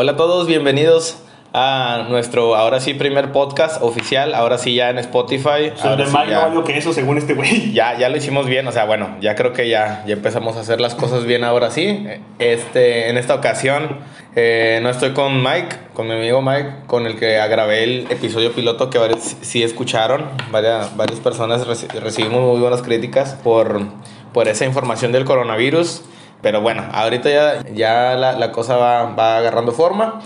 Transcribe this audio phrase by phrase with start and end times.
[0.00, 1.18] Hola a todos, bienvenidos
[1.52, 5.72] a nuestro ahora sí primer podcast oficial, ahora sí ya en Spotify.
[5.74, 7.72] Sobre sí más ya, rollo que eso, según este güey.
[7.74, 10.60] ya, ya lo hicimos bien, o sea, bueno, ya creo que ya, ya empezamos a
[10.60, 12.06] hacer las cosas bien ahora sí.
[12.38, 13.98] Este, en esta ocasión
[14.36, 18.52] eh, no estoy con Mike, con mi amigo Mike, con el que grabé el episodio
[18.52, 20.26] piloto que varios sí escucharon.
[20.52, 23.80] Varias, varias personas reci- recibimos muy buenas críticas por,
[24.32, 26.02] por esa información del coronavirus.
[26.42, 30.20] Pero bueno, ahorita ya, ya la, la cosa va, va agarrando forma.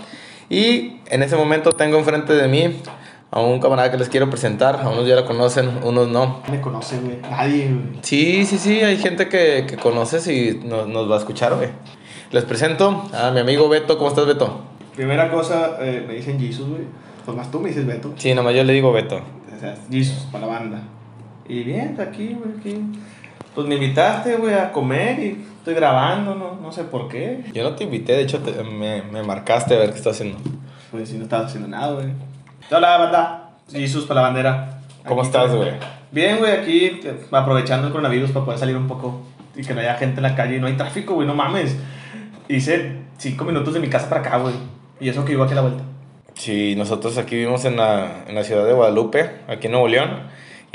[0.49, 2.81] Y en ese momento tengo enfrente de mí
[3.31, 4.75] a un camarada que les quiero presentar.
[4.75, 6.43] A unos ya lo conocen, unos no.
[6.51, 7.17] Me conoce, güey.
[7.21, 7.99] Nadie, güey.
[8.01, 11.69] Sí, sí, sí, hay gente que, que conoces y nos, nos va a escuchar, güey.
[12.31, 13.97] Les presento a mi amigo Beto.
[13.97, 14.61] ¿Cómo estás, Beto?
[14.95, 16.83] Primera cosa, eh, me dicen Jesus, güey.
[17.25, 18.13] Pues más tú me dices Beto.
[18.17, 19.15] Sí, nomás yo le digo Beto.
[19.17, 20.83] O sea, Jesus, para la banda.
[21.47, 22.81] Y bien, aquí, güey, aquí.
[23.55, 27.41] Pues me invitaste, güey, a comer y estoy grabando, no, no sé por qué.
[27.53, 30.37] Yo no te invité, de hecho te- me, me marcaste a ver qué estás haciendo.
[30.91, 32.07] Pues si no estaba haciendo nada, güey.
[32.69, 33.49] Hola, banda.
[33.71, 34.79] Jesus, para la bandera.
[35.07, 35.71] ¿Cómo Aquí, estás, güey?
[36.11, 39.21] Bien, güey, aquí eh, aprovechando el coronavirus para poder salir un poco
[39.55, 41.77] y que no haya gente en la calle y no hay tráfico, güey, no mames.
[42.49, 44.53] Hice cinco minutos de mi casa para acá, güey.
[44.99, 45.83] Y eso que vivo aquí a la vuelta.
[46.35, 50.09] Sí, nosotros aquí vivimos en la, en la ciudad de Guadalupe, aquí en Nuevo León.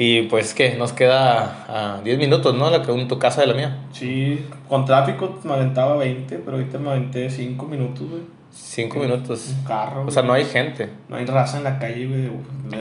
[0.00, 0.76] Y pues, ¿qué?
[0.76, 2.70] Nos queda a 10 minutos, ¿no?
[2.70, 3.78] La, que- tu casa de la mía.
[3.90, 8.22] Sí, con tráfico me aventaba 20, pero ahorita me aventé 5 minutos, güey.
[8.52, 9.54] 5 minutos.
[9.58, 10.04] Un carro.
[10.06, 10.88] O sea, no hay gente.
[11.08, 12.30] No hay raza en la calle, güey.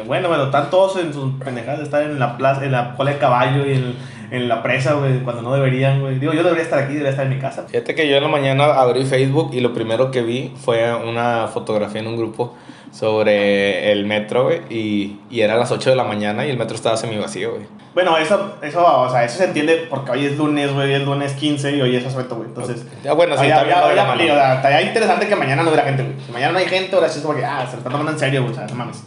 [0.05, 3.11] Bueno, bueno, están todos en sus pendejadas de estar en la plaza, en la cola
[3.11, 3.95] de caballo y en,
[4.31, 6.19] en la presa, güey, cuando no deberían, güey.
[6.19, 7.65] Digo, yo debería estar aquí, debería estar en mi casa.
[7.69, 11.47] Fíjate que yo en la mañana abrí Facebook y lo primero que vi fue una
[11.47, 12.55] fotografía en un grupo
[12.91, 16.75] sobre el metro, güey, y, y eran las 8 de la mañana y el metro
[16.75, 17.65] estaba semi vacío, güey.
[17.93, 21.33] Bueno, eso, eso, o sea, eso se entiende porque hoy es lunes, güey, es lunes
[21.33, 22.47] 15 y hoy es asueto, güey.
[22.49, 24.13] Entonces, Ya, bueno, sí, de la oye, mano.
[24.23, 26.15] o sea, estaría interesante que mañana no hubiera gente, güey.
[26.25, 28.11] Si mañana no hay gente, ahora sí es como que, ah, se lo está tomando
[28.11, 29.03] en serio, güey, o sea, no mames.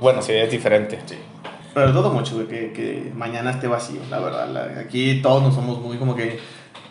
[0.00, 0.98] Bueno, sí, es diferente.
[1.06, 1.16] Sí.
[1.74, 4.48] Pero dudo mucho, güey, que, que mañana esté vacío, la verdad.
[4.48, 6.38] La- aquí todos nos somos muy como que,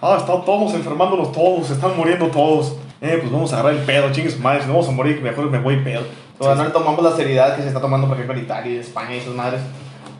[0.02, 2.76] ah, están todos enfermándonos todos, están muriendo todos.
[3.02, 5.60] Eh, pues vamos a agarrar el pedo, chingues madres, no vamos a morir, mejor me
[5.60, 6.02] voy pedo.
[6.38, 8.44] O sea, Sí, no le tomamos la seriedad que se está tomando, por ejemplo, en
[8.44, 9.62] Italia, en España y sus madres.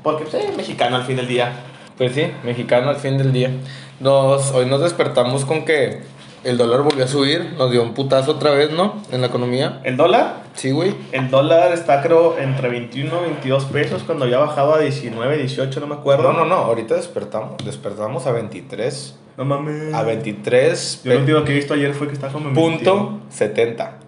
[0.04, 1.52] Porque, pues, eh, mexicano al fin del día.
[1.98, 3.52] Pues sí, mexicano al fin del día.
[4.00, 6.02] Nos, hoy nos despertamos con que
[6.44, 9.02] el dólar volvió a subir, nos dio un putazo otra vez, ¿no?
[9.12, 9.82] En la economía.
[9.84, 10.96] El dólar, Sí, güey.
[11.12, 15.80] el dólar está, creo, entre 21 y 22 pesos cuando ya bajaba a 19, 18,
[15.80, 16.24] no me acuerdo.
[16.32, 19.16] No, no, no, ahorita despertamos, despertamos a 23.
[19.38, 19.94] No mames.
[19.94, 22.78] A 23 Yo lo último que he visto ayer fue que está como en 21.
[22.78, 24.00] punto 70.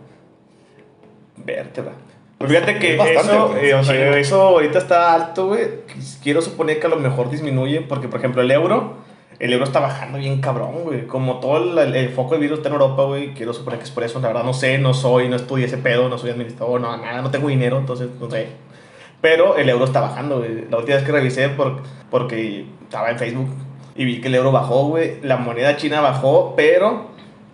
[1.37, 1.93] Vértebra.
[2.37, 5.61] Pero fíjate que Es bastante, eso, eh, o sea, eso ahorita está alto, güey.
[6.23, 8.95] Quiero suponer que a lo mejor disminuye, porque por ejemplo el euro,
[9.41, 11.07] el euro está bajando bien cabrón, güey.
[11.07, 13.33] Como todo el, foco de virus está en Europa, güey.
[13.33, 14.19] Quiero suponer que es por eso.
[14.19, 17.23] La verdad no sé, no soy, no estudié ese pedo, no soy administrador, no, nada,
[17.23, 18.49] no tengo dinero, entonces no sé.
[19.19, 20.69] Pero el euro está bajando, güey.
[20.69, 21.81] La última vez que revisé por,
[22.11, 23.49] porque estaba en Facebook
[23.95, 25.19] y vi que el euro bajó, güey.
[25.23, 27.07] La moneda china bajó, pero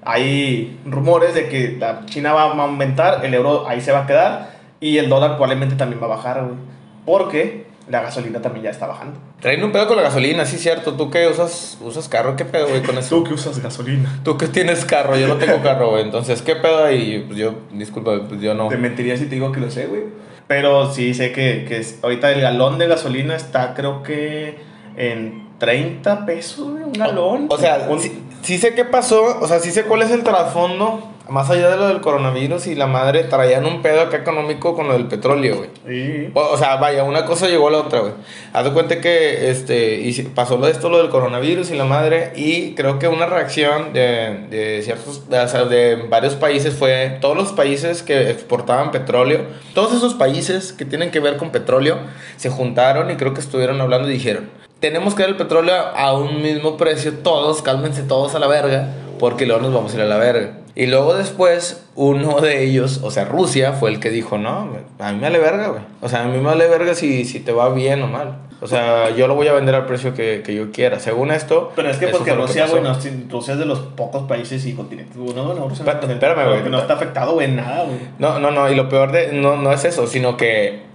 [0.03, 4.07] hay rumores de que la China va a aumentar, el euro ahí se va a
[4.07, 6.57] quedar y el dólar probablemente también va a bajar, güey.
[7.05, 9.17] Porque la gasolina también ya está bajando.
[9.39, 10.93] Traen un pedo con la gasolina, sí, cierto.
[10.93, 12.35] ¿Tú qué usas, usas carro?
[12.35, 13.15] ¿Qué pedo, güey, con eso?
[13.17, 14.19] Tú que usas gasolina.
[14.23, 16.03] Tú que tienes carro, yo no tengo carro, güey.
[16.03, 17.23] Entonces, ¿qué pedo ahí?
[17.27, 18.67] Pues yo, disculpa, pues yo no.
[18.67, 20.03] Te mentiría si te digo que lo sé, güey.
[20.47, 24.57] Pero sí sé que, que es- ahorita el galón de gasolina está creo que
[24.95, 27.47] en 30 pesos, güey, un galón.
[27.49, 30.23] O sea, Un- sí, sí sé qué pasó, o sea, sí sé cuál es el
[30.23, 31.11] trasfondo.
[31.29, 34.87] Más allá de lo del coronavirus y la madre traían un pedo acá económico con
[34.87, 35.69] lo del petróleo, güey.
[35.87, 36.31] Sí.
[36.33, 38.13] O, o sea, vaya, una cosa llegó a la otra, güey.
[38.53, 42.31] Haz de cuenta que este, pasó lo de esto, lo del coronavirus y la madre,
[42.35, 47.17] y creo que una reacción de, de ciertos, de, o sea, de varios países fue,
[47.21, 49.41] todos los países que exportaban petróleo,
[49.73, 51.97] todos esos países que tienen que ver con petróleo,
[52.37, 54.49] se juntaron y creo que estuvieron hablando y dijeron,
[54.79, 58.89] tenemos que dar el petróleo a un mismo precio, todos, cálmense todos a la verga,
[59.19, 60.51] porque luego nos vamos a ir a la verga.
[60.79, 64.69] Y luego después, uno de ellos, o sea, Rusia, fue el que dijo, no,
[64.99, 65.81] a mí me vale verga, güey.
[66.01, 68.37] O sea, a mí me vale verga si, si te va bien o mal.
[68.59, 70.99] O sea, yo lo voy a vender al precio que, que yo quiera.
[70.99, 71.71] Según esto...
[71.75, 72.97] Pero es que porque Rusia, güey, no,
[73.29, 75.15] Rusia es de los pocos países y continentes.
[75.15, 76.69] No, no, Rusia no, espérame, güey.
[76.69, 77.99] No está afectado, güey, en nada, güey.
[78.17, 80.87] No, no, no, y lo peor de, no, no es eso, sino que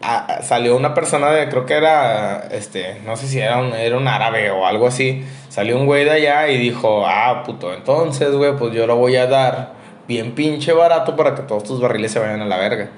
[0.43, 4.09] salió una persona de, creo que era, este, no sé si era un, era un
[4.09, 8.57] árabe o algo así, salió un güey de allá y dijo, ah, puto, entonces, güey,
[8.57, 9.75] pues yo lo voy a dar
[10.09, 12.91] bien pinche barato para que todos tus barriles se vayan a la verga.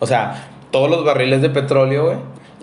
[0.00, 2.18] O sea, todos los barriles de petróleo, güey,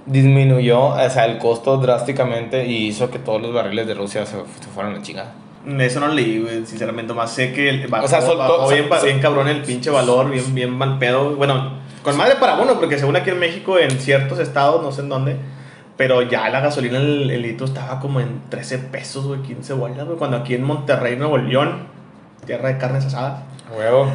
[0.05, 4.37] disminuyó, o sea, el costo drásticamente y hizo que todos los barriles de Rusia se,
[4.37, 5.33] se fueran a la chingada.
[5.79, 7.13] Eso no leí, güey, sinceramente.
[7.13, 9.89] Más sé que el, bajó, O sea, soltó- bajó bien, sol- bien cabrón el pinche
[9.89, 11.35] valor, bien, bien mal pedo.
[11.35, 15.01] Bueno, con madre para uno, porque según aquí en México, en ciertos estados, no sé
[15.01, 15.35] en dónde,
[15.97, 20.05] pero ya la gasolina, el, el litro estaba como en 13 pesos, güey, 15 bolas,
[20.05, 20.17] güey.
[20.17, 21.87] Cuando aquí en Monterrey, Nuevo León,
[22.45, 23.41] tierra de carnes asadas,
[23.77, 24.09] Huevo.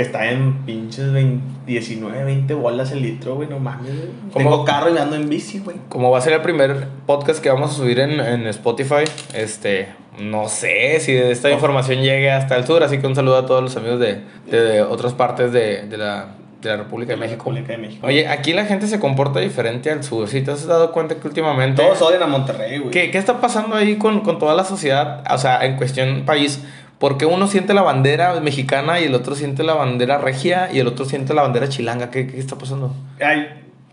[0.00, 3.92] Está en pinches 20 19, 20 bolas el litro, güey, no mames.
[4.34, 5.76] Tengo carro y ando en bici, güey.
[5.90, 9.04] Como va a ser el primer podcast que vamos a subir en, en Spotify,
[9.34, 13.44] este, no sé si esta información llegue hasta el sur, así que un saludo a
[13.46, 16.28] todos los amigos de, de- de otras partes de, de la,
[16.62, 17.44] de la República de México.
[17.50, 18.06] República de México.
[18.06, 21.28] Oye, aquí la gente se comporta diferente al sur, ¿sí te has dado cuenta que
[21.28, 21.82] últimamente...
[21.82, 22.90] Todos odian a Monterrey, güey.
[22.90, 25.22] ¿Qué, qué está pasando ahí con, con toda la sociedad?
[25.30, 26.64] O sea, en cuestión país.
[26.98, 30.88] Porque uno siente la bandera mexicana y el otro siente la bandera regia y el
[30.88, 32.10] otro siente la bandera chilanga.
[32.10, 32.92] ¿Qué, qué está pasando?
[33.24, 33.46] Ay,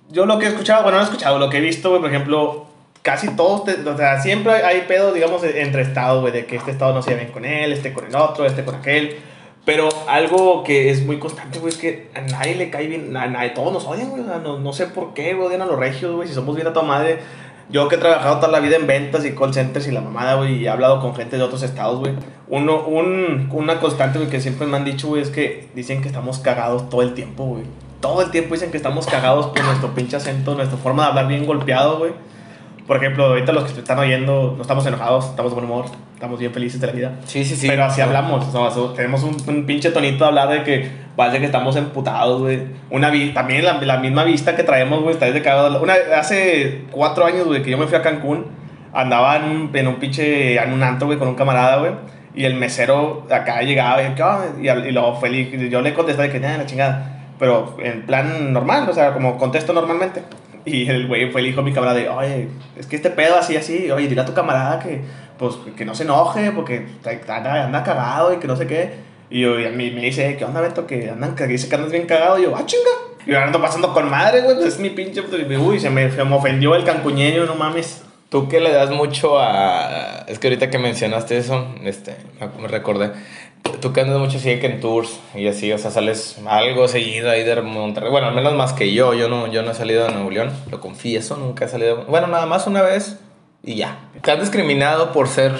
[0.10, 2.66] yo lo que he escuchado, bueno, no he escuchado, lo que he visto, por ejemplo,
[3.04, 6.72] casi todos, te- o sea, siempre hay, pedos, digamos, entre estados, güey, de que este
[6.72, 9.18] estado no se lleven con él, este con el otro, este con aquel.
[9.66, 13.25] Pero algo que es muy constante, güey, es que a nadie le cae bien, a
[13.28, 16.16] nadie, todos nos odian, güey, no, no sé por qué, güey, odian a los regios,
[16.16, 17.19] güey, si somos bien a toda madre.
[17.69, 20.35] Yo que he trabajado toda la vida en ventas y call centers y la mamada,
[20.35, 22.13] güey, y he hablado con gente de otros estados, güey.
[22.47, 26.07] Uno, un, una constante, güey, que siempre me han dicho, güey, es que dicen que
[26.07, 27.63] estamos cagados todo el tiempo, güey.
[28.01, 31.27] Todo el tiempo dicen que estamos cagados por nuestro pinche acento, nuestra forma de hablar
[31.27, 32.12] bien golpeado, güey.
[32.87, 36.39] Por ejemplo, ahorita los que están oyendo, no estamos enojados, estamos de buen humor, estamos
[36.39, 37.11] bien felices de la vida.
[37.25, 37.67] Sí, sí, sí.
[37.67, 41.39] Pero así hablamos, o sea, tenemos un, un pinche tonito de hablar de que parece
[41.39, 42.61] que estamos emputados, güey.
[42.91, 45.81] Una también la, la misma vista que traemos, güey, está desde cagado.
[45.81, 48.45] Una, hace cuatro años, güey, que yo me fui a Cancún,
[48.93, 51.91] andaba en un, en un pinche, en un antro, güey, con un camarada, güey.
[52.35, 54.47] Y el mesero acá llegaba y, ¿qué onda?
[54.61, 57.11] y, y luego feliz, yo le contesté de que, nada, la chingada.
[57.39, 60.21] Pero en plan normal, o sea, como contesto normalmente.
[60.65, 63.38] Y el güey fue el hijo de mi camarada de, oye, es que este pedo
[63.38, 65.01] así, así, oye, dile a tu camarada que,
[65.38, 66.88] pues, que no se enoje porque
[67.27, 68.94] anda, anda cagado y que no sé qué.
[69.29, 70.88] Y, yo, y a mí me dice, ¿qué onda, Beto?
[70.88, 72.39] Que andan, que dice que andas bien cagado.
[72.39, 72.89] Y yo, ah, chinga.
[73.25, 76.23] Y yo ando pasando con madre, güey, pues es mi pinche, uy, se me, se
[76.23, 78.03] me ofendió el cancuñeño, no mames.
[78.29, 80.25] Tú que le das mucho a...
[80.27, 82.15] Es que ahorita que mencionaste eso, este,
[82.59, 83.11] me recordé.
[83.81, 87.29] Tú que andas mucho así que en tours y así, o sea, sales algo seguido
[87.29, 88.09] ahí de Monterrey.
[88.09, 89.13] Bueno, al menos más que yo.
[89.13, 92.06] Yo no, yo no he salido de Nuevo León, lo confieso, nunca he salido...
[92.06, 93.19] Bueno, nada más una vez
[93.63, 94.09] y ya.
[94.21, 95.53] ¿Te has discriminado por ser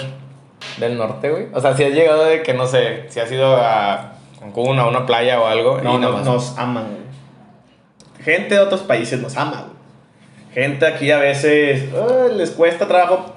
[0.78, 1.46] del norte, güey?
[1.52, 4.86] O sea, si has llegado de que, no sé, si has ido a Cancún, a
[4.86, 5.80] una playa o algo.
[5.82, 8.24] No, y no, nos aman, güey.
[8.24, 9.76] Gente de otros países nos ama, güey.
[10.54, 11.90] Gente aquí a veces
[12.34, 13.34] les cuesta trabajo.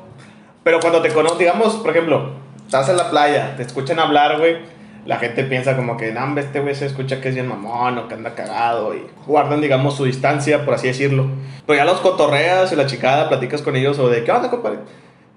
[0.63, 2.38] Pero cuando te conocen, digamos, por ejemplo,
[2.69, 4.57] estás en la playa, te escuchan hablar, güey.
[5.03, 8.07] La gente piensa como que, no, este güey se escucha que es bien mamón o
[8.07, 11.25] que anda cagado y guardan, digamos, su distancia, por así decirlo.
[11.65, 14.77] Pero ya los cotorreas y la chicada, platicas con ellos o de, ¿qué onda, compadre?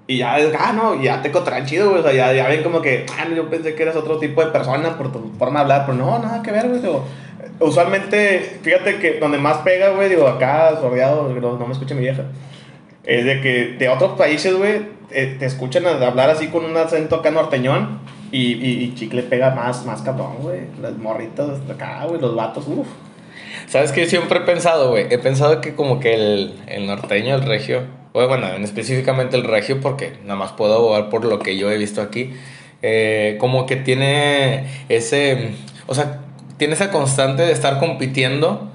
[0.06, 2.00] Y ya, ah, no, ya te cotorrean chido, güey.
[2.00, 4.50] O sea, ya, ya ven como que, ah, yo pensé que eras otro tipo de
[4.50, 6.82] persona por tu forma de hablar, pero no, nada que ver, güey.
[7.60, 12.02] Usualmente, fíjate que donde más pega, güey, digo, acá, sordeado, no, no me escucha mi
[12.02, 12.24] vieja,
[13.04, 17.16] es de que de otros países, güey, eh, te escuchan hablar así con un acento
[17.16, 18.00] acá norteñón
[18.30, 20.60] y, y, chicle pega más, más cabrón, güey.
[20.80, 22.86] Las morritas acá, güey, los vatos, uff.
[23.66, 24.06] ¿Sabes qué?
[24.06, 25.06] Siempre he pensado, güey.
[25.10, 27.82] He pensado que como que el, el norteño, el regio,
[28.12, 31.76] bueno, en específicamente el regio, porque nada más puedo abogar por lo que yo he
[31.76, 32.34] visto aquí,
[32.82, 35.52] eh, como que tiene ese,
[35.86, 36.20] o sea,
[36.56, 38.70] tiene esa constante de estar compitiendo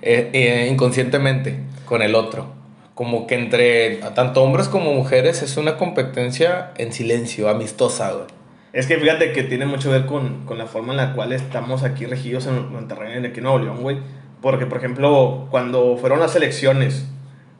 [0.00, 2.61] eh, inconscientemente con el otro.
[2.94, 8.26] Como que entre tanto hombres como mujeres es una competencia en silencio, amistosa, güey.
[8.72, 11.32] Es que fíjate que tiene mucho que ver con, con la forma en la cual
[11.32, 13.98] estamos aquí regidos en Monterrey, en aquí en Nuevo León, güey.
[14.40, 17.06] Porque, por ejemplo, cuando fueron las elecciones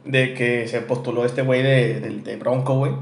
[0.05, 2.93] de que se postuló este güey de, de, de Bronco, güey,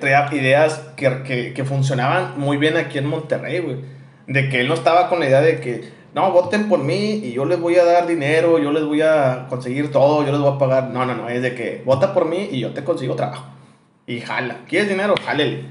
[0.00, 3.76] traía ideas que, que, que funcionaban muy bien aquí en Monterrey, güey.
[4.26, 7.32] De que él no estaba con la idea de que, no, voten por mí y
[7.32, 10.54] yo les voy a dar dinero, yo les voy a conseguir todo, yo les voy
[10.54, 10.90] a pagar.
[10.90, 13.46] No, no, no, es de que vota por mí y yo te consigo trabajo.
[14.06, 14.58] Y jala.
[14.68, 15.14] ¿Quieres dinero?
[15.24, 15.64] Jálele.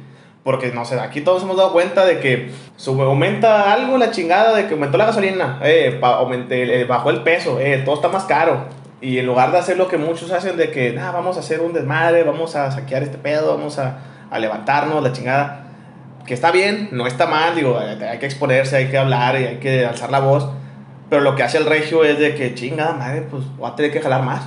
[0.43, 4.53] Porque, no sé, aquí todos hemos dado cuenta de que sube, aumenta algo la chingada,
[4.53, 8.25] de que aumentó la gasolina, eh, aumenté, eh, bajó el peso, eh, todo está más
[8.25, 8.65] caro.
[8.99, 11.61] Y en lugar de hacer lo que muchos hacen de que, nada, vamos a hacer
[11.61, 15.62] un desmadre, vamos a saquear este pedo, vamos a, a levantarnos, la chingada,
[16.25, 19.57] que está bien, no está mal, digo, hay que exponerse, hay que hablar y hay
[19.57, 20.47] que alzar la voz.
[21.09, 23.91] Pero lo que hace el regio es de que, chingada madre, pues voy a tener
[23.91, 24.43] que jalar más.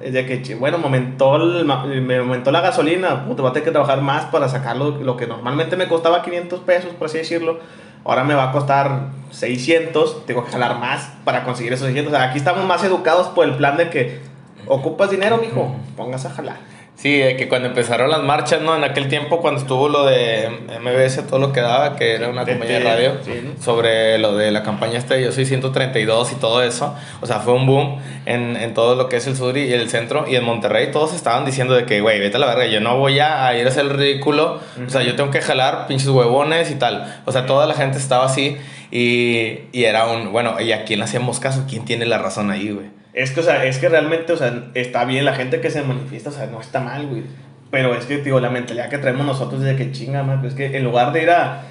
[0.00, 3.64] Es de que, bueno, me aumentó, el me aumentó la gasolina, puta, voy a tener
[3.64, 7.18] que trabajar más para sacar lo, lo que normalmente me costaba 500 pesos, por así
[7.18, 7.60] decirlo.
[8.04, 12.12] Ahora me va a costar 600, tengo que jalar más para conseguir esos 600.
[12.12, 14.20] O sea, aquí estamos más educados por el plan de que
[14.66, 16.71] ocupas dinero, mijo, pongas a jalar.
[16.94, 18.76] Sí, de que cuando empezaron las marchas, ¿no?
[18.76, 20.48] En aquel tiempo, cuando estuvo lo de
[20.80, 23.12] MBS, todo lo que daba, que era una compañía de radio,
[23.60, 26.94] sobre lo de la campaña esta de Yo Soy 132 y todo eso.
[27.20, 29.90] O sea, fue un boom en, en todo lo que es el sur y el
[29.90, 30.26] centro.
[30.28, 32.96] Y en Monterrey todos estaban diciendo de que, güey, vete a la verga, yo no
[32.98, 34.60] voy a ir a hacer el ridículo.
[34.86, 37.20] O sea, yo tengo que jalar pinches huevones y tal.
[37.24, 38.58] O sea, toda la gente estaba así.
[38.92, 41.64] Y, y era un, bueno, ¿y a quién hacemos caso?
[41.68, 43.01] ¿Quién tiene la razón ahí, güey?
[43.14, 45.82] Es que, o sea, es que realmente, o sea, está bien la gente que se
[45.82, 47.24] manifiesta, o sea, no está mal, güey.
[47.70, 50.76] Pero es que, digo, la mentalidad que traemos nosotros de que chinga, man, es que
[50.76, 51.62] en lugar de ir a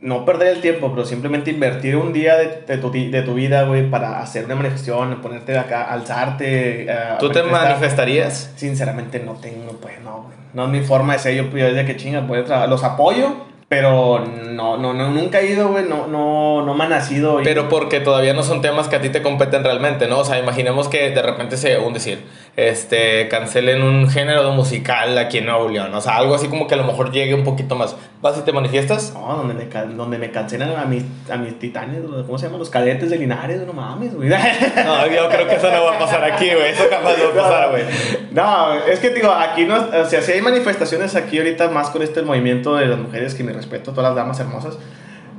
[0.00, 3.64] no perder el tiempo, pero simplemente invertir un día de, de, tu, de tu vida,
[3.64, 6.86] güey, para hacer una manifestación, ponerte acá, alzarte.
[6.88, 8.52] Uh, ¿Tú te manifestarías?
[8.56, 10.36] Sinceramente no tengo, pues no, güey.
[10.54, 14.18] No es mi forma de ser, yo, pues, de que chinga, a los apoyo, pero
[14.18, 17.38] no, no, no, nunca he ido, güey, no, no, no me ha nacido.
[17.44, 20.18] Pero porque todavía no son temas que a ti te competen realmente, ¿no?
[20.18, 22.24] O sea, imaginemos que de repente se, un decir,
[22.56, 26.74] este, cancelen un género musical aquí en Nuevo León, o sea, algo así como que
[26.74, 27.96] a lo mejor llegue un poquito más.
[28.20, 29.14] ¿Vas y te manifiestas?
[29.14, 32.58] No, donde me, donde me cancelan a mis, a mis titanes, ¿cómo se llaman?
[32.58, 34.28] Los cadetes de Linares, no mames, güey.
[34.84, 37.42] No, yo creo que eso no va a pasar aquí, güey, eso jamás va a
[37.42, 37.84] pasar, güey.
[38.32, 42.02] No, es que digo, aquí no, o sea, si hay manifestaciones aquí ahorita más con
[42.02, 44.76] este movimiento de las mujeres que me respeto, todas las damas hermosas,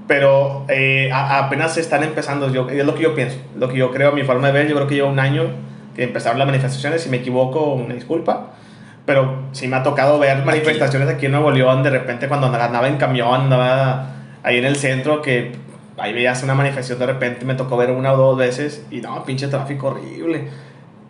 [0.07, 3.91] pero eh, apenas se están empezando, yo, es lo que yo pienso, lo que yo
[3.91, 7.01] creo, mi forma de ver, yo creo que lleva un año que empezaron las manifestaciones,
[7.01, 8.51] si me equivoco, una disculpa,
[9.05, 12.87] pero sí me ha tocado ver manifestaciones aquí en Nuevo León, de repente cuando andaba
[12.87, 15.53] en camión, andaba ahí en el centro, que
[15.97, 19.23] ahí veías una manifestación de repente, me tocó ver una o dos veces, y no,
[19.25, 20.47] pinche tráfico horrible.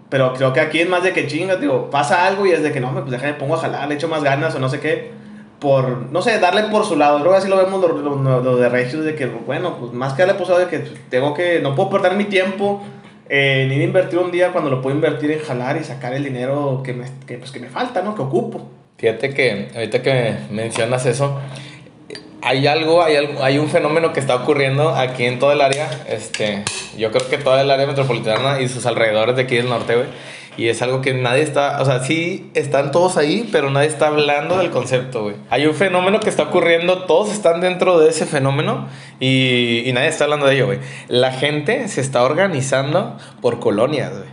[0.10, 2.72] Pero creo que aquí es más de que chingas, digo, pasa algo y es de
[2.72, 5.22] que no, pues déjame, pongo a jalar, le echo más ganas o no sé qué
[5.62, 7.20] por, no sé, darle por su lado.
[7.20, 10.48] Luego así lo vemos lo, de Regios, de que, bueno, pues más que darle por
[10.48, 12.82] su lado, de que tengo que, no puedo perder mi tiempo
[13.34, 16.26] en ir a invertir un día cuando lo puedo invertir en jalar y sacar el
[16.26, 18.14] dinero que me, que, pues, que me falta, ¿no?
[18.14, 18.68] Que ocupo.
[18.98, 21.40] Fíjate que ahorita que mencionas eso,
[22.42, 25.90] hay algo, hay algo, hay un fenómeno que está ocurriendo aquí en todo el área,
[26.10, 26.66] este,
[26.98, 30.08] yo creo que toda el área metropolitana y sus alrededores de aquí del norte, güey
[30.58, 34.08] y es algo que nadie está, o sea, sí están todos ahí, pero nadie está
[34.08, 35.36] hablando del concepto, güey.
[35.50, 38.88] Hay un fenómeno que está ocurriendo, todos están dentro de ese fenómeno
[39.20, 40.80] y, y nadie está hablando de ello, güey.
[41.08, 44.30] La gente se está organizando por colonias, güey.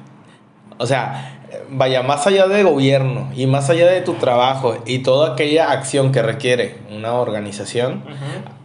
[0.78, 1.37] O sea,
[1.70, 6.12] vaya, más allá del gobierno y más allá de tu trabajo y toda aquella acción
[6.12, 8.02] que requiere una organización,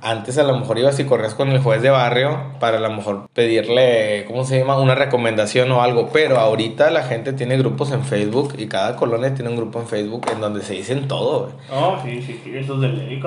[0.02, 2.90] antes a lo mejor ibas y corrías con el juez de barrio para a lo
[2.90, 4.78] mejor pedirle, ¿cómo se llama?
[4.78, 9.34] Una recomendación o algo, pero ahorita la gente tiene grupos en Facebook y cada colonia
[9.34, 11.52] tiene un grupo en Facebook en donde se dicen todo.
[11.72, 13.20] Oh, sí, sí, sí, eso es del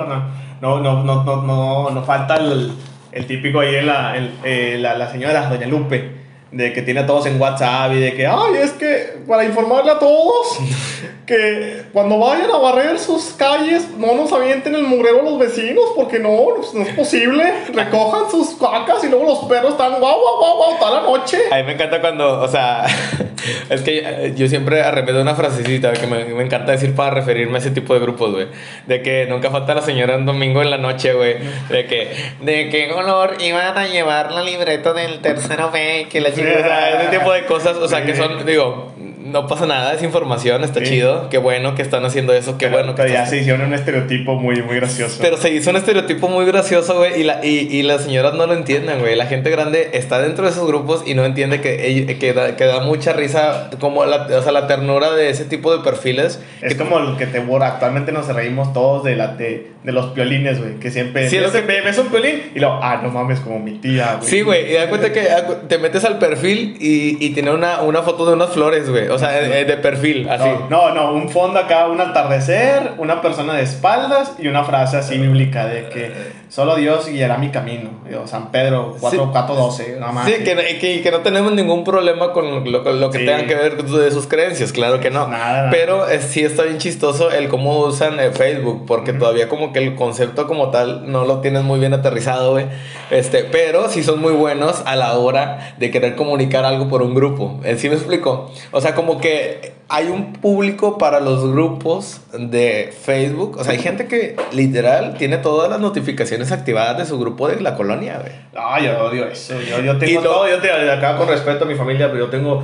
[0.61, 2.71] no, no, no, no, no, no, falta el,
[3.11, 7.05] el típico ahí, la, el, eh, la, la señora Doña Lupe de que tiene a
[7.05, 10.59] todos en WhatsApp y de que, ay, es que para informarle a todos
[11.27, 15.83] que cuando vayan a barrer sus calles no nos avienten el mugrero a los vecinos
[15.95, 16.31] porque no,
[16.73, 17.43] no es posible.
[17.73, 21.37] Recojan sus cacas y luego los perros están guau, guau, guau, guau, toda la noche.
[21.51, 22.85] A mí me encanta cuando, o sea,
[23.69, 27.55] es que eh, yo siempre arrepiento una frasecita que me, me, encanta decir para referirme
[27.55, 28.47] a ese tipo de grupos, güey.
[28.85, 31.35] De que nunca falta la señora un domingo en la noche, güey.
[31.69, 36.07] De que, ¿de qué color iban a llevar la libreta del tercero B?
[36.09, 38.93] Que la o sea, ese tipo de cosas, o sea, que son, digo,
[39.27, 41.29] no pasa nada, es información, está chido.
[41.29, 44.61] Qué bueno que están haciendo eso, qué bueno que ya se hicieron un estereotipo muy,
[44.61, 45.17] muy gracioso.
[45.21, 48.47] Pero se hizo un estereotipo muy gracioso, güey, y, la, y, y, las señoras no
[48.47, 49.15] lo entienden, güey.
[49.15, 52.65] La gente grande está dentro de esos grupos y no entiende que, que, da, que
[52.65, 56.41] da mucha risa, como la, o sea, la ternura de ese tipo de perfiles.
[56.61, 57.67] Es como lo que te borra.
[57.67, 61.29] Actualmente nos reímos todos de, la, de, de los piolines, güey, que siempre...
[61.29, 64.29] Sí, es que ves un piolín y lo, ah, no mames, como mi tía, güey.
[64.29, 65.27] Sí, güey, y da cuenta que
[65.67, 69.09] te metes al perfil y, y tiene una, una foto de unas flores, güey.
[69.17, 70.49] O sea, eh, de perfil, así.
[70.69, 75.17] No, no, un fondo acá, un atardecer, una persona de espaldas y una frase así
[75.17, 76.11] bíblica de que
[76.49, 77.89] solo Dios guiará mi camino.
[78.25, 80.25] San Pedro 4, 4 12, nada más.
[80.27, 83.83] Sí, que, que, que, no tenemos ningún problema con lo, lo que tenga que ver
[83.83, 85.27] de sus creencias, claro que no.
[85.27, 89.73] Nada, Pero eh, sí está bien chistoso el cómo usan eh, Facebook, porque todavía como
[89.73, 92.65] que el concepto como tal no lo tienes muy bien aterrizado, güey.
[93.09, 97.15] Este, pero sí son muy buenos a la hora de querer comunicar algo por un
[97.15, 97.59] grupo.
[97.77, 98.51] ¿Sí me explico?
[98.71, 103.57] O sea, como que hay un público para los grupos de Facebook.
[103.57, 107.61] O sea, hay gente que literal tiene todas las notificaciones activadas de su grupo de
[107.61, 108.33] la colonia, güey.
[108.55, 109.59] Ah, yo odio eso.
[109.61, 112.63] Yo, yo tengo todo, yo te, acá con respeto a mi familia, pero yo tengo,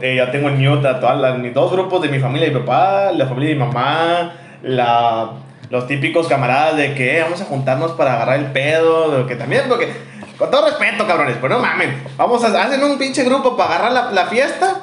[0.00, 3.26] eh, ya tengo en todas las, mis dos grupos de mi familia, mi papá, la
[3.26, 5.32] familia de mi mamá, la,
[5.68, 9.64] los típicos camaradas de que eh, vamos a juntarnos para agarrar el pedo, que también,
[9.68, 9.92] porque,
[10.38, 13.92] con todo respeto, cabrones, pero no mamen, vamos a, hacen un pinche grupo para agarrar
[13.92, 14.80] la, la fiesta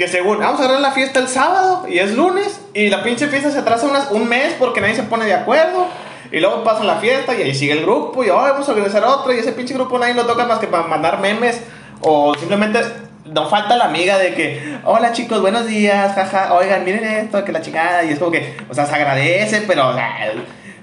[0.00, 3.28] que según, vamos a agarrar la fiesta el sábado y es lunes y la pinche
[3.28, 5.88] fiesta se atrasa un mes porque nadie se pone de acuerdo.
[6.32, 9.04] Y luego pasan la fiesta y ahí sigue el grupo y oh, vamos a organizar
[9.04, 11.60] otro y ese pinche grupo nadie lo toca más que para mandar memes
[12.00, 12.80] o simplemente
[13.26, 17.52] no falta la amiga de que, hola chicos, buenos días, jaja, oigan, miren esto, que
[17.52, 19.94] la chingada, y es como que, o sea, se agradece, pero,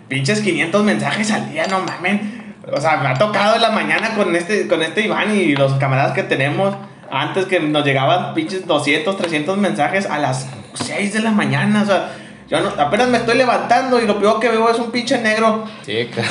[0.08, 2.56] pinches 500 mensajes al día, no mamen.
[2.72, 5.74] O sea, me ha tocado en la mañana con este, con este Iván y los
[5.74, 6.76] camaradas que tenemos.
[7.12, 11.84] Antes que nos llegaban pinches 200, 300 mensajes a las 6 de la mañana.
[11.84, 12.12] O sea,
[12.50, 15.66] yo no, apenas me estoy levantando y lo peor que veo es un pinche negro.
[15.86, 16.30] Sí, claro.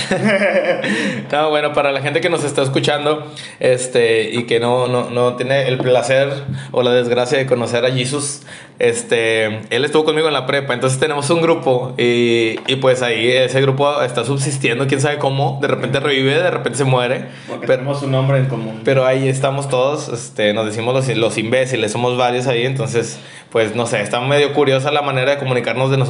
[1.33, 3.31] no, bueno, para la gente que nos está escuchando
[3.61, 7.91] este, y que no, no, no tiene el placer o la desgracia de conocer a
[7.91, 8.43] Jesus,
[8.79, 13.29] este, él estuvo conmigo en la prepa, entonces tenemos un grupo y, y pues ahí
[13.31, 17.27] ese grupo está subsistiendo, quién sabe cómo, de repente revive, de repente se muere.
[17.49, 18.83] Porque pero, tenemos un nombre en común.
[18.85, 23.19] pero ahí estamos todos, este, nos decimos los, los imbéciles, somos varios ahí, entonces,
[23.51, 26.06] pues no sé, está medio curiosa la manera de comunicarnos de nosotros,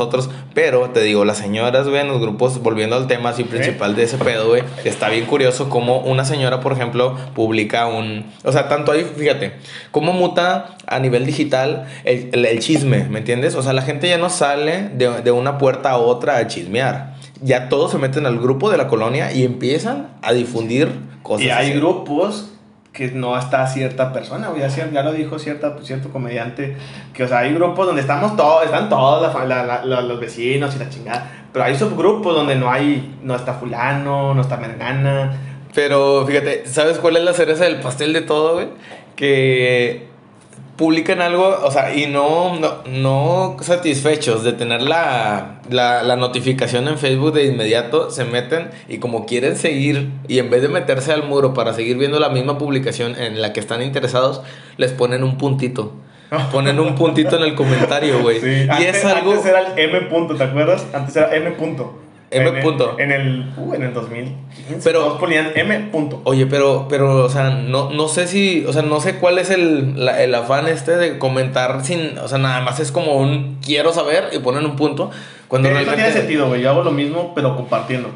[0.54, 4.04] pero te digo, las señoras, güey, en los grupos, volviendo al tema así principal de
[4.04, 8.68] ese pedo, güey, está bien curioso cómo una señora, por ejemplo, publica un, o sea,
[8.68, 9.52] tanto ahí, fíjate,
[9.90, 13.54] cómo muta a nivel digital el, el, el chisme, ¿me entiendes?
[13.54, 17.14] O sea, la gente ya no sale de, de una puerta a otra a chismear.
[17.42, 20.88] Ya todos se meten al grupo de la colonia y empiezan a difundir
[21.22, 21.46] cosas.
[21.46, 21.78] Y hay así.
[21.78, 22.50] grupos
[22.96, 26.76] que no está cierta persona, ya, ya lo dijo cierta, cierto comediante,
[27.12, 30.74] que o sea, hay grupos donde estamos todos, están todos, la- la- la- los vecinos
[30.74, 35.36] y la chingada, pero hay subgrupos donde no hay, no está fulano, no está mergana,
[35.74, 38.68] Pero fíjate, ¿sabes cuál es la cereza del pastel de todo, güey?
[39.14, 40.08] Que
[40.76, 46.86] publican algo, o sea, y no, no, no satisfechos de tener la, la, la notificación
[46.88, 51.12] en Facebook de inmediato, se meten y como quieren seguir, y en vez de meterse
[51.12, 54.42] al muro para seguir viendo la misma publicación en la que están interesados,
[54.76, 55.92] les ponen un puntito.
[56.52, 58.40] Ponen un puntito en el comentario, güey.
[58.40, 59.30] Sí, Y antes, es algo...
[59.30, 60.84] antes era el M punto, ¿te acuerdas?
[60.92, 62.00] Antes era M punto.
[62.30, 62.96] M En el- punto.
[62.98, 64.80] En el, uh, en el 2015.
[64.82, 66.20] Pero- todos ponían M punto.
[66.24, 69.50] Oye, pero, pero, o sea, no, no sé si, o sea, no sé cuál es
[69.50, 73.58] el, la- el afán este de comentar sin, o sea, nada más es como un
[73.64, 75.10] quiero saber y ponen un punto.
[75.48, 75.94] Cuando realmente...
[75.96, 76.62] tiene sentido, güey.
[76.62, 78.10] Yo hago lo mismo, pero compartiendo.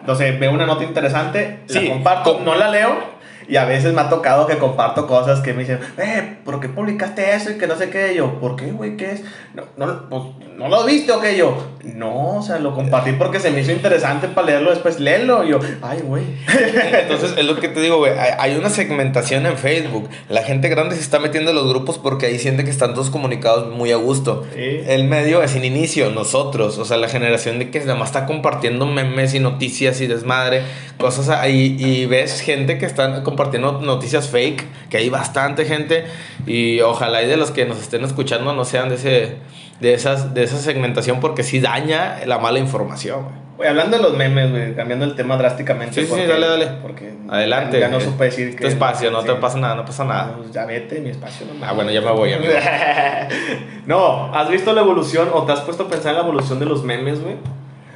[0.00, 3.17] Entonces, veo una nota interesante, Sí, la comparto, com- no la leo.
[3.48, 6.68] Y a veces me ha tocado que comparto cosas que me dicen, eh, ¿por qué
[6.68, 7.50] publicaste eso?
[7.50, 8.14] Y que no sé qué.
[8.14, 8.96] Yo, ¿por qué, güey?
[8.98, 9.22] ¿Qué es?
[9.54, 10.22] No, no, pues,
[10.58, 11.34] ¿no lo viste o qué?
[11.34, 11.56] Yo,
[11.94, 15.44] no, o sea, lo compartí porque se me hizo interesante para leerlo después, léelo.
[15.44, 16.24] Y yo, ay, güey.
[16.92, 18.12] Entonces, es lo que te digo, güey.
[18.18, 20.10] Hay, una segmentación en Facebook.
[20.28, 23.08] La gente grande se está metiendo en los grupos porque ahí siente que están todos
[23.08, 24.44] comunicados muy a gusto.
[24.54, 24.80] Sí.
[24.86, 26.76] El medio es sin inicio, nosotros.
[26.76, 30.62] O sea, la generación de que nada más está compartiendo memes y noticias y desmadre,
[30.98, 31.76] cosas ahí.
[31.78, 36.04] Y ves gente que están compartiendo noticias fake, que hay bastante gente.
[36.46, 39.36] Y ojalá y de los que nos estén escuchando no sean de ese.
[39.80, 43.26] De, esas, de esa segmentación porque sí daña la mala información.
[43.56, 45.94] Güey, hablando de los memes, güey, cambiando el tema drásticamente.
[45.94, 46.66] Sí, sí, porque- dale, dale.
[46.82, 47.78] Porque Adelante.
[47.78, 48.62] Ya no supe decir que.
[48.62, 49.38] Tu espacio, no te sí.
[49.40, 50.34] pasa nada, no pasa nada.
[50.36, 51.46] Pues ya vete, mi espacio.
[51.46, 52.52] No Ah, bueno, ya me voy, amigo.
[53.86, 56.66] no, ¿has visto la evolución o te has puesto a pensar en la evolución de
[56.66, 57.36] los memes, güey?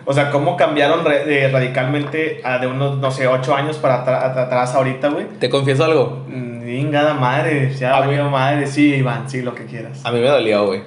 [0.04, 4.74] O sea, cómo cambiaron de- radicalmente a de unos, no sé, ocho años para atrás
[4.74, 5.26] ahorita, güey.
[5.38, 6.24] Te confieso algo.
[6.28, 8.66] Ningada madre, ya Ah, valió madre.
[8.66, 10.00] Sí, Iván, sí, lo que quieras.
[10.04, 10.82] A mí me dolió, güey.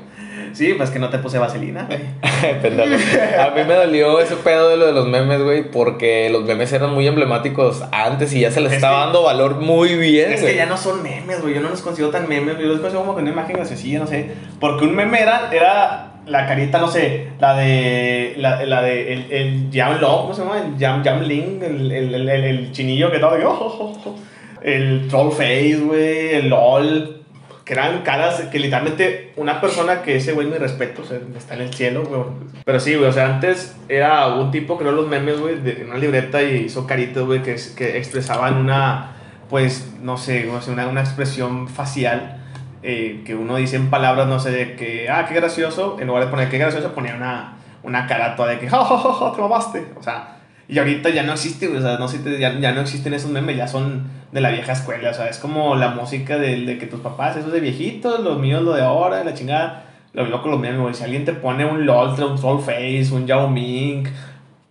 [0.54, 2.00] Sí, pues que no te puse vaselina, güey.
[2.24, 6.72] A mí me dolió ese pedo de lo de los memes, güey, porque los memes
[6.72, 10.32] eran muy emblemáticos antes y ya se les Es estaba que- dando valor muy bien.
[10.32, 11.56] Es que ya no son memes, güey.
[11.56, 12.58] Yo no los considero tan memes.
[12.58, 14.32] Yo los considero como que una imagen graciosilla, no sé.
[14.60, 18.36] Porque un meme era, era la carita, no sé, la de.
[18.38, 19.14] La, la de.
[19.14, 20.60] El, el Jam Love, ¿cómo se llama?
[20.60, 23.46] El Jam, Jam Ling, el, el, el, chinillo que estaba de.
[23.46, 24.16] oh, oh, oh.
[24.62, 26.36] El Troll Face, güey.
[26.36, 27.22] El LOL.
[27.64, 31.56] Que eran caras que literalmente una persona que ese güey, mi respeto, o sea, está
[31.56, 32.22] en el cielo, güey.
[32.64, 35.84] Pero sí, güey, o sea, antes era un tipo que creó los memes, güey, de
[35.84, 39.16] una libreta y hizo caritas, güey, que, que expresaban una,
[39.50, 42.45] pues, no sé, una, una expresión facial
[42.86, 46.26] eh, que uno dice en palabras, no sé, de que, ah, qué gracioso, en lugar
[46.26, 49.32] de poner qué gracioso, ponía una, una cara toda de que, ja, ja, ja, ja,
[49.34, 49.88] te mamaste.
[50.00, 53.14] O sea, y ahorita ya no existe, o sea, no, existe- ya, ya no existen
[53.14, 56.66] esos memes, ya son de la vieja escuela, o sea, es como la música de,
[56.66, 59.84] de que tus papás, eso es de viejitos, los míos lo de ahora, la chingada.
[60.14, 63.50] Lo loco los memes, si alguien te pone un LOL, un Troll Face, un Yao
[63.50, 64.06] Ming,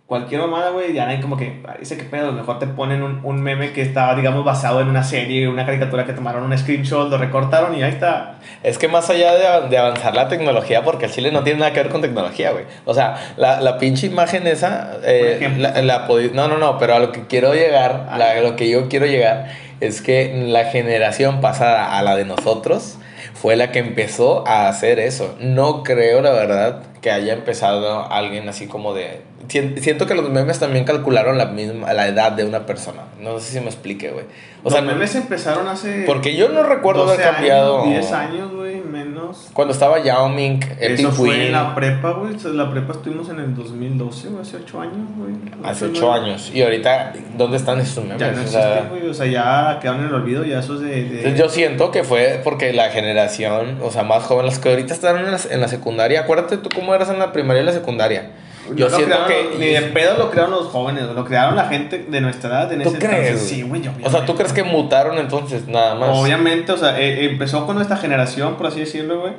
[0.07, 3.41] cualquier mamada, güey, ya hay como que, dice que pedo, mejor te ponen un, un
[3.41, 7.17] meme que estaba, digamos, basado en una serie, una caricatura que tomaron un screenshot, lo
[7.17, 8.35] recortaron y ahí está.
[8.61, 11.73] Es que más allá de, de avanzar la tecnología, porque el chile no tiene nada
[11.73, 12.65] que ver con tecnología, güey.
[12.85, 16.99] O sea, la, la pinche imagen esa, eh, la, la no, no, no, pero a
[16.99, 19.47] lo que quiero llegar, la- a lo que yo quiero llegar
[19.79, 22.97] es que la generación pasada a la de nosotros
[23.33, 25.35] fue la que empezó a hacer eso.
[25.39, 29.21] No creo, la verdad, que haya empezado alguien así como de...
[29.47, 33.03] Sien- Siento que los memes también calcularon la misma la edad de una persona.
[33.19, 34.25] No sé si me explique, güey.
[34.67, 36.05] O Los sea, memes empezaron hace.
[36.07, 37.83] porque yo no recuerdo haber 12 cambiado...
[37.83, 39.49] Años, 10 años, güey, menos.
[39.53, 42.33] Cuando estaba Yao Ming, Epic Eso fue Queen, en la prepa, güey.
[42.55, 45.35] La prepa estuvimos en el 2012, güey, hace 8 años, güey.
[45.63, 46.25] hace Ocho, 8 nueve.
[46.31, 46.51] años.
[46.51, 48.19] Y ahorita, ¿dónde están esos memes?
[48.19, 49.07] Ya no existen, güey.
[49.07, 51.03] O sea, ya quedaron en el olvido, ya esos de.
[51.09, 54.95] de- yo siento que fue porque la generación, o sea, más joven, las que ahorita
[54.95, 57.71] están en la, en la secundaria, acuérdate tú cómo eras en la primaria y la
[57.73, 58.31] secundaria.
[58.75, 59.57] Yo No siento crearon que...
[59.59, 62.81] Ni de pedo lo crearon los jóvenes, lo crearon la gente de nuestra edad en
[62.83, 63.27] ¿Tú ese crees?
[63.27, 63.47] entonces.
[63.49, 63.83] Sí, güey.
[64.03, 66.09] O sea, ¿tú crees que mutaron entonces nada más?
[66.13, 69.33] Obviamente, o sea, eh, empezó con nuestra generación, por así decirlo, güey.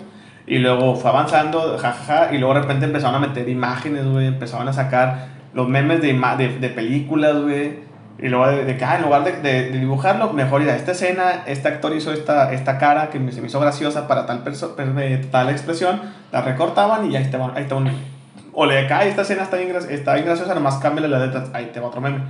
[0.47, 4.27] Y luego fue avanzando, jajaja, y luego de repente empezaron a meter imágenes, güey.
[4.29, 7.85] Empezaron a sacar los memes de, de, de películas, güey.
[8.19, 10.77] Y luego de, de que, ah, en lugar de, de- de dibujarlo, mejor ir a
[10.77, 14.25] esta escena, este actor hizo esta, esta cara que me- se me hizo graciosa para
[14.25, 14.75] tal, perso-
[15.31, 16.01] tal expresión,
[16.33, 17.91] la recortaban y ya ahí va, ahí va un.
[18.59, 21.66] O le ah, esta escena está bien, está bien graciosa, nomás cámbiale las letras, ahí
[21.75, 22.21] te va otro meme.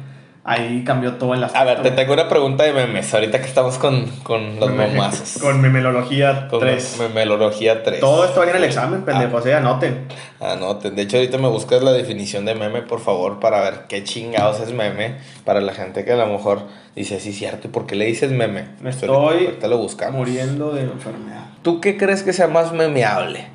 [0.48, 3.78] Ahí cambió todo el A ver, te tengo una pregunta de memes, ahorita que estamos
[3.78, 5.38] con, con los Meme- momazos.
[5.42, 6.98] Con memelología Con 3.
[7.00, 7.98] memelogía 3.
[7.98, 10.06] Todo esto ir en el examen, pendejos, eh, anoten.
[10.40, 10.94] Anoten.
[10.94, 14.60] De hecho, ahorita me buscas la definición de meme, por favor, para ver qué chingados
[14.60, 15.16] es meme.
[15.44, 16.60] Para la gente que a lo mejor
[16.94, 18.68] dice, sí, cierto, ¿y por qué le dices meme?
[18.80, 19.08] Me Ahorita- estoy
[19.46, 20.16] Ahorita lo buscamos.
[20.16, 21.44] Muriendo de enfermedad.
[21.62, 23.46] ¿Tú qué crees que sea más memeable?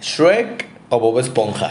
[0.00, 1.70] ¿Shrek o Bob Esponja?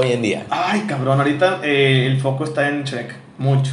[0.00, 0.46] Hoy en día.
[0.48, 3.16] Ay, cabrón, ahorita eh, el foco está en Shrek.
[3.36, 3.72] Mucho.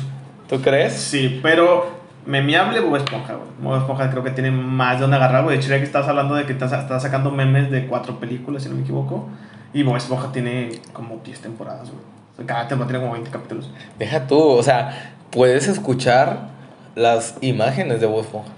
[0.49, 0.93] ¿Tú crees?
[0.93, 1.85] Sí, pero
[2.25, 3.47] memeable Bob Esponja, güey.
[3.61, 5.59] Bob Esponja creo que tiene más de donde agarrar, güey.
[5.61, 8.81] Shrek estás hablando de que estás, estás sacando memes de cuatro películas, si no me
[8.81, 9.29] equivoco.
[9.71, 12.01] Y Bob Esponja tiene como 10 temporadas, güey.
[12.33, 13.69] O sea, cada temporada tiene como 20 capítulos.
[13.99, 16.47] Deja tú, o sea, puedes escuchar
[16.95, 18.49] las imágenes de Bob Esponja.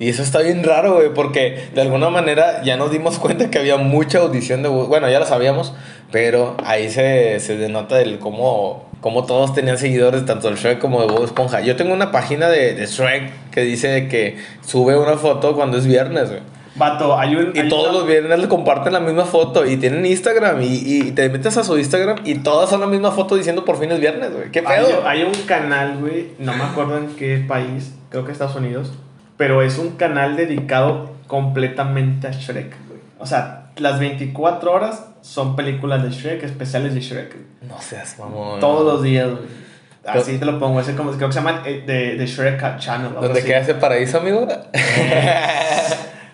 [0.00, 3.58] Y eso está bien raro, güey, porque de alguna manera ya nos dimos cuenta que
[3.58, 5.74] había mucha audición de Bob Bueno, ya lo sabíamos,
[6.12, 11.00] pero ahí se, se denota el cómo, cómo todos tenían seguidores, tanto de Shrek como
[11.00, 11.60] de Bob Esponja.
[11.62, 15.86] Yo tengo una página de, de Shrek que dice que sube una foto cuando es
[15.86, 16.42] viernes, güey.
[16.76, 17.50] Vato, hay un.
[17.56, 20.76] Y hay todos una- los viernes le comparten la misma foto y tienen Instagram y,
[20.84, 23.90] y te metes a su Instagram y todas son la misma foto diciendo por fin
[23.90, 24.52] es viernes, güey.
[24.52, 25.02] ¿Qué Hay, pedo?
[25.04, 28.92] hay un canal, güey, no me acuerdo en qué país, creo que Estados Unidos,
[29.38, 33.00] pero es un canal dedicado completamente a Shrek, güey.
[33.18, 37.32] O sea, las 24 horas son películas de Shrek, especiales de Shrek.
[37.32, 37.46] güey.
[37.70, 38.60] No seas mamón.
[38.60, 39.68] Todos los días, güey.
[40.04, 43.12] Así te lo pongo, ese como, creo que se llama eh, de, de Shrek Channel.
[43.20, 44.46] ¿Dónde queda ese paraíso, amigo?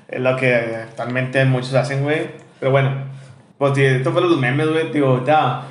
[0.09, 2.31] Es lo que actualmente muchos hacen, güey.
[2.61, 2.93] Pero bueno,
[3.59, 4.93] pues esto fue los memes, güey.
[4.93, 5.63] Digo, ya,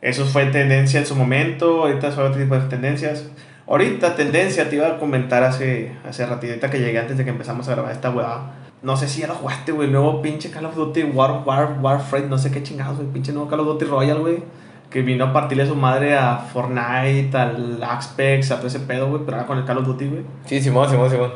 [0.00, 1.82] eso fue tendencia en su momento.
[1.82, 3.26] Ahorita es otro tipo de tendencias.
[3.70, 7.68] Ahorita, tendencia, te iba a comentar hace, hace ratito que llegué antes de que empezamos
[7.68, 8.50] a grabar esta weá.
[8.82, 9.88] No sé si ya lo jugaste, güey.
[9.88, 13.08] Nuevo pinche Call of Duty War, War, Warframe, no sé qué chingados, güey.
[13.10, 14.42] Pinche nuevo Call of Duty Royal, güey.
[14.90, 19.22] Que vino a partirle su madre a Fortnite, al Apex, a todo ese pedo, güey.
[19.24, 20.22] Pero ahora con el Call of Duty, güey.
[20.46, 21.32] Sí, Simón, Simón, Simón.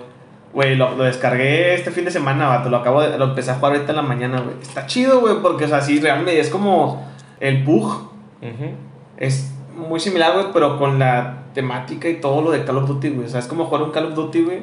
[0.52, 2.68] Güey, lo, lo descargué este fin de semana, vato.
[2.68, 4.56] Lo acabo de, lo empecé a jugar ahorita en la mañana, güey.
[4.60, 7.06] Está chido, güey, porque, o sea, sí, realmente es como
[7.38, 8.10] el bug.
[8.42, 8.72] Ujú.
[9.18, 13.10] Es muy similar, güey, pero con la temática y todo lo de Call of Duty,
[13.10, 13.26] güey.
[13.26, 14.62] O sea, es como jugar un Call of Duty, güey.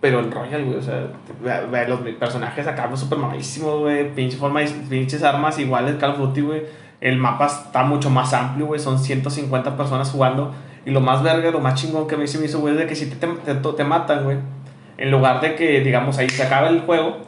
[0.00, 1.08] Pero el Royal, güey, o sea,
[1.88, 4.14] los personajes acá, súper mamadísimos, güey.
[4.14, 6.62] Pinche forma, pinches armas iguales Call of Duty, güey.
[7.00, 8.80] El mapa está mucho más amplio, güey.
[8.80, 10.52] Son 150 personas jugando.
[10.86, 13.06] Y lo más verga, lo más chingón que me hizo, güey, es de que si
[13.06, 14.38] te, te, te matan, güey.
[14.96, 17.18] En lugar de que, digamos, ahí se acaba el juego,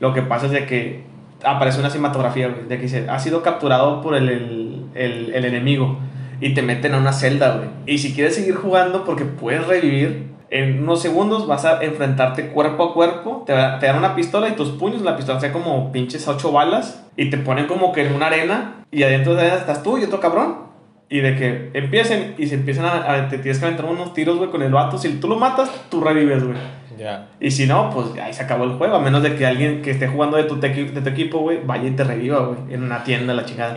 [0.00, 1.04] lo que pasa es de que
[1.44, 5.44] aparece una cinematografía, güey, de que dice, ha sido capturado por el, el, el, el
[5.44, 5.98] enemigo.
[6.40, 7.68] Y te meten a una celda, güey.
[7.86, 12.84] Y si quieres seguir jugando, porque puedes revivir, en unos segundos vas a enfrentarte cuerpo
[12.84, 13.44] a cuerpo.
[13.46, 17.06] Te, te dan una pistola y tus puños, la pistola sea como pinches ocho balas.
[17.16, 18.84] Y te ponen como que en una arena.
[18.90, 20.68] Y adentro de la arena estás tú y otro cabrón.
[21.08, 24.38] Y de que empiecen y se empiezan a, a- te tienes que aventar unos tiros,
[24.38, 24.96] güey, con el vato.
[24.96, 26.56] Si tú lo matas, tú revives, güey.
[26.98, 27.28] Ya.
[27.40, 28.96] Y si no, pues ahí se acabó el juego.
[28.96, 30.68] A menos de que alguien que esté jugando de tu, de
[31.00, 33.76] tu equipo, güey, vaya y te reviva, güey, en una tienda, la chingada.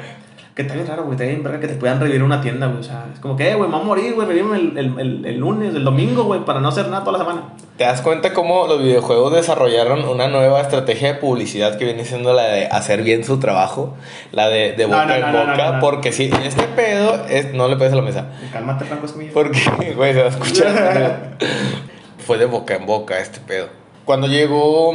[0.55, 2.79] Que está bien raro, güey, está bien verga que te puedan revivir una tienda, güey.
[2.79, 4.99] O sea, es como que, eh, güey, me voy a morir, güey, revíveme el, el,
[4.99, 7.43] el, el lunes, el domingo, güey, para no hacer nada toda la semana.
[7.77, 12.31] ¿Te das cuenta cómo los videojuegos desarrollaron una nueva estrategia de publicidad que viene siendo
[12.33, 13.95] la de hacer bien su trabajo?
[14.31, 15.79] La de, de boca no, en no, boca.
[15.79, 17.51] Porque si este pedo es.
[17.55, 18.27] No le pegues a la mesa.
[18.51, 19.31] Cálmate, Franco Escamilla.
[19.33, 21.37] Porque, güey, se va a escuchar.
[22.19, 23.69] Fue de boca en boca este pedo.
[24.05, 24.93] Cuando llegó.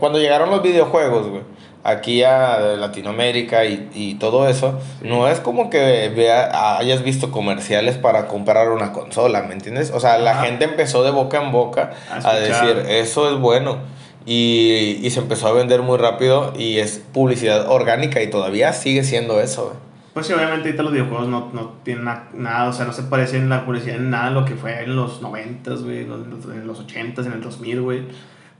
[0.00, 1.42] Cuando llegaron los videojuegos, güey.
[1.84, 7.98] Aquí a Latinoamérica y, y todo eso, no es como que vea, hayas visto comerciales
[7.98, 9.90] para comprar una consola, ¿me entiendes?
[9.92, 10.44] O sea, la Ajá.
[10.44, 13.78] gente empezó de boca en boca A a, decir, eso es bueno.
[14.24, 19.02] Y, y se empezó a vender muy rápido y es publicidad orgánica y todavía sigue
[19.02, 19.76] siendo eso, güey.
[20.14, 23.02] Pues sí, obviamente ahorita los videojuegos no, no tienen na- nada, o sea, no se
[23.02, 26.44] parecen la publicidad en nada a lo que fue en los 90, güey, en los-
[26.54, 28.02] en los 80, en el 2000, güey.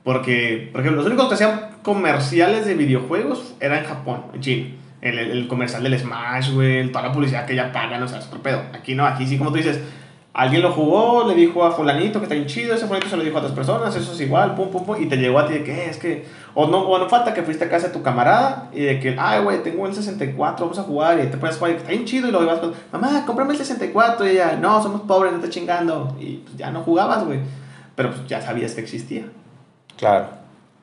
[0.04, 4.66] Porque, por ejemplo, los únicos que hacían comerciales de videojuegos eran en Japón, en China.
[5.00, 8.18] El, el, el comercial del Smash, güey, toda la publicidad que ya pagan, o sea,
[8.18, 8.62] es otro pedo.
[8.72, 9.80] Aquí no, aquí sí, como tú dices,
[10.32, 13.24] alguien lo jugó, le dijo a fulanito que está bien chido, ese fulanito se lo
[13.24, 15.54] dijo a otras personas, eso es igual, pum, pum, pum, y te llegó a ti
[15.54, 17.92] de que "Eh, es que, o no, o no falta que fuiste a casa de
[17.92, 21.36] tu camarada y de que, ay, güey, tengo el 64, vamos a jugar, y te
[21.36, 24.30] a jugar, y está bien chido, y luego ibas con, mamá, cómprame el 64, y
[24.30, 27.40] ella, no, somos pobres, no te chingando, y pues ya no jugabas, güey,
[27.96, 29.24] pero pues ya sabías que existía.
[30.02, 30.26] Claro.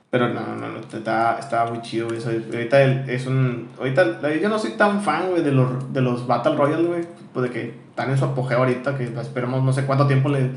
[0.09, 2.17] Pero no, no, no, está, estaba muy chido, güey.
[2.19, 2.29] eso.
[2.29, 3.67] Ahorita el- es un.
[3.77, 4.05] Ahorita
[4.41, 7.01] yo no soy tan fan, güey, de los, de los Battle Royale, güey.
[7.33, 10.49] Pues de que están en su apogeo ahorita, que esperamos no sé cuánto tiempo le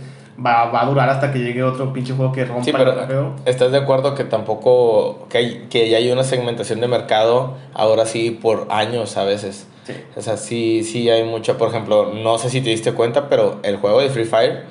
[0.42, 2.92] va, va a durar hasta que llegue otro pinche juego que rompa Sí, el pero
[2.92, 3.34] apogeo.
[3.44, 8.06] ¿estás de acuerdo que tampoco, que, hay, que ya hay una segmentación de mercado, ahora
[8.06, 9.66] sí, por años a veces?
[9.84, 9.92] Sí.
[10.16, 13.58] O sea, sí, sí hay mucha, por ejemplo, no sé si te diste cuenta, pero
[13.64, 14.62] el juego de Free Fire,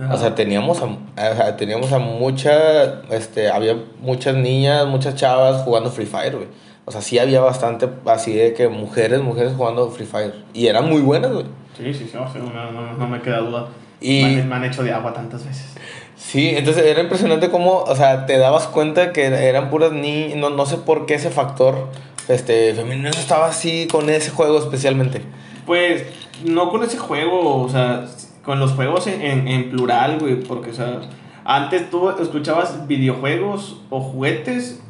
[0.00, 0.14] Ajá.
[0.14, 5.62] o sea, teníamos a, o sea, teníamos a muchas, este, había muchas niñas, muchas chavas
[5.62, 6.48] jugando Free Fire, güey.
[6.86, 10.34] O sea, sí había bastante así de que mujeres, mujeres jugando Free Fire.
[10.54, 11.46] Y eran muy buenas, güey.
[11.76, 13.68] Sí, sí, sí, o sea, no, no, no me queda duda.
[14.00, 15.74] Y- Me, han, me han hecho de agua tantas veces.
[16.16, 20.50] Sí, entonces era impresionante cómo, o sea, te dabas cuenta que eran puras niñas, no,
[20.50, 21.88] no sé por qué ese factor
[22.28, 25.22] este, femenino estaba así con ese juego especialmente.
[25.66, 26.04] Pues
[26.44, 28.04] no con ese juego, o sea,
[28.42, 31.00] con los juegos en, en, en plural, güey, porque, o sea,
[31.44, 34.82] antes tú escuchabas videojuegos o juguetes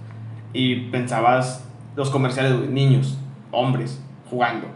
[0.52, 1.64] y pensabas
[1.96, 3.18] los comerciales, güey, niños,
[3.50, 4.66] hombres, jugando.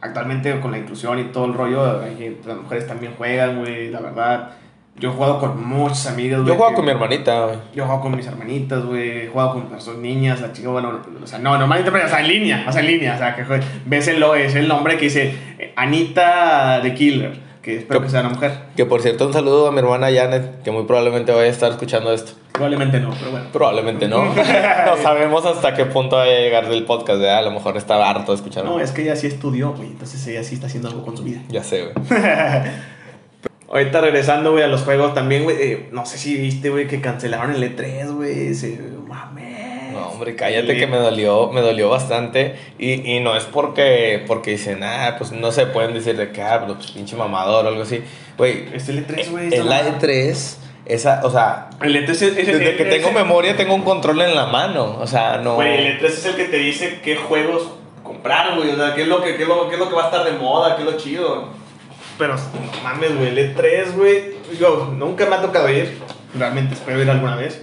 [0.00, 2.00] Actualmente con la inclusión y todo el rollo,
[2.46, 4.50] las mujeres también juegan, güey, la verdad.
[4.98, 6.54] Yo he jugado con muchas amigas, güey.
[6.56, 7.58] Yo que- con mi hermanita, güey.
[7.74, 9.22] yo jugado con mis hermanitas, güey.
[9.22, 12.20] He jugado con personas niñas, la chica, bueno, o sea, no, normalmente, pero, o sea,
[12.20, 13.44] en línea, o sea, en línea, o sea, que
[13.86, 17.38] ves el, es el nombre que dice eh, Anita the Killer,
[17.70, 18.52] que espero que sea una mujer.
[18.76, 21.70] Que por cierto, un saludo a mi hermana Janet, que muy probablemente vaya a estar
[21.70, 22.32] escuchando esto.
[22.52, 23.46] Probablemente no, pero bueno.
[23.52, 24.24] Probablemente no.
[24.86, 27.38] no sabemos hasta qué punto vaya a llegar del podcast, ¿verdad?
[27.38, 28.70] A lo mejor está harto de escucharlo.
[28.70, 31.22] No, es que ella sí estudió, güey, entonces ella sí está haciendo algo con su
[31.22, 31.42] vida.
[31.48, 31.94] Ya sé, güey.
[33.70, 37.00] Ahorita regresando, güey, a los juegos también, güey, eh, no sé si viste, güey, que
[37.00, 39.39] cancelaron el E3, güey, se, mames.
[40.20, 42.54] Hombre, cállate que me dolió, me dolió bastante.
[42.78, 46.42] Y, y no es porque, porque dicen, ah, pues no se pueden decir de que,
[46.42, 48.02] ah, pues pinche mamador o algo así.
[48.36, 49.46] Güey, Es el E3, güey.
[49.48, 49.98] es la mamada.
[49.98, 53.80] E3, esa, o sea, El E3 es, es- desde que es- tengo memoria tengo un
[53.82, 54.98] control en la mano.
[55.00, 55.54] O sea, no.
[55.54, 57.70] Güey, el E3 es el que te dice qué juegos
[58.02, 58.68] comprar, güey.
[58.72, 60.06] O sea, qué es lo que, qué es lo, qué es lo que va a
[60.06, 61.48] estar de moda, qué es lo chido.
[62.18, 64.34] Pero no mames, güey, el E3, güey.
[64.60, 65.98] Yo nunca me ha tocado ir.
[66.38, 67.62] Realmente espero ir alguna vez.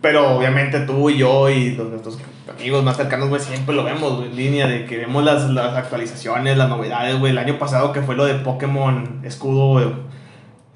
[0.00, 4.16] Pero obviamente tú y yo y los, nuestros amigos más cercanos, güey, siempre lo vemos,
[4.16, 4.66] güey, en línea.
[4.66, 7.32] De que vemos las, las actualizaciones, las novedades, güey.
[7.32, 10.08] El año pasado que fue lo de Pokémon Escudo,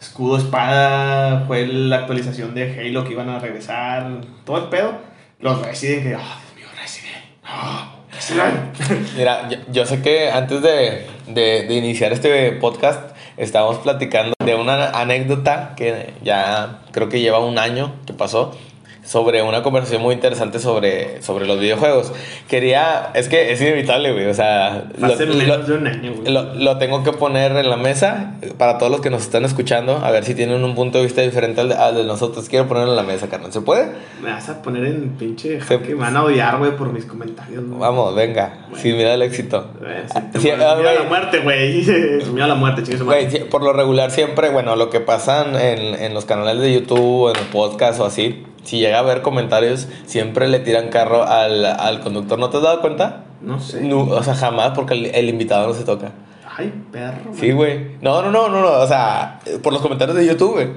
[0.00, 4.20] Escudo Espada, fue la actualización de Halo que iban a regresar.
[4.44, 4.92] Todo el pedo.
[5.40, 7.24] Los Resident, que, ah, Dios mío, Resident.
[7.44, 9.14] Ah, Resident.
[9.16, 14.54] Mira, yo, yo sé que antes de, de, de iniciar este podcast estábamos platicando de
[14.54, 18.56] una anécdota que ya creo que lleva un año que pasó
[19.04, 22.12] sobre una conversación muy interesante sobre, sobre los videojuegos.
[22.48, 25.16] Quería, es que es inevitable, güey, o sea, lo, lo-
[25.58, 29.10] de un año, lo- lo tengo que poner en la mesa para todos los que
[29.10, 31.94] nos están escuchando, a ver si tienen un punto de vista diferente al de, al
[31.96, 32.48] de nosotros.
[32.48, 33.52] Quiero ponerlo en la mesa, carnal.
[33.52, 33.90] ¿Se puede?
[34.22, 35.88] Me vas a poner en pinche Se- jaque.
[35.90, 37.78] Me van a odiar, güey, por mis comentarios, güey.
[37.78, 38.64] Vamos, venga.
[38.70, 38.82] Bueno.
[38.82, 39.66] Sin miedo al éxito.
[39.86, 40.04] Eh,
[40.40, 40.58] sí, güey.
[40.58, 41.84] la muerte, güey.
[42.32, 46.14] Mira la muerte, Güey, sí, por lo regular siempre, bueno, lo que pasan en, en
[46.14, 50.48] los canales de YouTube en el podcast o así, si llega a haber comentarios, siempre
[50.48, 52.38] le tiran carro al, al conductor.
[52.38, 53.24] ¿No te has dado cuenta?
[53.40, 53.81] No sé.
[53.83, 56.12] No, o sea, jamás porque el, el invitado no se toca.
[56.57, 57.33] Ay, perro.
[57.38, 57.96] Sí, güey.
[58.00, 58.70] No, no, no, no, no.
[58.81, 60.68] O sea, por los comentarios de YouTube, güey.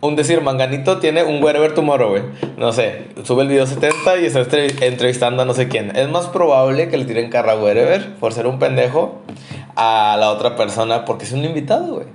[0.00, 2.22] Un decir, Manganito tiene un Wherever Tomorrow, güey.
[2.56, 5.94] No sé, sube el video 70 y está entre- entrevistando a no sé quién.
[5.96, 9.20] Es más probable que le tiren carro a Wherever por ser un pendejo
[9.76, 12.06] a la otra persona porque es un invitado, güey.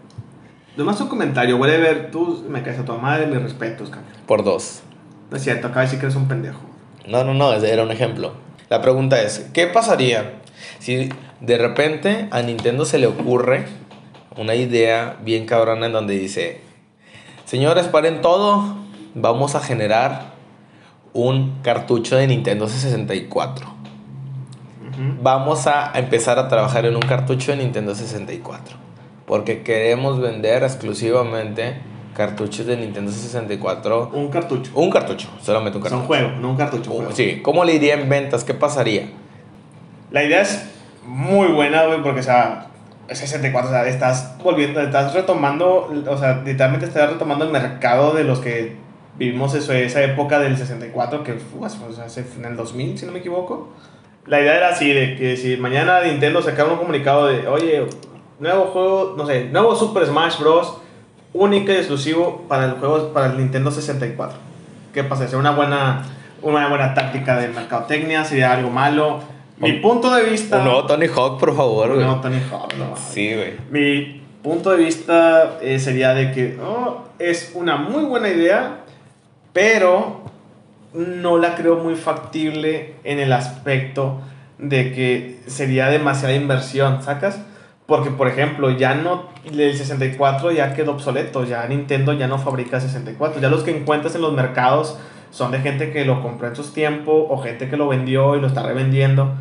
[0.76, 1.80] Nomás un comentario, güey.
[1.80, 4.12] ver, tú me caes a tu madre, mis respetos, cabrón.
[4.28, 4.82] Por dos.
[5.30, 6.62] No es cierto, acá de decir que eres un pendejo.
[7.06, 8.34] No, no, no, era un ejemplo.
[8.70, 10.42] La pregunta es, ¿qué pasaría
[10.80, 11.10] si
[11.42, 13.66] de repente a Nintendo se le ocurre
[14.38, 16.62] una idea bien cabrona en donde dice,
[17.46, 18.78] señores, paren todo,
[19.16, 20.38] vamos a generar
[21.14, 23.66] un cartucho de Nintendo 64.
[23.66, 25.18] Ujú.
[25.22, 28.78] Vamos a empezar a trabajar en un cartucho de Nintendo 64.
[29.26, 31.78] Porque queremos vender exclusivamente
[32.18, 34.10] Cartuchos de Nintendo 64.
[34.12, 34.72] Un cartucho.
[34.74, 36.00] Un cartucho, solamente un cartucho.
[36.00, 36.90] Son juegos, no un cartucho.
[36.90, 37.12] Juego.
[37.12, 38.44] sí, ¿cómo le iría en ventas?
[38.44, 39.08] ¿Qué pasaría?
[40.10, 40.68] La idea es
[41.06, 42.70] muy buena, güey, porque, o sea,
[43.08, 48.24] 64, o sea, estás volviendo, estás retomando, o sea, literalmente estás retomando el mercado de
[48.24, 48.76] los que
[49.20, 53.06] vivimos eso, esa época del 64, que fue o sea, hace- en el 2000, si
[53.06, 53.70] no me equivoco.
[54.26, 57.86] La idea era así, de que si mañana Nintendo sacaba un comunicado de, oye,
[58.40, 60.80] nuevo juego, no sé, nuevo Super Smash Bros.
[61.38, 64.38] Único y exclusivo para el juego, para el Nintendo 64.
[64.94, 65.24] ¿Qué pasa?
[65.26, 66.04] Sería una buena,
[66.42, 69.20] una buena táctica de mercadotecnia, sería algo malo.
[69.60, 70.64] Mi Un- punto de vista...
[70.64, 72.06] Nuevo Tony Hawk, por favor, güey.
[72.06, 72.96] No, Tony Hawk, no.
[72.96, 73.54] Sí, güey.
[73.72, 78.82] Mi punto de vista eh, sería de que oh, es una muy buena idea,
[79.54, 80.22] pero
[80.94, 84.22] no la creo muy factible en el aspecto
[84.58, 87.40] de que sería demasiada inversión, ¿sacas?
[87.88, 92.82] Porque, por ejemplo, ya no, el 64 ya quedó obsoleto, ya Nintendo ya no fabrica
[92.82, 95.00] 64, ya los que encuentras en los mercados
[95.32, 98.42] son de gente que lo compró en sus tiempos o gente que lo vendió y
[98.42, 99.34] lo está revendiendo.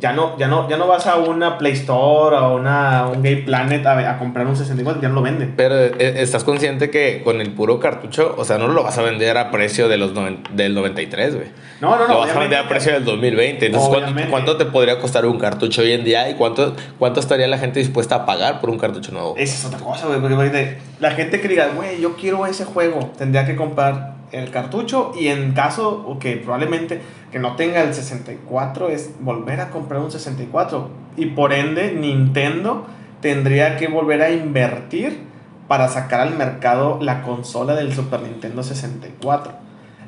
[0.00, 3.38] Ya no, ya no, ya no vas a una Play Store o una, un Game
[3.38, 5.54] Planet a, a comprar un 64, ya no lo venden.
[5.56, 9.02] Pero eh, estás consciente que con el puro cartucho, o sea, no lo vas a
[9.02, 11.46] vender a precio de los noven- del 93, güey.
[11.80, 12.14] No, no, no.
[12.14, 13.66] lo vas a vender a precio del 2020.
[13.66, 13.90] Entonces,
[14.30, 17.80] ¿cuánto, te podría costar un cartucho hoy en día y cuánto, cuánto estaría la gente
[17.80, 19.34] dispuesta a pagar por un cartucho nuevo?
[19.36, 20.20] Esa es otra cosa, güey.
[20.20, 25.12] Porque la gente que diga, güey, yo quiero ese juego, tendría que comprar el cartucho
[25.18, 27.00] y en caso, o que probablemente
[27.32, 30.90] que no tenga el 64, es volver a comprar un 64.
[31.16, 32.86] Y por ende, Nintendo
[33.20, 35.26] tendría que volver a invertir
[35.66, 39.52] para sacar al mercado la consola del Super Nintendo 64.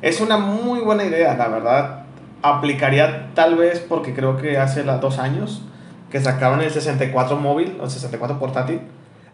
[0.01, 2.03] Es una muy buena idea, la verdad.
[2.41, 5.63] Aplicaría tal vez porque creo que hace dos años
[6.09, 8.81] que sacaron el 64 móvil o el 64 portátil.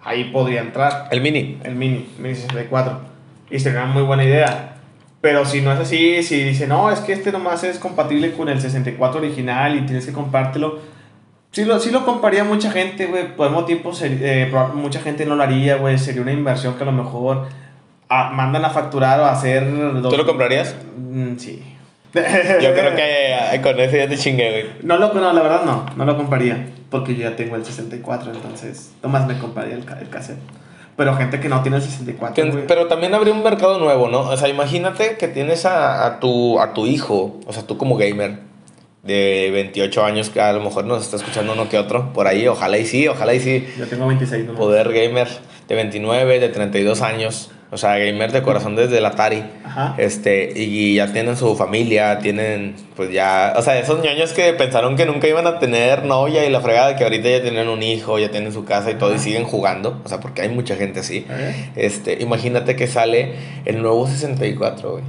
[0.04, 1.60] Ahí podría entrar El mini.
[1.64, 3.00] el mini, mini 64.
[3.50, 4.77] Y sería una muy buena idea.
[5.22, 8.50] Pero si no es así, si dice, no, es que este nomás es compatible con
[8.50, 10.80] el 64 original y tienes que comprártelo.
[11.52, 13.36] Sí lo, sí lo compraría mucha gente, güey.
[13.36, 15.98] Por el mismo tiempo, eh, mucha gente no lo haría, güey.
[15.98, 17.48] Sería una inversión que a lo mejor
[18.10, 19.64] ah, mandan a facturar o a hacer...
[20.04, 20.76] ¿Tú lo comprarías?
[20.98, 21.64] Mm, sí.
[22.14, 24.66] Yo creo que con eso ya te chingué, güey.
[24.84, 26.68] No, lo, no, la verdad no, no lo compraría.
[26.90, 30.38] Porque yo ya tengo el 64, entonces nomás me compraría el, el cassette.
[30.98, 32.58] Pero gente que no tiene el 64, Que-.
[32.68, 34.22] Pero también habría un mercado nuevo, ¿no?
[34.22, 37.96] O sea, imagínate que tienes a, a tu, a tu hijo, o sea, tú como
[37.98, 38.40] gamer
[39.04, 42.48] de 28 años, que a lo mejor nos está escuchando uno que otro, por ahí,
[42.48, 43.66] ojalá y sí, ojalá y sí.
[43.78, 44.60] Yo tengo 26 nomás.
[44.60, 45.28] Poder gamer
[45.68, 49.44] de 29, de 32 años, o sea, gamer de corazón desde el Atari.
[49.66, 49.96] Ajá.
[49.98, 54.96] Este, y ya tienen su familia, tienen, pues ya, o sea, esos ñoños que pensaron
[54.96, 58.20] que nunca iban a tener novia y la fregada, que ahorita ya tienen un hijo,
[58.20, 59.24] ya tienen su casa y todo, y Ajá.
[59.24, 61.26] siguen jugando, o sea, porque hay mucha gente así.
[61.76, 63.34] Este, imagínate que sale
[63.66, 65.04] el nuevo 64, güey.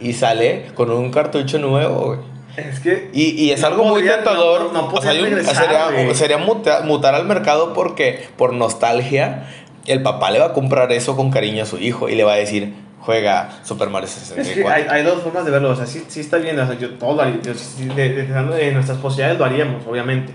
[0.00, 2.18] Y sale con un cartucho nuevo, güey.
[2.56, 3.10] Es que.
[3.12, 4.72] Y, y es No algo muy tentador.
[4.72, 9.46] no- no o sea, regresar, sería, sería muta- mutar al mercado porque por nostalgia
[9.90, 12.34] el papá le va a comprar eso con cariño a su hijo y le va
[12.34, 14.62] a decir, juega Super Mario Es 64.
[14.64, 15.70] que hay, hay dos formas de verlo.
[15.70, 16.58] O sea, sí, sí está bien.
[16.58, 17.40] O sea, yo todo lo haría.
[17.42, 20.32] yo sí- de, de- de- nuestras posibilidades lo haríamos, obviamente.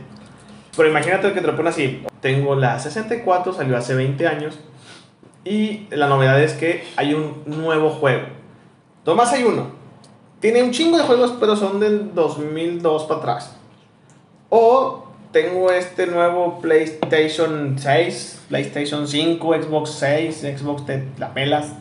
[0.76, 2.04] Pero imagínate que te lo pones así.
[2.22, 4.60] Tengo la 64, salió hace 20 años.
[5.46, 8.24] Y la novedad es que hay un nuevo juego.
[9.06, 9.68] Nomás hay uno.
[10.40, 13.56] Tiene un chingo de juegos, pero son del 2002 para atrás.
[14.50, 21.74] O tengo este nuevo PlayStation 6, PlayStation 5, Xbox 6, Xbox te la pelas.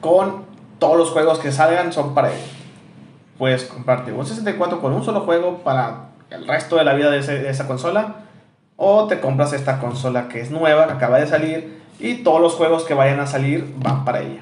[0.00, 0.44] Con
[0.78, 2.38] todos los juegos que salgan son para él.
[3.38, 7.18] Puedes comprarte un 64 con un solo juego para el resto de la vida de,
[7.18, 8.16] ese- de esa consola.
[8.76, 11.80] O te compras esta consola que es nueva, que acaba de salir.
[12.00, 14.40] Y todos los juegos que vayan a salir van para ella.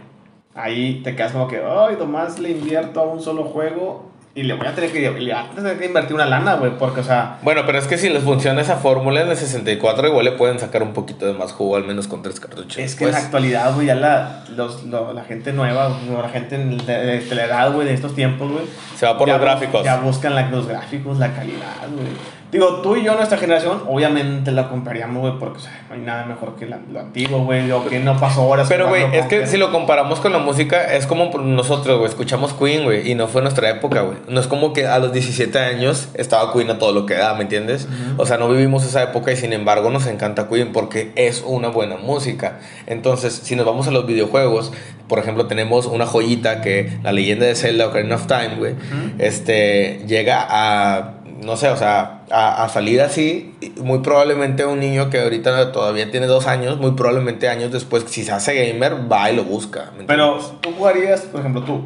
[0.55, 4.11] Ahí te quedas como que, ay, nomás le invierto a un solo juego.
[4.41, 6.71] Y le voy a tener que, le voy a tener que invertir una lana, güey.
[6.79, 10.09] Porque, o sea, Bueno, pero es que si les funciona esa fórmula en el 64,
[10.09, 12.79] igual le pueden sacar un poquito de más jugo, al menos con tres cartuchos.
[12.79, 13.21] Es que en pues.
[13.21, 15.91] la actualidad, güey, ya la, los, lo- la gente nueva,
[16.23, 16.75] la gente de,
[17.21, 18.65] de- la edad, güey, de estos tiempos, güey.
[18.97, 19.85] Se va por los gráficos.
[19.85, 22.07] Ya buscan la- los gráficos, la calidad, güey.
[22.53, 26.01] Digo, tú y yo, nuestra generación, obviamente la compraríamos, güey, porque o sea, no hay
[26.01, 28.67] nada mejor que la- lo antiguo, güey, lo que no pasó horas.
[28.69, 32.53] Pero, güey, es que si lo comparamos con la música, es como nosotros, güey, escuchamos
[32.53, 34.19] Queen, güey, y no fue nuestra época, güey.
[34.29, 37.35] No es como que a los 17 años estaba Queen a todo lo que da,
[37.35, 37.87] ¿me entiendes?
[38.17, 41.69] O sea, no vivimos esa época y sin embargo nos encanta Queen porque es una
[41.69, 42.59] buena música.
[42.87, 44.73] Entonces, si nos vamos a los videojuegos,
[45.09, 48.75] por ejemplo, tenemos una joyita que la leyenda de Zelda Ocarina of Time, güey,
[49.19, 55.11] este, llega a no sé, o sea, a, a, salir así, muy probablemente un niño
[55.11, 59.31] que ahorita todavía tiene dos años, muy probablemente años después, si se hace gamer, va
[59.31, 59.91] y lo busca.
[60.07, 61.83] Pero tú jugarías, por ejemplo, tú,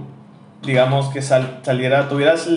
[0.63, 2.49] digamos que sal, saliera, tuvieras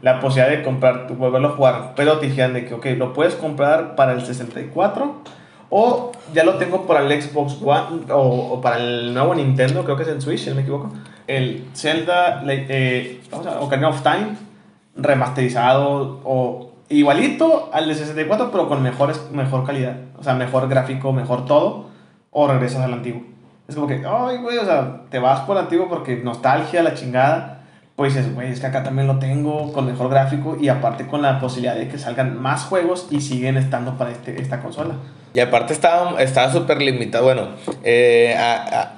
[0.00, 3.34] la posibilidad de comprar, volverlo a jugar, pero te dijeran de que, ok, lo puedes
[3.34, 5.22] comprar para el 64
[5.68, 9.96] o ya lo tengo para el Xbox One o, o para el nuevo Nintendo, creo
[9.96, 10.92] que es el Switch, si no me equivoco.
[11.26, 13.20] El Zelda eh,
[13.60, 14.51] Ocarina of Time
[14.96, 19.96] remasterizado o igualito al de 64, pero con mejores, mejor calidad.
[20.18, 21.86] O sea, mejor gráfico, mejor todo.
[22.30, 23.22] O regresas al antiguo.
[23.68, 26.94] Es como que, ay, güey, o sea, te vas por el antiguo porque nostalgia, la
[26.94, 27.60] chingada.
[27.96, 31.20] Pues dices, güey, es que acá también lo tengo con mejor gráfico y aparte con
[31.20, 34.94] la posibilidad de que salgan más juegos y siguen estando para este, esta consola.
[35.34, 37.24] Y aparte estaba súper limitado.
[37.24, 37.48] Bueno,
[37.84, 38.34] eh,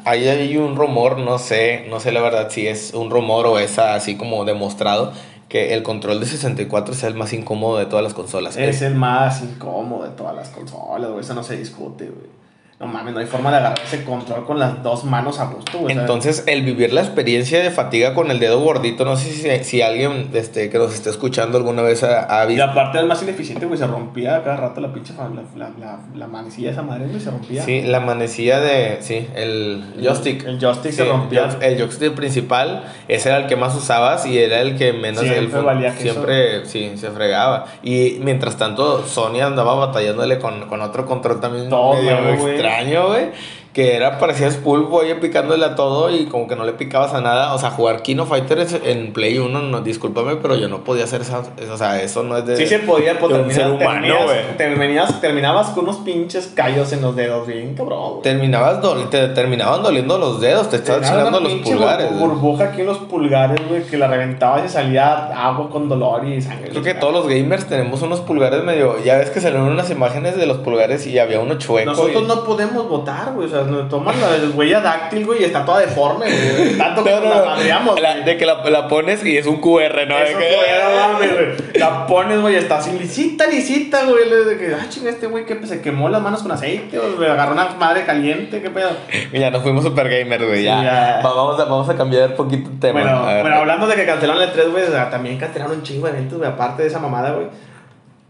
[0.04, 3.58] ahí hay un rumor, no sé, no sé la verdad si es un rumor o
[3.58, 5.12] es así como demostrado,
[5.48, 8.56] que el control de 64 es el más incómodo de todas las consolas.
[8.56, 11.20] Es el más incómodo de todas las consolas, güey.
[11.20, 12.43] Eso no se discute, güey.
[12.80, 15.78] No mames, no hay forma de agarrar ese control con las dos manos a gusto,
[15.78, 15.96] güey.
[15.96, 19.80] Entonces, el vivir la experiencia de fatiga con el dedo gordito, no sé si, si
[19.80, 22.58] alguien este, que nos esté escuchando alguna vez ha, visto.
[22.58, 25.98] Y aparte del más ineficiente, güey, se rompía cada rato la pinche la, la, la,
[26.16, 27.62] la manecilla de esa madre, güey, se rompía.
[27.62, 28.98] Sí, la manecilla de.
[29.00, 30.44] Sí, el joystick.
[30.44, 31.56] El, joystick se rompía.
[31.60, 35.22] El, joystick principal, ese era el que más usabas y era el que menos.
[35.22, 37.66] Siempre el, valía Siempre, sí, se fregaba.
[37.84, 43.26] Y mientras tanto, Sony andaba batallándole con, con otro control también Todo, medio extraño, güey
[43.74, 47.20] que era, parecías pulpo ahí picándole a todo y como que no le picabas a
[47.20, 47.54] nada.
[47.54, 51.22] O sea, jugar Kino Fighters en Play 1, no, discúlpame, pero yo no podía hacer
[51.22, 51.42] eso.
[51.72, 52.56] O sea, eso no es de.
[52.56, 54.14] Sí se podía, pues, terminar, ser humano,
[54.56, 58.22] terminabas, terminabas, con unos pinches callos en los dedos, bien cabrón.
[58.22, 62.16] Terminabas te terminaban doliendo los dedos, te estaban chingando los pulgares.
[62.16, 66.40] burbuja aquí en los pulgares, güey, que la reventabas y salía agua con dolor y
[66.40, 66.70] sangre.
[66.70, 69.02] Creo que todos los gamers tenemos unos pulgares medio.
[69.02, 71.90] Ya ves que salieron unas imágenes de los pulgares y había uno chueco.
[71.90, 73.48] Nosotros no podemos votar, güey.
[73.48, 76.78] O sea, tomas la huella dáctil, güey, y está toda deforme, güey.
[76.78, 80.18] Tanto que la madreamos, De que la, la, pones y es un QR, ¿no?
[80.18, 81.78] Es un QR, güey.
[81.78, 84.28] La pones, güey, está así lisita, lisita, güey.
[84.28, 87.30] De que, ah, chinga, este güey que se quemó las manos con aceite, o le
[87.30, 88.90] agarró una madre caliente, qué pedo.
[89.32, 91.20] ya nos fuimos super gamer, güey, ya.
[91.22, 93.00] vamos, a, vamos a cambiar un poquito el tema.
[93.00, 96.38] Bueno, bueno, hablando de que cancelaron el 3, güey, también cancelaron un chingo de eventos,
[96.38, 97.46] güey, aparte de esa mamada, güey.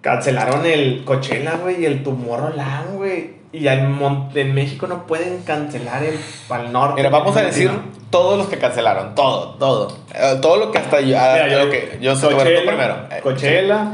[0.04, 3.30] Cancelaron el Coachella, güey, y el Tomorrowland, güey.
[3.52, 6.96] Y en México no pueden cancelar el Pal Norte.
[6.96, 7.70] Mira, vamos a decir
[8.10, 9.14] todos los que cancelaron.
[9.14, 9.96] Todo, todo.
[10.14, 11.16] Eh, todo lo que hasta yo.
[11.18, 12.96] Ah, yo, que, yo Coachella, primero.
[13.10, 13.92] Eh, Coachella,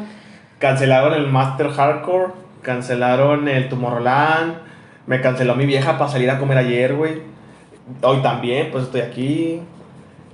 [0.59, 4.55] cancelaron el Master Hardcore, cancelaron el Tomorrowland.
[5.07, 7.23] Me canceló mi vieja para salir a comer ayer, güey.
[8.03, 9.63] Hoy también, pues estoy aquí.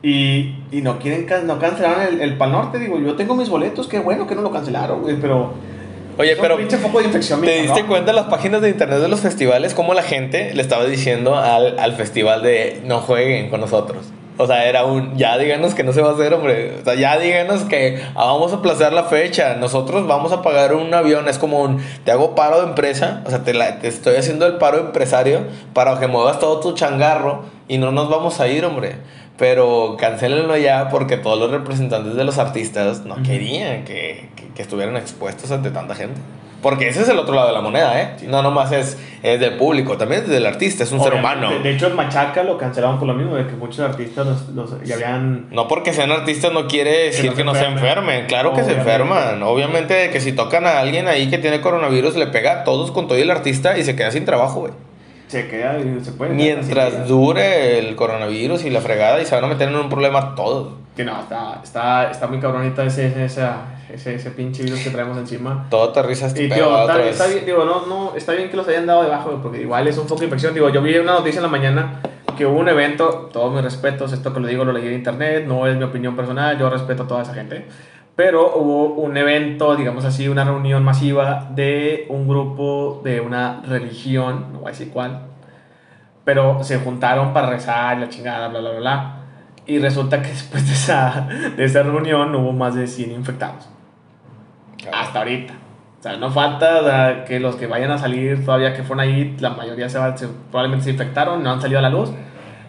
[0.06, 2.78] Y, y no quieren no cancelaron el, el Pal Norte.
[2.78, 5.52] Digo, yo tengo mis boletos, qué bueno que no lo cancelaron, güey, pero
[6.18, 6.56] Oye, pero.
[6.78, 9.94] foco de infección, ¿Te diste cuenta en las páginas de internet de los festivales cómo
[9.94, 14.06] la gente le estaba diciendo al, al festival de no jueguen con nosotros?
[14.38, 16.76] O sea, era un, ya díganos que no se va a hacer, hombre.
[16.80, 19.54] O sea, ya díganos que ah, vamos a aplazar la fecha.
[19.54, 21.26] Nosotros vamos a pagar un avión.
[21.28, 23.22] Es como un, te hago paro de empresa.
[23.26, 25.40] O sea, te, te estoy haciendo el paro empresario
[25.72, 28.96] para que muevas todo tu changarro y no nos vamos a ir, hombre.
[29.38, 34.96] Pero cancelenlo ya porque todos los representantes de los artistas no querían que, que, estuvieran
[34.96, 36.20] expuestos ante tanta gente.
[36.62, 38.16] Porque ese es el otro lado de la moneda, ¿eh?
[38.26, 41.50] No nomás es, es del público, también es del artista, es un ser humano.
[41.62, 44.94] De, hecho, en Machaca lo cancelaron por lo mismo, de que muchos artistas los, ya
[44.94, 45.48] habían...
[45.50, 48.26] No porque sean artistas no quiere decir que no, se, enfermen.
[48.26, 49.42] Claro que se enferman.
[49.42, 53.06] Obviamente que si tocan a alguien ahí que tiene coronavirus, le pega a todos con
[53.06, 54.72] todo el artista y se queda sin trabajo, güey
[55.26, 56.34] se queda y se puede.
[56.34, 60.34] Mientras dure el coronavirus y la fregada y se van a meter en un problema
[60.34, 60.74] todos.
[60.94, 63.46] Que no, está, está, está muy cabronita ese, ese,
[63.92, 65.66] ese, ese, pinche virus que traemos encima.
[65.68, 68.66] Todo aterriza este y, tío, está, está, bien, digo, no, no, está bien que los
[68.68, 70.54] hayan dado debajo, porque igual es un foco de infección.
[70.54, 72.00] Digo, yo vi una noticia en la mañana
[72.36, 75.44] que hubo un evento, todos mis respetos, esto que lo digo lo leí en internet,
[75.46, 77.66] no es mi opinión personal, yo respeto a toda esa gente
[78.16, 84.54] pero hubo un evento, digamos así, una reunión masiva de un grupo de una religión,
[84.54, 85.26] no voy a decir cuál,
[86.24, 89.16] pero se juntaron para rezar la chingada, bla, bla, bla, bla.
[89.66, 93.68] Y resulta que después de esa, de esa reunión hubo más de 100 infectados.
[94.92, 95.54] Hasta ahorita.
[96.00, 99.50] O sea, no falta que los que vayan a salir todavía que fueron ahí, la
[99.50, 102.10] mayoría se, va, se probablemente se infectaron, no han salido a la luz,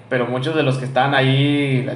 [0.09, 1.87] pero muchos de los que están ahí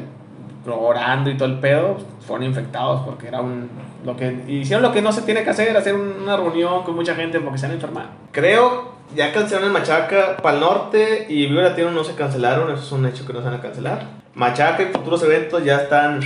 [0.68, 3.70] orando y todo el pedo, fueron infectados porque era un...
[4.04, 7.16] Lo que, hicieron lo que no se tiene que hacer, hacer una reunión con mucha
[7.16, 8.10] gente porque se han enfermado.
[8.32, 12.84] Creo, ya cancelaron el Machaca para el norte y Viva Latino no se cancelaron, eso
[12.84, 14.04] es un hecho que no se van a cancelar.
[14.34, 16.22] Machaca y futuros eventos ya están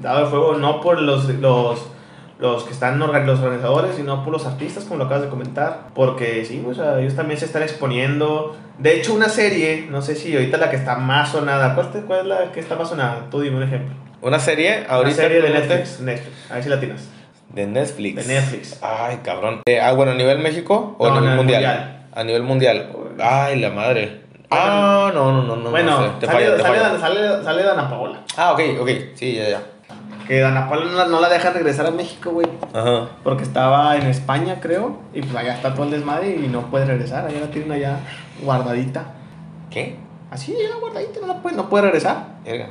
[0.00, 1.86] dados de fuego, no por los, los,
[2.38, 5.28] los que están orga- los organizadores y no por los artistas, como lo acabas de
[5.28, 5.88] comentar.
[5.94, 8.56] Porque sí, o sea, ellos también se están exponiendo.
[8.78, 12.02] De hecho, una serie, no sé si ahorita la que está más sonada, ¿cuál, te-
[12.02, 13.26] cuál es la que está más sonada?
[13.30, 13.94] Tú dime un ejemplo.
[14.22, 15.16] Una serie Una ahorita.
[15.16, 17.08] serie de actualmente, Netflix, Netflix, a ver si la tienes.
[17.50, 18.26] De Netflix.
[18.26, 18.78] De Netflix.
[18.82, 19.62] Ay, cabrón.
[19.66, 21.62] Eh, ah, bueno, a nivel México o No, a nivel a nivel mundial?
[21.62, 22.06] mundial.
[22.14, 22.92] A nivel mundial.
[23.20, 24.20] Ay, la madre.
[24.50, 25.70] Ah, no, no, no, no.
[25.70, 26.12] bueno, no sé.
[26.20, 26.98] Te sale, fallo, te sale, fallo.
[27.00, 28.20] sale- sale Dana Paola.
[28.36, 28.90] Ah, ok, ok.
[29.14, 29.62] Sí, ya, ya.
[30.26, 32.46] Que Dana Paola no, la- no la dejan regresar a México, güey.
[32.74, 33.08] Ajá.
[33.24, 34.98] Porque estaba en España, creo.
[35.14, 37.26] Y pues allá está todo el desmadre y no puede regresar.
[37.26, 38.00] Allá la tienen allá
[38.42, 39.14] guardadita.
[39.70, 39.96] ¿Qué?
[40.30, 42.26] Así, ya guardadita, no, la puede, no puede regresar.
[42.44, 42.68] Verga.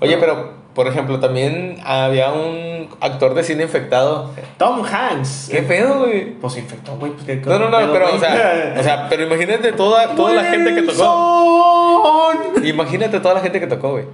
[0.00, 4.30] Oye, pero, por ejemplo, también había un actor de cine infectado.
[4.58, 5.48] Tom Hanks.
[5.50, 6.32] ¿Qué pedo, güey?
[6.34, 7.12] Pues infectó, güey.
[7.12, 10.34] Pues, ¿qué- No, no, no, pedo, pero, o sea, o sea, pero imagínate toda, toda
[10.34, 12.32] la gente que tocó.
[12.62, 14.04] Imagínate toda la gente que tocó, güey.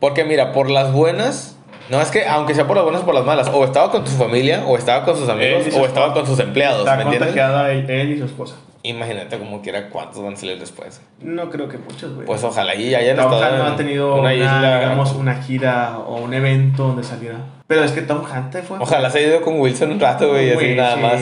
[0.00, 1.55] Porque mira, por las buenas,
[1.90, 4.06] no es que, aunque sea por las buenas o por las malas, o estaba con
[4.06, 7.28] su familia, o estaba con sus amigos, o estaba con sus empleados, Está ¿me entiendes?
[7.28, 8.56] contagiada él, él y su esposa.
[8.82, 11.00] Imagínate como quiera cuántos van a salir después.
[11.20, 12.24] No creo que muchos, güey.
[12.26, 14.78] Pues ojalá y hayan Tom estado no ha tenido una una, isla.
[14.80, 17.38] digamos, una gira o un evento donde saliera.
[17.66, 18.22] Pero es que Tom
[18.52, 18.78] te fue.
[18.78, 21.00] Ojalá se haya ido con Wilson un rato, güey, así nada sí.
[21.00, 21.20] más.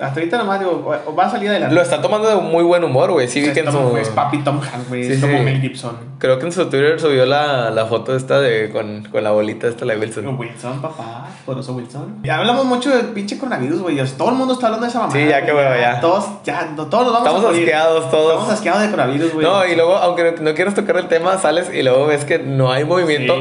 [0.00, 1.74] Hasta ahorita nada más digo, va a salir adelante.
[1.74, 3.28] Lo está tomando de muy buen humor, güey.
[3.28, 3.96] Sí, vi que en su.
[3.96, 5.04] es papi Tom Hanks, güey.
[5.04, 5.42] Sí, es como sí.
[5.44, 5.96] Mel Gibson.
[6.18, 9.66] Creo que en su Twitter subió la, la foto esta de con, con la bolita
[9.68, 10.38] esta, la de Wilson.
[10.38, 11.28] Wilson, papá.
[11.44, 12.20] Poderoso Wilson.
[12.24, 13.96] Ya hablamos mucho del pinche coronavirus, güey.
[14.16, 15.12] Todo el mundo está hablando de esa mamá.
[15.12, 16.00] Sí, ya, qué bueno, ya.
[16.00, 17.62] Todos, ya, todos nos vamos Estamos a morir.
[17.62, 18.32] asqueados todos.
[18.32, 19.46] Estamos asqueados de coronavirus, güey.
[19.46, 22.38] No, y luego, aunque no, no quieras tocar el tema, sales y luego ves que
[22.38, 23.34] no hay movimiento.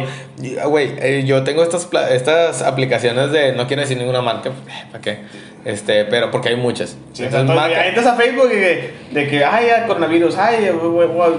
[0.62, 4.86] Ah, Güey, eh, yo tengo estas, estas aplicaciones de, no quiero decir ninguna marca, eh,
[4.92, 5.20] ¿para qué?
[5.66, 6.90] Este, pero porque hay muchas.
[7.14, 10.70] Sí, Entonces, entonces, marca- entras a Facebook y de, de que, ay, coronavirus, ay,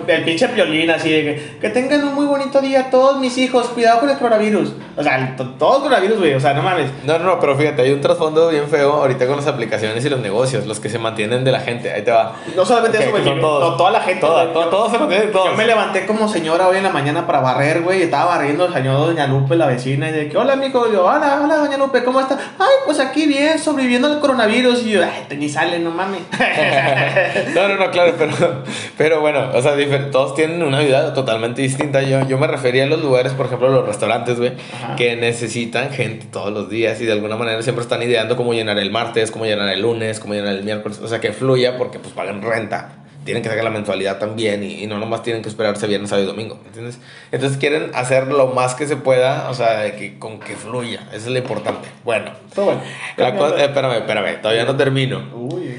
[0.09, 3.69] el pinche piolín, así de que, que tengan un muy bonito día todos mis hijos,
[3.69, 4.73] cuidado con el coronavirus.
[4.97, 6.91] O sea, el- to- todo el coronavirus, güey, o sea, no mames.
[7.05, 10.09] No, no, no, pero fíjate, hay un trasfondo bien feo ahorita con las aplicaciones y
[10.11, 11.93] los negocios, los que se mantienen de la gente.
[11.93, 12.35] Ahí te va.
[12.57, 13.77] No solamente eso, güey, todos.
[13.77, 14.21] toda la gente.
[14.21, 14.55] Toda- güey.
[14.55, 15.51] to- Yo- todos se mantienen todos.
[15.51, 18.01] Yo me levanté como señora hoy en la mañana para barrer, güey.
[18.01, 20.57] y Estaba barriendo el señor Doña Lupe, la vecina, y de que, hola.
[20.57, 22.37] Y yo, hola, hola, Doña Lupe, ¿cómo está?
[22.59, 24.85] Ay, pues aquí bien, sobreviviendo coronavirus.
[24.85, 26.23] Y yo, ay, te ni sale, no mames.
[27.55, 28.63] No, no, no, claro, pero,
[28.97, 29.75] pero bueno, o sea,
[30.11, 32.03] todos tienen una vida totalmente distinta.
[32.03, 34.53] Yo, yo me refería a los lugares, por ejemplo, los restaurantes, güey,
[34.97, 38.79] que necesitan gente todos los días y de alguna manera siempre están ideando cómo llenar
[38.79, 41.99] el martes, cómo llenar el lunes, cómo llenar el miércoles, o sea, que fluya porque
[41.99, 43.06] pues pagan renta.
[43.27, 46.25] Tienen que sacar la mensualidad también y, y no nomás tienen que esperarse viernes, sábado
[46.25, 46.99] y domingo, ¿me ¿entiendes?
[47.31, 51.27] Entonces quieren hacer lo más que se pueda, o sea, que, con que fluya, eso
[51.27, 51.89] es lo importante.
[52.05, 52.81] Bueno, Todo bueno.
[53.19, 55.77] la cosa- eh, espérame, espérame, todavía no termino Uy.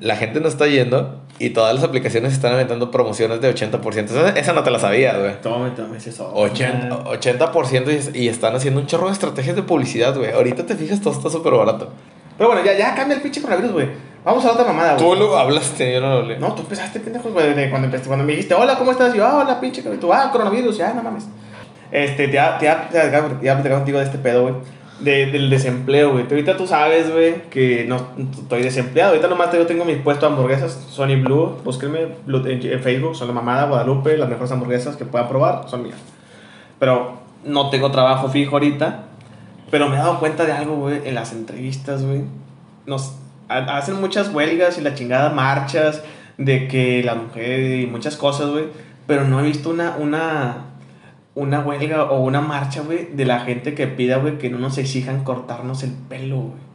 [0.00, 4.04] la gente no está yendo y todas las aplicaciones están aventando promociones de 80%.
[4.06, 5.40] Esa, esa no te la sabías, güey.
[5.40, 6.34] Tome, tome eso.
[6.34, 10.32] 80%, 80% y, y están haciendo un chorro de estrategias de publicidad, güey.
[10.32, 11.92] Ahorita te fijas, todo está súper barato.
[12.36, 13.86] Pero bueno, ya, ya cambia el pinche coronavirus, güey.
[14.28, 15.06] Vamos a otra mamada, güey.
[15.06, 16.38] Tú lo hablaste, yo no lo hablé.
[16.38, 19.14] No, tú empezaste, pendejo, güey, de cuando, empezaste, cuando me dijiste, hola, ¿cómo estás?
[19.14, 21.26] Y yo, ah, hola, pinche, tú, ah, coronavirus, ya, no mames.
[21.90, 24.54] Este, te ya, ya, ya, ya platicar contigo de este pedo, güey.
[25.00, 26.24] De, del desempleo, güey.
[26.24, 27.96] Ahorita tú sabes, güey, que no
[28.42, 29.12] estoy desempleado.
[29.12, 31.56] Ahorita nomás yo tengo mi puesto de hamburguesas, Sony Blue.
[31.64, 36.00] Búsquenme en, Facebook, son la mamada, Guadalupe, las mejores hamburguesas que puedan probar son mías.
[36.78, 39.04] Pero no tengo trabajo fijo ahorita.
[39.70, 42.24] Pero me he dado cuenta de algo, güey, en las entrevistas, güey.
[42.84, 43.14] Nos
[43.48, 46.02] hacen muchas huelgas y la chingada marchas
[46.36, 48.66] de que la mujer y muchas cosas, güey.
[49.06, 50.66] Pero no he visto una, una,
[51.34, 54.78] una huelga o una marcha, güey, de la gente que pida, güey, que no nos
[54.78, 56.68] exijan cortarnos el pelo, güey.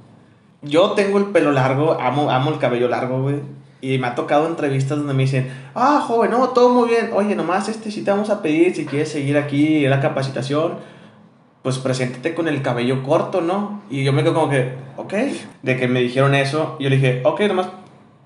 [0.64, 3.42] Yo tengo el pelo largo, amo, amo el cabello largo, güey.
[3.82, 7.12] Y me ha tocado entrevistas donde me dicen, ah, joven, no, todo muy bien.
[7.14, 10.76] Oye, nomás este sí te vamos a pedir si quieres seguir aquí la capacitación
[11.64, 13.82] pues preséntate con el cabello corto, ¿no?
[13.90, 15.14] Y yo me quedo como que, ok,
[15.62, 17.68] de que me dijeron eso, yo le dije, ok, nomás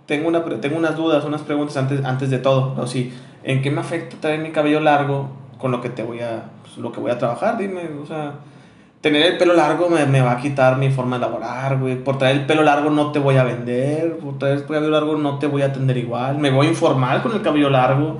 [0.08, 2.88] tengo, una, tengo unas dudas, unas preguntas antes, antes de todo, ¿no?
[2.88, 3.14] Sí,
[3.44, 5.30] ¿en qué me afecta traer mi cabello largo
[5.60, 7.60] con lo que te voy a, pues, lo que voy a trabajar?
[7.60, 8.34] Dime, o sea,
[9.02, 12.18] tener el pelo largo me, me va a quitar mi forma de laborar, güey, por
[12.18, 15.38] traer el pelo largo no te voy a vender, por traer el cabello largo no
[15.38, 18.18] te voy a atender igual, me voy a informar con el cabello largo.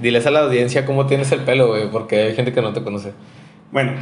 [0.00, 2.82] Diles a la audiencia cómo tienes el pelo, güey, porque hay gente que no te
[2.82, 3.12] conoce.
[3.72, 3.92] Bueno,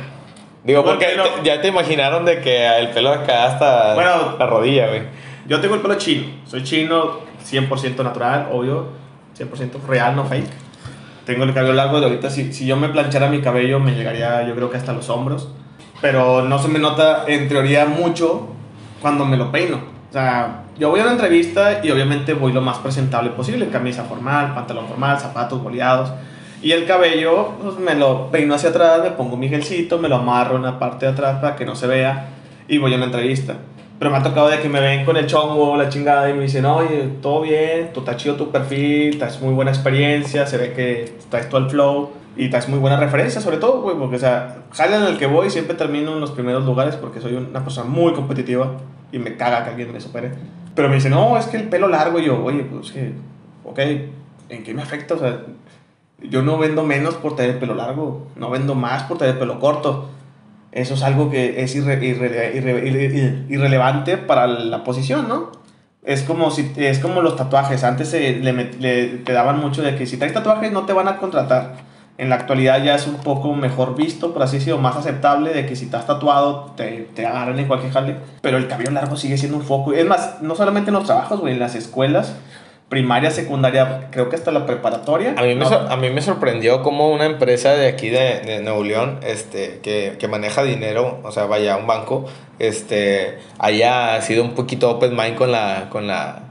[0.64, 4.36] Digo, porque te- ya te imaginaron de que el pelo acá hasta Bueno.
[4.38, 5.02] la rodilla, güey.
[5.46, 6.26] Yo tengo el pelo chino.
[6.46, 8.88] Soy chino 100% natural, obvio.
[9.38, 10.48] 100% real, no fake.
[11.24, 12.30] Tengo el cabello largo de ahorita.
[12.30, 15.48] Si, si yo me planchara mi cabello, me llegaría yo creo que hasta los hombros.
[16.00, 18.48] Pero no se me nota en teoría mucho
[19.00, 19.76] cuando me lo peino.
[20.08, 23.68] O sea, yo voy a una entrevista y obviamente voy lo más presentable posible.
[23.68, 26.10] Camisa formal, pantalón formal, zapatos boleados.
[26.66, 30.16] Y el cabello, pues me lo peino hacia atrás, me pongo mi gelcito, me lo
[30.16, 32.30] amarro en la parte de atrás para que no se vea.
[32.66, 33.54] y voy a una entrevista.
[34.00, 36.42] Pero me ha tocado de que me ven con el chongo, la chingada, y me
[36.42, 40.72] dicen, oye, todo bien, tú está chido tu perfil, estás muy buena experiencia, se ve
[40.72, 44.18] que traes todo el flow y traes muy buena referencia, sobre todo, güey, porque, o
[44.18, 47.62] sea, jale en el que voy siempre termino en los primeros lugares porque soy una
[47.62, 48.72] persona muy competitiva
[49.12, 50.32] y me caga que alguien me supere.
[50.74, 53.12] Pero me dicen, no, es que el pelo largo, y yo, oye, pues que,
[53.62, 53.78] ok,
[54.48, 55.14] ¿en qué me afecta?
[55.14, 55.42] O sea,
[56.22, 59.38] yo no vendo menos por tener el pelo largo, no vendo más por tener el
[59.38, 60.08] pelo corto.
[60.72, 65.52] Eso es algo que es irre- irre- irre- irre- irrelevante para la posición, ¿no?
[66.02, 67.82] Es como, si, es como los tatuajes.
[67.82, 71.08] Antes se le, le- te daban mucho de que si traes tatuajes no te van
[71.08, 71.74] a contratar.
[72.18, 75.66] En la actualidad ya es un poco mejor visto, por así decirlo, más aceptable de
[75.66, 78.16] que si estás tatuado te, te agarran en cualquier jale.
[78.40, 79.92] Pero el cabello largo sigue siendo un foco.
[79.92, 82.36] Es más, no solamente en los trabajos, güey, en las escuelas,
[82.88, 85.34] primaria, secundaria, creo que hasta la preparatoria.
[85.36, 88.40] A mí, me No, sor- a mí me sorprendió cómo una empresa de aquí de,
[88.40, 92.26] de Nuevo León, este, que, que maneja dinero, o sea, vaya, un banco,
[92.60, 96.42] este, haya sido un poquito open mind con la, con la,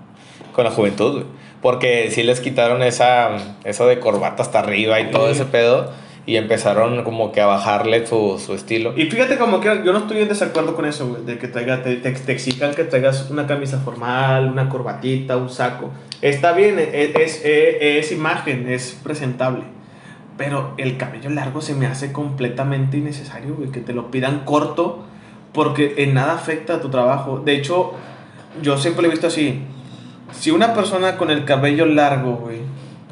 [0.53, 1.23] con la juventud.
[1.61, 3.29] Porque sí les quitaron esa,
[3.63, 5.89] eso de corbata hasta arriba y todo ese pedo,
[6.27, 8.93] y empezaron como que a bajarle su, su estilo.
[8.97, 11.83] Y fíjate como que yo no estoy en desacuerdo con eso, güey, de que traiga,
[11.83, 15.91] te, te, te exijan que traigas una camisa formal, una corbatita, un saco.
[16.21, 19.63] Está bien, es, es, es- es imagen, es presentable.
[20.37, 25.05] Pero el cabello largo se me hace completamente innecesario, güey, que te lo pidan corto,
[25.53, 27.39] porque en nada afecta a tu trabajo.
[27.39, 27.93] De hecho,
[28.61, 29.61] yo siempre lo he visto así.
[30.33, 32.57] Si una persona con el cabello largo, güey,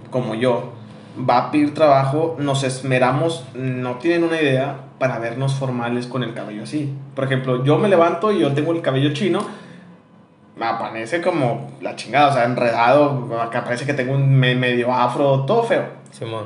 [0.09, 0.73] como yo,
[1.17, 6.33] va a pedir trabajo, nos esmeramos, no tienen una idea, para vernos formales con el
[6.33, 6.93] cabello así.
[7.15, 9.45] Por ejemplo, yo me levanto y yo tengo el cabello chino,
[10.55, 14.93] me aparece como la chingada, o sea, enredado, acá parece que tengo un me- medio
[14.93, 15.83] afro, todo feo.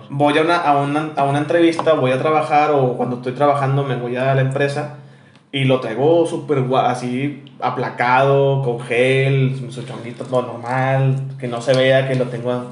[0.09, 3.83] Voy a una, a, una, a una entrevista, voy a trabajar o cuando estoy trabajando
[3.83, 4.95] me voy a la empresa
[5.51, 11.73] y lo traigo súper así aplacado, con gel, su chonguito todo normal, que no se
[11.75, 12.63] vea que lo tengo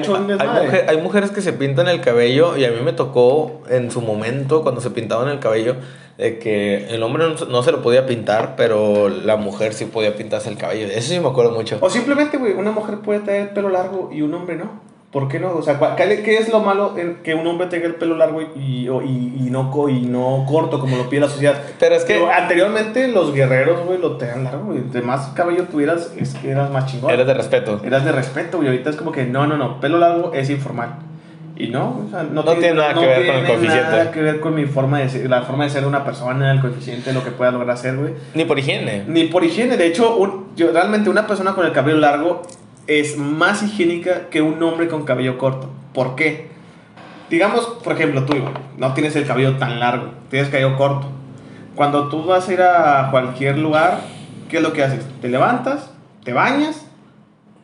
[0.00, 3.60] hecho, hay, mujer- hay mujeres que se pintan el cabello y a mí me tocó
[3.68, 5.76] en su momento cuando se pintaban el cabello
[6.16, 9.84] de que el hombre no, se- no se lo podía pintar, pero la mujer sí
[9.84, 10.86] podía pintarse el cabello.
[10.88, 11.78] Eso sí me acuerdo mucho.
[11.80, 14.80] O simplemente, güey, una mujer puede tener el pelo largo y un hombre no.
[15.10, 15.52] ¿Por qué no?
[15.54, 16.94] O sea, ¿cuál- ¿qué, es lo malo
[17.24, 20.98] que un hombre tenga el pelo largo y, y, y no, y no corto como
[20.98, 21.54] lo pide la sociedad?
[21.80, 24.78] Pero es que anteriormente los guerreros, güey, lo tenían largo, güey.
[24.78, 27.10] Entre más cabello tuvieras, es que eras más chingón.
[27.10, 27.80] eres de respeto.
[27.82, 28.68] Eras de respeto, güey.
[28.68, 29.80] Ahorita es como que no, no, no.
[29.80, 30.96] Pelo largo es informal.
[31.56, 33.90] Y no, o sea, no, No tiene nada que ver con el tiene coeficiente.
[33.90, 36.52] nada que ver con mi forma de ser, la forma de ser de una persona,
[36.52, 38.12] el coeficiente, lo que pueda lograr hacer, güey.
[38.34, 39.04] Ni por higiene.
[39.08, 39.76] Ni por higiene.
[39.78, 42.42] De hecho, un- yo, realmente una persona con el cabello largo
[42.88, 45.70] es más higiénica que un hombre con cabello corto.
[45.92, 46.48] ¿Por qué?
[47.30, 48.34] Digamos, por ejemplo, tú,
[48.78, 51.06] no tienes el cabello tan largo, tienes cabello corto.
[51.74, 54.00] Cuando tú vas a ir a cualquier lugar,
[54.48, 55.04] ¿qué es lo que haces?
[55.20, 55.90] Te levantas,
[56.24, 56.86] te bañas,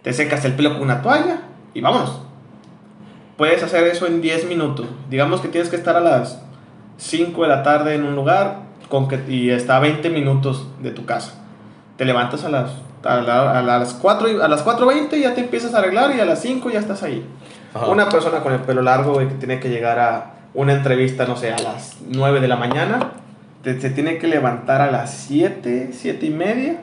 [0.02, 1.40] te secas el pelo con una toalla
[1.72, 2.20] y vámonos.
[3.38, 4.86] Puedes hacer eso en 10 minutos.
[5.08, 6.42] Digamos que tienes que estar a las
[6.98, 8.58] 5 de la tarde en un lugar
[8.90, 11.43] con que, y está a 20 minutos de tu casa.
[11.97, 12.70] Te levantas a las,
[13.05, 16.14] a, la- a las 4 y- a las 4.20 y ya te empiezas a arreglar
[16.16, 17.24] y a las 5 ya estás ahí.
[17.74, 17.86] Ajá.
[17.86, 21.53] Una persona con el pelo largo que tiene que llegar a una entrevista, no sé,
[21.53, 23.11] a las 9 de la mañana,
[23.62, 26.76] te- se tiene que levantar a las 7, 7 y media,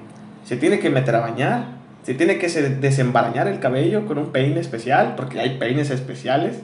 [0.45, 1.63] se tiene que meter a bañar,
[2.03, 6.57] se tiene que se- desembarañar el cabello con un peine especial, porque hay peines especiales,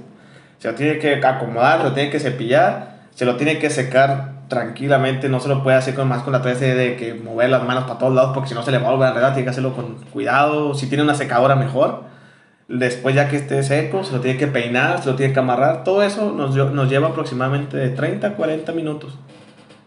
[0.60, 4.32] se lo tiene que acomodar, se lo tiene que cepillar, se lo tiene que secar
[4.48, 7.64] tranquilamente, no se lo puede hacer con más con la 13 de que mover las
[7.64, 9.46] manos para todos lados, porque si no se le va a volver a enredar, tiene
[9.46, 12.04] que hacerlo con cuidado, si tiene una secadora mejor.
[12.68, 15.84] Después ya que esté seco, se lo tiene que peinar, se lo tiene que amarrar.
[15.84, 19.18] Todo eso nos, nos lleva aproximadamente de 30 a 40 minutos.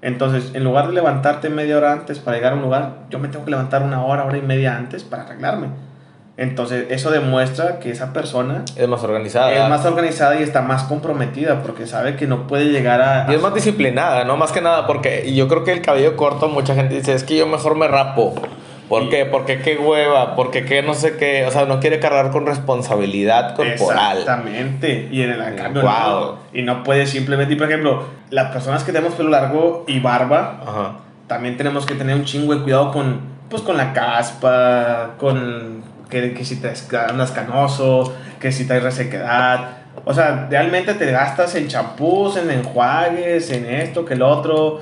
[0.02, 3.28] Entonces, en lugar de levantarte media hora antes para llegar a un lugar, yo me
[3.28, 5.68] tengo que levantar una hora, hora y media antes para arreglarme.
[6.40, 9.52] Entonces, eso demuestra que esa persona Es más organizada.
[9.52, 13.26] es más organizada y está más comprometida porque sabe que no puede llegar a...
[13.30, 14.38] Y es más disciplinada, ¿no?
[14.38, 17.36] Más que nada, porque yo creo que el cabello corto, mucha gente dice, es que
[17.36, 18.34] yo mejor me rapo.
[18.88, 19.26] ¿Por qué?
[19.26, 23.54] Porque qué hueva, porque qué no sé qué, o sea, no quiere cargar con responsabilidad
[23.54, 24.20] corporal.
[24.20, 25.08] Exactamente.
[25.12, 26.38] Y en el cambio no.
[26.54, 30.62] Y no puede simplemente, y por ejemplo, las personas que tenemos pelo largo y barba,
[30.66, 30.92] Ajá.
[31.26, 33.20] también tenemos que tener un chingo de cuidado con,
[33.50, 36.72] pues, con la caspa, con que, que si te
[37.08, 39.78] andas canoso, que si traes resequedad.
[40.04, 44.80] O sea, realmente te gastas en champús, en enjuagues, en esto, que el otro.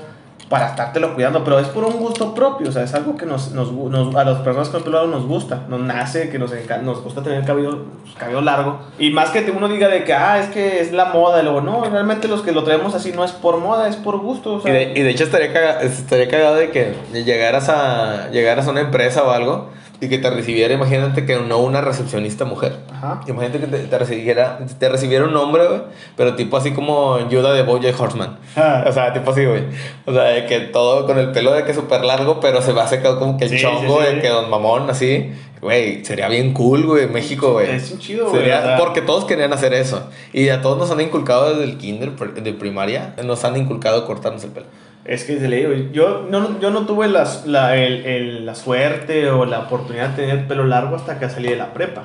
[0.49, 3.51] para estártelo cuidando, pero es por un gusto propio, o sea, es algo que nos,
[3.51, 6.51] nos, nos- a las personas con pelo largo nos gusta, nos nace, que nos,
[6.81, 7.85] nos gusta tener el cabello,
[8.17, 8.79] cabello largo.
[8.97, 11.61] Y más que uno diga de que, ah, es que es la moda, y luego,
[11.61, 14.57] no, realmente los que lo traemos así no es por moda, es por gusto, o
[14.57, 14.73] Y sea.
[14.73, 18.81] de, y de hecho estaría, caga- estaría cagado de que llegaras a, llegaras a una
[18.81, 19.69] empresa o algo
[20.01, 22.77] y que te recibiera, imagínate que no una recepcionista mujer.
[22.91, 23.21] Ajá.
[23.27, 25.81] Imagínate que te, te recibiera, te recibiera un hombre, güey,
[26.15, 28.37] pero tipo así como Yoda de Bojack Horseman.
[28.55, 28.85] Ah.
[28.87, 29.63] O sea, tipo así, güey.
[30.05, 32.83] O sea, de que todo con el pelo de que súper largo, pero se va
[32.83, 34.15] a secar como que el Sí, chongo sí, sí.
[34.15, 35.31] de que don mamón, así.
[35.61, 37.69] Güey, sería bien cool, güey, México, güey.
[37.69, 38.49] Es un chido, güey.
[38.77, 40.09] Porque todos querían hacer eso.
[40.31, 44.41] Y a todos nos han inculcado desde el kinder, de primaria, nos han inculcado cortarnos
[44.45, 44.67] el pelo.
[45.05, 48.53] Es que se le digo, yo no, yo no tuve las- la, el- el- la
[48.55, 52.03] suerte o la oportunidad de tener pelo largo hasta que salí de la prepa.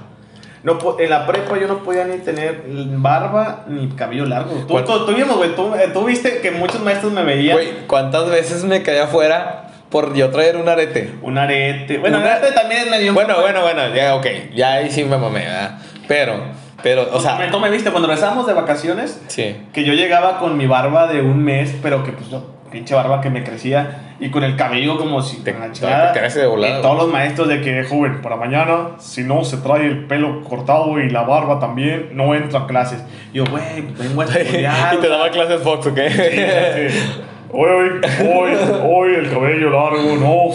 [0.63, 4.53] No, en la prepa yo no podía ni tener barba ni cabello largo.
[4.67, 7.69] Tú, tú, tú vimos, güey, tú, eh, tú viste que muchos maestros me veían Güey,
[7.87, 11.13] ¿cuántas veces me caí afuera por yo traer un arete?
[11.21, 11.99] un arete.
[11.99, 14.27] Bueno, el arete también me dio un Bueno, bueno, bueno, ya, ok.
[14.55, 15.79] Ya ahí sí me mamé, ¿verdad?
[16.09, 16.37] Pero,
[16.83, 19.57] pero, o sea, Tú me viste cuando regresamos de vacaciones, sí.
[19.75, 23.21] que yo llegaba con mi barba de un mes, pero que pues yo, pinche barba
[23.21, 26.13] que me crecía, y con el cabello como si Te- la te chingada.
[26.13, 29.59] crece de volada, Y todos los maestros de que, joven, para mañana, si no se
[29.59, 33.03] trae el pelo cortado y la barba también, no entra a clases.
[33.33, 34.95] Y yo, güey, vengo a estudiar.
[34.99, 35.99] y te daba clases Fox, ¿ok?
[36.09, 36.99] Sí, sí.
[37.57, 38.51] Hoy, hoy,
[38.85, 40.53] hoy el cabello largo, no,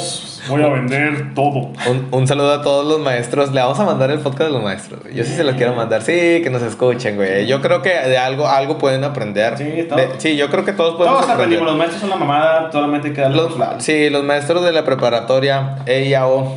[0.48, 1.72] voy a vender todo.
[1.90, 3.52] Un, un saludo a todos los maestros.
[3.52, 5.02] Le vamos a mandar el podcast de los maestros.
[5.14, 6.02] Yo sí se los quiero mandar.
[6.02, 7.46] Sí, que nos escuchen, güey.
[7.48, 9.58] Yo creo que de algo, algo pueden aprender.
[9.58, 9.64] Sí.
[9.64, 11.58] De- sí, yo creo que todos podemos Todos aprender.
[11.60, 14.72] aprendimos, los maestros son la mamada, solamente hay que darle Los- sí, los maestros de
[14.72, 16.56] la preparatoria, EIAO,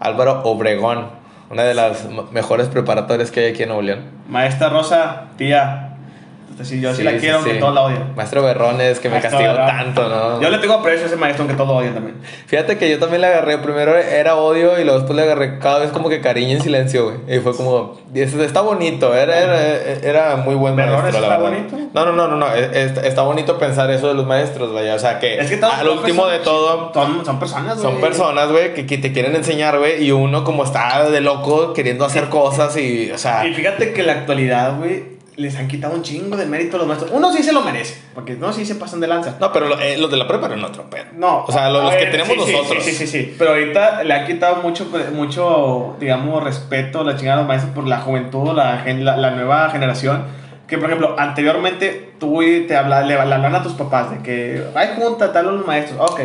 [0.00, 1.06] Álvaro Obregón,
[1.50, 4.00] una de las mejores preparatorias que hay aquí en Nuevo León.
[4.28, 5.89] Maestra Rosa, tía,
[6.62, 7.58] sí, yo sí, Sí, la quiero, aunque sí.
[7.60, 8.14] todos la odian.
[8.16, 9.66] Maestro Berrones, que me Maestro castigó Berrón.
[9.94, 10.40] tanto, ¿no?
[10.42, 12.16] Yo le tengo aprecio a ese maestro, aunque todos lo odian también.
[12.46, 15.78] Fíjate que yo también le agarré, primero era odio y luego después le agarré cada
[15.78, 17.36] vez como que cariño en silencio, güey.
[17.36, 21.58] Y fue como, está bonito, era, era, era muy buen ¿Berrones maestro, la está verdad.
[21.70, 21.90] bonito?
[21.94, 24.94] No, no, no, no, no, es- está, está bonito pensar eso de los maestros, vaya,
[24.94, 26.92] o sea que, Es que al último de todo...
[26.92, 27.90] Son, son personas, güey.
[27.92, 31.72] Son personas, güey, que, que te quieren enseñar, güey, y uno como está de loco
[31.72, 35.68] queriendo hacer cosas y, o sea, Y fíjate que en la actualidad, güey, les han
[35.68, 37.10] quitado un chingo de mérito a los maestros.
[37.14, 39.36] Uno sí se lo merece, porque no sí se pasan de lanza.
[39.40, 41.04] no, pero eh, los de la prepa eran otro pedo.
[41.14, 41.44] No.
[41.46, 42.84] O sea, lo- a los que ver, tenemos sí, nosotros.
[42.84, 43.34] Sí, sí, sí, sí.
[43.38, 47.74] Pero ahorita le han quitado mucho, mucho digamos, respeto a la chingada de los maestros
[47.74, 50.24] por la juventud, la, la, la nueva generación.
[50.66, 54.62] Que, por ejemplo, anteriormente tú te hablas, le, le hablan a tus papás de que,
[54.74, 55.98] ay, junta, tal, los maestros.
[56.10, 56.20] Ok.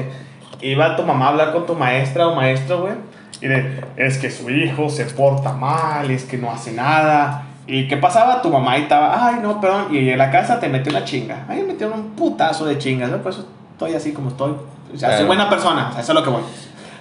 [0.62, 2.94] Iba tu mamá a hablar con tu maestra o maestro, güey.
[3.42, 7.44] Y de, es que su hijo se porta mal, es que no hace nada.
[7.68, 8.42] ¿Y qué pasaba?
[8.42, 9.88] Tu mamá ahí estaba, ay, no, perdón.
[9.92, 11.46] Y en la casa te metió una chinga.
[11.48, 13.18] Ahí me metieron un putazo de chingas, ¿no?
[13.18, 14.54] Por eso estoy así como estoy.
[14.94, 16.44] O sea, soy buena persona, o sea, eso es lo que voy.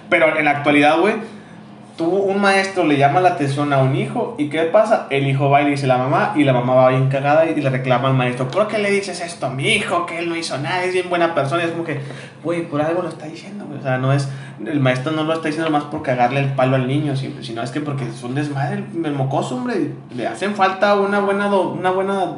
[0.09, 1.15] Pero en la actualidad, güey,
[1.97, 5.07] tú, un maestro le llama la atención a un hijo y ¿qué pasa?
[5.09, 7.45] El hijo va y le dice a la mamá y la mamá va bien cagada
[7.49, 10.05] y le reclama al maestro, ¿por qué le dices esto a mi hijo?
[10.05, 11.63] Que él no hizo nada, es bien buena persona.
[11.63, 11.99] Y es como que,
[12.43, 13.79] güey, por algo lo está diciendo, güey.
[13.79, 14.27] O sea, no es,
[14.65, 17.71] el maestro no lo está diciendo más por cagarle el palo al niño, sino es
[17.71, 19.91] que porque es un desmadre el, mocoso, hombre.
[20.15, 22.33] Le hacen falta una buena, do- una buena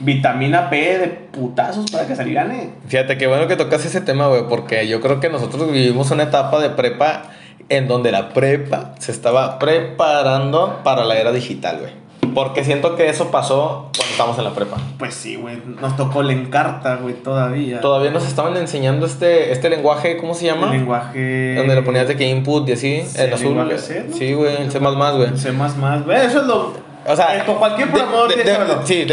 [0.00, 2.70] vitamina P de putazos para que se gane.
[2.88, 6.24] Fíjate, qué bueno que tocas ese tema, güey, porque yo creo que nosotros vivimos una
[6.24, 7.22] etapa de prepa
[7.70, 12.00] en donde la prepa se estaba preparando para la era digital, güey.
[12.34, 14.76] Porque siento que eso pasó cuando estábamos en la prepa.
[14.98, 17.80] Pues sí, güey, nos tocó el encarta, güey, todavía.
[17.80, 20.66] Todavía nos estaban enseñando este, este lenguaje, ¿cómo se llama?
[20.66, 21.54] El lenguaje.
[21.56, 23.46] Donde le ponías de que input y así, Sí, en el azul.
[23.48, 24.16] lenguaje C, ¿no?
[24.16, 25.36] Sí, güey, el C++, güey.
[25.36, 26.72] C más más, güey, eso es lo.
[27.06, 28.56] O sea, con cualquier programador de- de-.
[28.84, 29.06] Sí,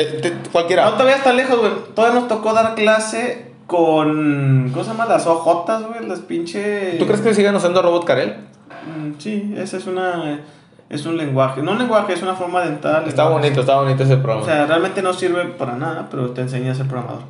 [0.51, 0.89] cualquiera.
[0.91, 1.72] No vayas tan lejos, güey.
[1.95, 4.70] Todavía nos tocó dar clase con.
[4.72, 5.05] ¿Cómo se llama?
[5.05, 6.95] Las ojotas, güey, las pinche.
[6.97, 8.38] ¿Tú crees que sigan usando Robot Karel?
[8.86, 10.39] Mm, Sí, esa es una.
[10.89, 11.61] Es un lenguaje.
[11.61, 13.03] No un lenguaje, es una forma dental.
[13.07, 13.47] Está lenguaje.
[13.47, 14.41] bonito, está bonito ese programa.
[14.41, 17.24] O sea, realmente no sirve para nada, pero te enseña a ser programador.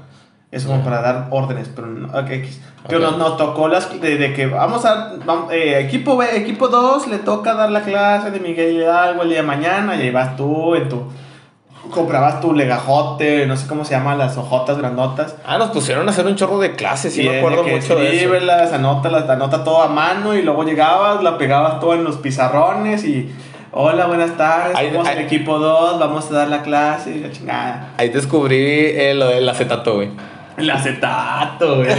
[0.49, 2.61] Es como para dar órdenes, pero no, ok, X.
[2.87, 7.07] Pero nos tocó las de, de que vamos a vamos, eh, equipo B, equipo 2
[7.09, 10.37] le toca dar la clase de Miguel Hidalgo el día de mañana y ahí vas
[10.37, 11.03] tú en tu
[11.91, 15.35] comprabas tu legajote, no sé cómo se llaman las hojotas grandotas.
[15.45, 18.23] ah, nos pusieron a hacer un chorro de clases, sí, Y me acuerdo mucho de
[18.25, 18.75] eso.
[18.75, 23.31] anótalas, anota todo a mano y luego llegabas, la pegabas todo en los pizarrones y
[23.71, 27.19] hola, buenas tardes, Ahí- somos el ahí- equipo 2, vamos a dar la clase y
[27.19, 27.89] la chingada.
[27.97, 30.09] Ahí descubrí eh, lo del acetato, güey.
[30.57, 31.89] El acetato, güey.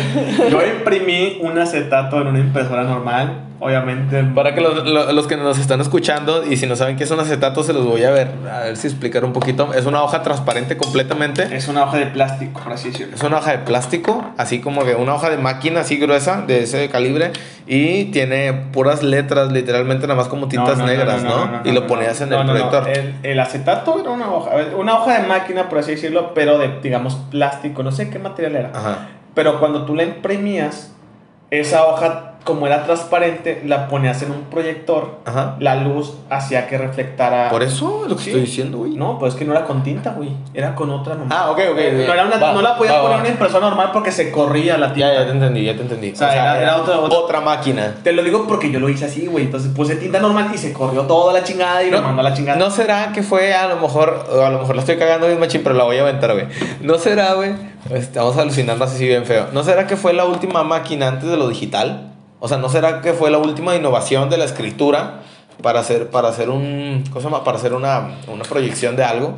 [0.51, 3.45] Yo imprimí un acetato en una impresora normal.
[3.61, 4.22] Obviamente.
[4.34, 7.11] Para que los, los, los que nos están escuchando y si no saben qué es
[7.11, 9.72] un acetato, se los voy a ver, a ver si explicar un poquito.
[9.74, 11.48] Es una hoja transparente completamente.
[11.56, 13.16] Es una hoja de plástico, por así decirlo.
[13.16, 16.62] Es una hoja de plástico, así como que una hoja de máquina así gruesa, de
[16.62, 17.32] ese calibre,
[17.66, 21.61] y tiene puras letras, literalmente nada más como tintas negras, ¿no?
[21.64, 22.88] y lo ponías en el proyector.
[22.88, 26.80] El, el acetato era una hoja, una hoja de máquina, por así decirlo, pero de,
[26.80, 28.70] digamos, plástico, no sé qué material era.
[28.72, 29.09] Ajá.
[29.34, 30.92] Pero cuando tú la imprimías,
[31.50, 35.57] esa hoja, como era transparente, la ponías en un proyector, Ajá.
[35.61, 37.51] la luz hacía que reflectara.
[37.51, 38.30] Por eso es lo que Sí.
[38.30, 38.92] estoy diciendo, güey.
[38.92, 40.30] No, pues es que no era con tinta, güey.
[40.55, 41.36] Era con otra nomás.
[41.38, 41.76] Ah, ok, ok.
[42.07, 44.32] No, era una- Va, no la podías va, poner en una impresora normal porque se
[44.32, 45.12] corría la tinta.
[45.12, 46.12] Ya, ya te entendí, ya te entendí.
[46.12, 47.96] O sea, era- era otra- otra- máquina.
[48.03, 49.44] Te lo digo porque yo lo hice así, güey.
[49.44, 52.34] Entonces puse tinta normal y se corrió toda la chingada y lo mandó a la
[52.34, 52.59] chingada.
[52.59, 55.61] ¿No será que fue a lo mejor, a lo mejor la estoy cagando bien machín,
[55.62, 56.46] pero la voy a aventar, güey?
[56.80, 57.53] ¿No será, güey?
[57.90, 59.46] Estamos alucinando así bien feo.
[59.53, 62.07] ¿No será que fue la última máquina antes de lo digital?
[62.41, 65.22] O sea, ¿no será que fue la última innovación de la escritura
[65.62, 67.43] para hacer, para hacer un, ¿cómo?
[67.45, 69.34] Para hacer una, una proyección de algo?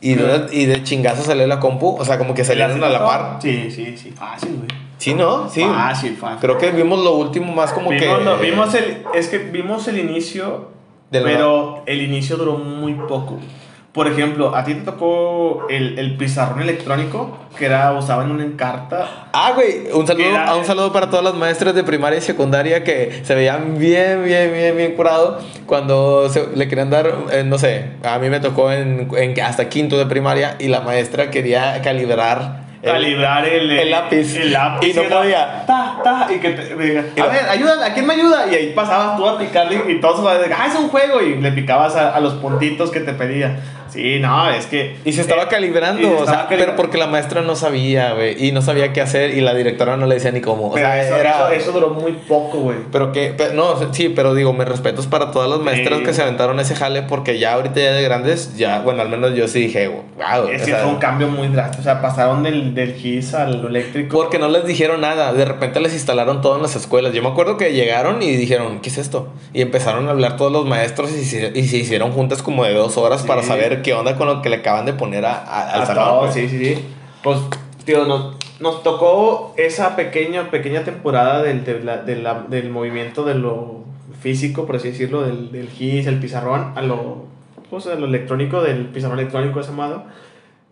[0.00, 3.04] Y de, y de chingazo salió la compu, o sea, como que salieron a la
[3.04, 3.38] par.
[3.40, 4.10] Sí, sí, sí.
[4.10, 4.68] Fácil, güey.
[4.98, 5.48] Sí, ¿no?
[5.48, 5.62] Sí.
[5.62, 6.38] Fácil, fácil.
[6.40, 8.24] Creo que vimos lo último más como vimos, que...
[8.24, 10.68] lo- vimos el, es que vimos el inicio,
[11.10, 13.38] pero el inicio duró muy poco.
[13.94, 18.42] Por ejemplo, a ti te tocó el, el pizarrón electrónico que era usaba en una
[18.44, 19.28] encarta.
[19.32, 22.82] Ah, güey, un saludo, Era- un saludo para todas las maestras de primaria y secundaria
[22.82, 27.56] que se veían bien, bien, bien, bien curado cuando se- le querían dar, eh, no
[27.56, 31.80] sé, a mí me tocó en, en hasta quinto de primaria y la maestra quería
[31.80, 34.36] calibrar el- calibrar el, el lápiz.
[34.36, 35.64] el lápiz Y no podía.
[35.66, 38.46] Ta, ta, y que te, me diga, a ver, ayuda, ¿a quién me ayuda?
[38.50, 41.94] Y ahí pasabas tú a picarle y todos ah, es un juego y le picabas
[41.96, 43.56] a, a los puntitos que te pedía.
[43.94, 46.76] Sí, no, es que Y se estaba eh, calibrando, se o sea, estaba pero calibrando.
[46.82, 50.06] porque la maestra no sabía, güey, y no sabía qué hacer y la directora no
[50.06, 50.68] le decía ni cómo.
[50.68, 51.30] O Pero sea, eso, era...
[51.30, 52.78] eso, eso duró muy poco, güey.
[52.92, 56.04] Pero que, pe- no, sí, pero digo, mis respetos para todas las maestras Sí.
[56.04, 59.34] que se aventaron ese jale porque ya ahorita ya de grandes, ya, bueno, al menos
[59.34, 60.48] yo sí dije, wow.
[60.52, 61.80] Es que fue un cambio muy drástico.
[61.80, 64.16] O sea, pasaron del, del GIS al eléctrico.
[64.16, 67.12] Porque no les dijeron nada, de repente les instalaron todo en las escuelas.
[67.12, 69.28] Yo me acuerdo que llegaron y dijeron, ¿qué es esto?
[69.52, 72.74] Y empezaron a hablar todos los maestros y se, y se hicieron juntas como de
[72.74, 73.28] dos horas Sí.
[73.28, 75.86] para saber qué onda con lo que le acaban de poner a, a- al A
[75.86, 76.04] salón.
[76.08, 76.34] todos, pues.
[76.34, 76.84] sí, sí, sí.
[77.22, 77.38] Pues,
[77.84, 83.24] tío, nos, nos tocó esa pequeña, pequeña temporada del, de la- de la- del movimiento
[83.24, 83.84] de lo
[84.20, 87.26] físico, por así decirlo, del, del GIS, el pizarrón, a lo,
[87.70, 90.02] pues, a lo electrónico, del pizarrón electrónico ese amado.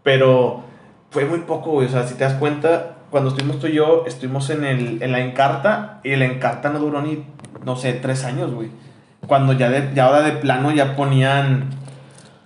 [0.03, 0.63] Pero
[1.11, 1.87] fue muy poco, güey.
[1.87, 5.13] O sea, si te das cuenta, cuando estuvimos tú y yo, estuvimos en, el, en
[5.13, 7.25] la Encarta y la Encarta no duró ni,
[7.65, 8.69] no sé, tres años, güey.
[9.27, 11.71] Cuando ya, de, ya ahora de plano ya ponían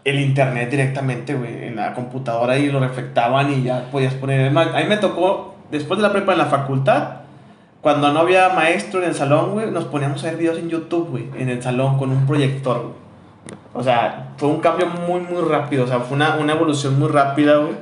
[0.07, 4.57] el internet directamente, güey, en la computadora y lo reflectaban y ya podías poner.
[4.57, 7.09] A mí me tocó, después de la prepa en la facultad,
[7.81, 11.11] cuando no había maestro en el salón, güey, nos poníamos a ver videos en YouTube,
[11.11, 12.95] güey, en el salón con un proyector, güey.
[13.75, 15.85] O sea, fue un cambio muy, muy rápido.
[15.85, 17.75] O sea, fue una, una evolución muy rápida, güey,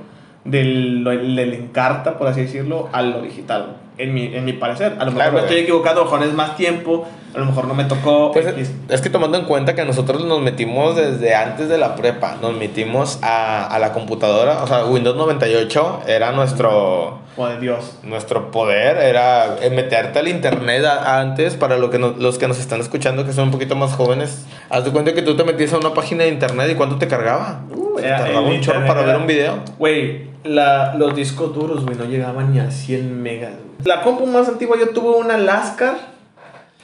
[0.44, 3.84] del, del encarta, por así decirlo, a lo digital, güey.
[3.97, 4.92] En mi, en mi parecer.
[4.99, 5.62] A lo mejor Claro, me estoy güey.
[5.62, 8.32] equivocando, a lo mejor es más tiempo, a lo mejor no me tocó.
[8.32, 8.47] Pues,
[8.88, 12.55] es que tomando en cuenta que nosotros nos metimos desde antes de la prepa, nos
[12.57, 17.99] metimos a, a la computadora, o sea, Windows 98 era nuestro, de Dios.
[18.03, 22.49] nuestro poder, era eh, meterte al internet a- antes, para lo que nos- los que
[22.49, 25.45] nos están escuchando que son un poquito más jóvenes, haz de cuenta que tú te
[25.45, 27.61] metías a una página de internet y cuánto te cargaba.
[27.72, 29.61] Uh, era- tardaba el un chorro para ver un video.
[29.78, 33.53] Güey, los discos duros, güey, no llegaban ni a 100 megas.
[33.84, 35.96] La compu más antigua, yo tuve una Lascar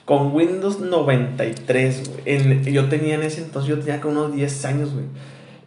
[0.04, 2.20] con Windows 93, güey.
[2.26, 5.04] En- Yo tenía en ese entonces, yo tenía como unos 10 años, güey.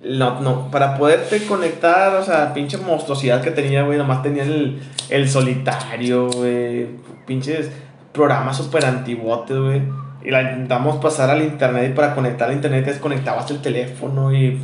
[0.03, 4.81] No, no, para poderte conectar, o sea, pinche monstruosidad que tenía, güey, nomás tenía el,
[5.09, 6.87] el solitario, güey,
[7.25, 7.69] pinches
[8.11, 9.81] programas súper antiguotes, güey.
[10.25, 14.59] Y la intentamos pasar al internet y para conectar al internet desconectabas el teléfono y...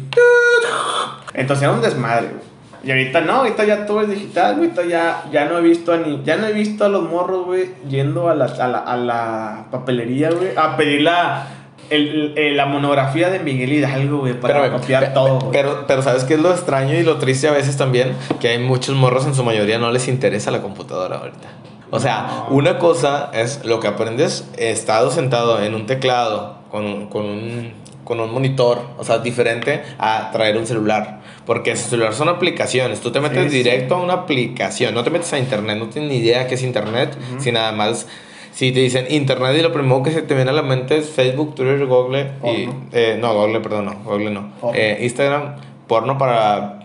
[1.34, 2.49] Entonces era un desmadre, güey.
[2.84, 4.70] Y ahorita no, ahorita ya todo es digital, güey.
[4.70, 7.46] Ahorita ya, ya no he visto a ni, ya no he visto a los morros,
[7.46, 11.48] güey, yendo a la, a la, a la papelería, güey, a pedir la,
[11.90, 15.52] el- el- la monografía de Miguel Hidalgo, güey, para Espérame, copiar pe- todo, güey.
[15.52, 18.14] Pero, pero ¿sabes qué es lo extraño y lo triste a veces también?
[18.40, 21.48] Que hay muchos morros, en su mayoría no les interesa la computadora ahorita.
[21.92, 22.56] O sea, No.
[22.56, 27.74] una cosa es lo que aprendes estado sentado en un teclado con un, con un,
[28.10, 31.20] con un monitor, o sea, diferente a traer un celular.
[31.46, 33.58] Porque el celular son aplicaciones, tú te metes Sí, sí.
[33.64, 36.64] directo a una aplicación, no te metes a internet, no tienes ni idea qué es
[36.64, 38.08] internet, si nada más...
[38.52, 41.10] Si te dicen internet y lo primero que se te viene a la mente es
[41.12, 42.68] Facebook, Twitter, Google y...
[42.92, 44.52] Eh, no, Google, perdón, no, Google no.
[44.74, 45.56] Eh, Instagram,
[45.88, 46.80] porno para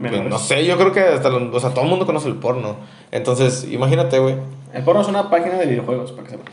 [0.00, 2.36] Pues, no sé, yo creo que hasta lo- o sea, todo el mundo conoce el
[2.36, 2.76] porno.
[3.12, 4.34] Entonces, imagínate, güey.
[4.72, 6.46] El porno es una página de videojuegos, para que sepan.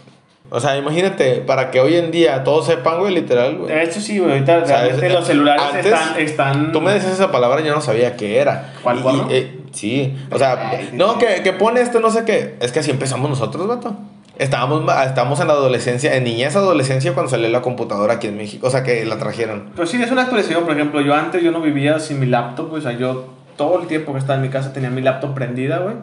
[0.51, 3.71] O sea, imagínate, para que hoy en día todos sepan, güey, literal, güey.
[3.73, 4.31] De hecho, sí, güey.
[4.31, 6.71] Ahorita O sea, realmente es- los celulares antes, están, están.
[6.71, 8.73] Tú me decías esa palabra y yo no sabía qué era.
[8.81, 12.55] ¿Cuál y, eh, sí, o sea, Ay, no, que, que pone esto, no sé qué.
[12.61, 13.95] Es que así empezamos nosotros, vato.
[14.39, 18.67] Estábamos, estábamos en la adolescencia, en niñez, adolescencia, cuando salió la computadora aquí en México.
[18.67, 19.69] O sea, que la trajeron.
[19.75, 20.63] Pues sí, es una actualización.
[20.63, 22.71] Por ejemplo, yo antes yo no vivía sin mi laptop.
[22.73, 23.25] O sea, yo
[23.57, 25.95] todo el tiempo que estaba en mi casa tenía mi laptop prendida, güey.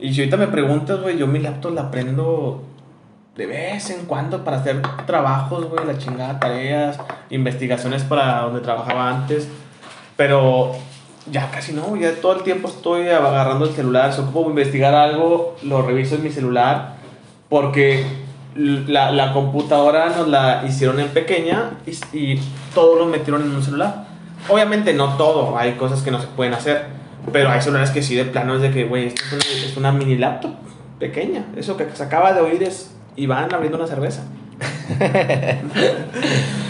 [0.00, 2.64] Y si ahorita me preguntas, güey, yo mi laptop la prendo
[3.36, 6.98] de vez en cuando para hacer trabajos, güey, la chingada, tareas,
[7.30, 9.48] investigaciones para donde trabajaba antes.
[10.16, 10.72] Pero
[11.30, 14.12] ya casi no, ya todo el tiempo estoy agarrando el celular.
[14.12, 16.94] Si ocupo investigar algo, lo reviso en mi celular.
[17.48, 18.04] Porque
[18.54, 22.40] la, la computadora nos la hicieron en pequeña y, y
[22.72, 24.06] todo lo metieron en un celular.
[24.48, 26.86] Obviamente no todo, hay cosas que no se pueden hacer.
[27.32, 29.76] Pero hay celulares que sí de plano es de que, güey, esto es una, es
[29.76, 30.52] una mini laptop
[31.00, 31.46] pequeña.
[31.56, 34.22] Eso que se acaba de oír es Iván abriendo una cerveza.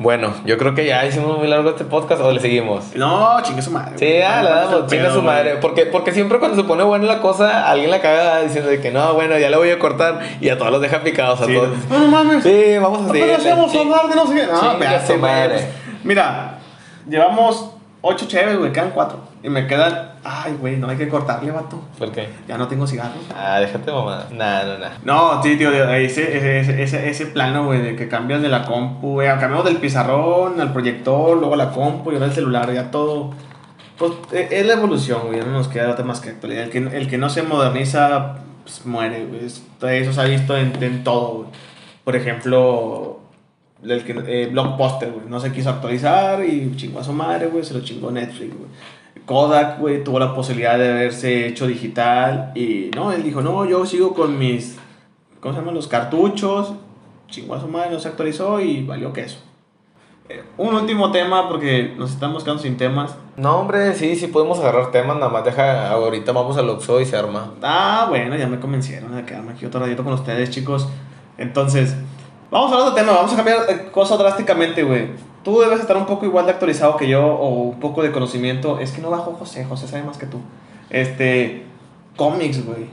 [0.00, 2.94] Bueno, yo creo que ya hicimos muy largo este podcast o le seguimos.
[2.94, 3.98] No, chingue su madre.
[3.98, 5.56] Sí, ya, le damos, chinga su madre.
[5.56, 8.92] Porque, porque siempre cuando se pone buena la cosa, alguien la caga diciendo de que
[8.92, 11.54] no, bueno, ya la voy a cortar y a todos los deja picados a Sí,
[11.54, 11.70] todos.
[11.90, 12.44] no, no mames.
[12.44, 13.24] Sí, vamos a seguir.
[13.24, 14.46] A hablar de no sé qué.
[14.46, 15.18] No, güey.
[15.18, 15.66] madre.
[16.04, 16.58] Mira,
[17.08, 19.18] llevamos ocho chéves, güey, quedan cuatro.
[19.42, 20.12] Y me quedan.
[20.24, 21.80] Ay, güey, no hay que cortarle, vato.
[21.98, 22.28] ¿Por qué?
[22.48, 23.22] Ya no tengo cigarros.
[23.36, 24.24] Ah, déjate mamá.
[24.32, 24.90] Nah, no, nah.
[25.04, 28.64] No, sí, tío, ese, ese, ese, ese, ese plano, güey, de que cambias de la
[28.64, 32.72] compu, güey, cambiamos del pizarrón al proyector, luego a la compu y ahora el celular,
[32.72, 33.30] ya todo.
[33.96, 36.64] Pues e- es la evolución, güey, no nos queda otra más que actualidad.
[36.64, 39.44] El que, el que no se moderniza, pues muere, güey.
[39.44, 41.48] Es- Eso se ha visto en, en todo, güey.
[42.04, 43.20] Por ejemplo,
[43.84, 47.62] el que, eh, Blockbuster, güey, no se quiso actualizar y chingó a su madre, güey,
[47.64, 48.68] se lo chingó Netflix, güey.
[49.28, 53.84] Kodak, güey, tuvo la posibilidad de haberse hecho digital y no, él dijo, no, yo
[53.84, 54.78] sigo con mis,
[55.40, 55.74] ¿cómo se llaman?
[55.74, 56.72] Los cartuchos,
[57.28, 59.40] su madre, no se actualizó y valió queso.
[60.30, 63.16] Eh, un último tema porque nos estamos quedando sin temas.
[63.36, 67.04] No, hombre, sí, sí podemos agarrar temas, nada más deja, ahorita vamos al Oxxo y
[67.04, 67.52] se arma.
[67.62, 70.88] Ah, bueno, ya me convencieron a quedarme aquí otro ratito con ustedes, chicos.
[71.36, 71.94] Entonces,
[72.50, 75.10] vamos a de tema, vamos a cambiar eh, cosa drásticamente, güey.
[75.44, 78.78] Tú debes estar un poco igual de actualizado que yo o un poco de conocimiento.
[78.80, 80.38] Es que no bajo José, José sabe más que tú.
[80.90, 81.64] Este,
[82.16, 82.86] cómics, güey.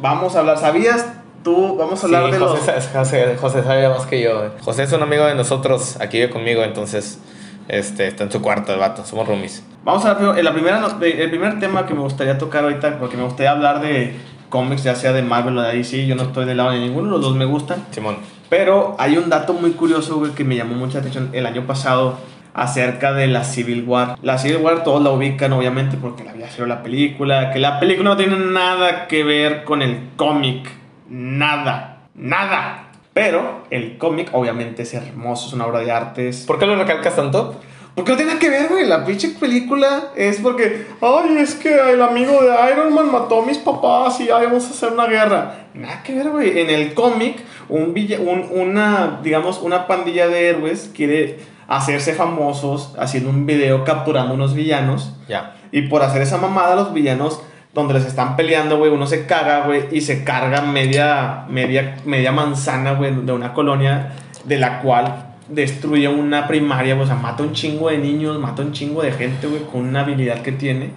[0.00, 1.06] Vamos a hablar, ¿sabías
[1.42, 1.76] tú?
[1.76, 2.86] Vamos a hablar Sí, de José, los...
[2.88, 4.44] José, José sabe más que yo.
[4.44, 4.50] eh.
[4.62, 7.20] José es un amigo de nosotros, aquí vive conmigo, entonces
[7.68, 9.62] este, está en su cuarto el vato, somos roomies.
[9.84, 10.52] Vamos a hablar primero- la
[10.98, 14.16] primera, el primer tema que me gustaría tocar ahorita, porque me gustaría hablar de
[14.48, 16.06] cómics, ya sea de Marvel o de DC.
[16.06, 17.84] Yo no estoy del lado de ninguno, los dos me gustan.
[17.90, 18.16] Simón.
[18.48, 22.18] Pero hay un dato muy curioso, que me llamó mucha atención el año pasado
[22.54, 24.16] acerca de la Civil War.
[24.22, 27.50] La Civil War todos la ubican, obviamente, porque la había sido la película.
[27.52, 30.70] Que la película no tiene nada que ver con el cómic.
[31.08, 31.98] Nada.
[32.14, 32.88] Nada.
[33.12, 36.30] Pero el cómic, obviamente, es hermoso, es una obra de arte.
[36.46, 37.60] ¿Por qué lo recalcas tanto?
[37.94, 38.86] Porque no tiene nada que ver, güey.
[38.86, 43.46] La pinche película es porque, ay, es que el amigo de Iron Man mató a
[43.46, 45.66] mis papás y ay, vamos a hacer una guerra.
[45.74, 46.60] Nada que ver, güey.
[46.60, 47.36] En el cómic,
[47.68, 51.38] un, villa- un- una, digamos, una pandilla de héroes quiere
[51.68, 55.14] hacerse famosos haciendo un video capturando unos villanos.
[55.28, 55.54] Ya.
[55.72, 57.40] Y por hacer esa mamada, los villanos,
[57.72, 62.30] donde les están peleando, güey, uno se caga, güey, y se carga media, media, media
[62.32, 64.12] manzana, güey, de una colonia
[64.44, 68.72] de la cual destruye una primaria, o sea, mata un chingo de niños, mata un
[68.72, 70.90] chingo de gente, güey, con una habilidad que tiene.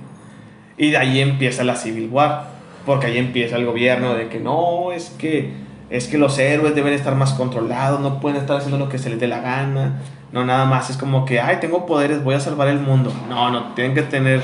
[0.77, 2.45] Y de ahí empieza la Civil War,
[2.85, 5.51] porque ahí empieza el gobierno de que no, es que,
[5.89, 9.09] es que los héroes deben estar más controlados, no pueden estar haciendo lo que se
[9.09, 10.01] les dé la gana.
[10.31, 13.11] No, nada más es como que, ay, tengo poderes, voy a salvar el mundo.
[13.29, 14.41] No, no, tienen que tener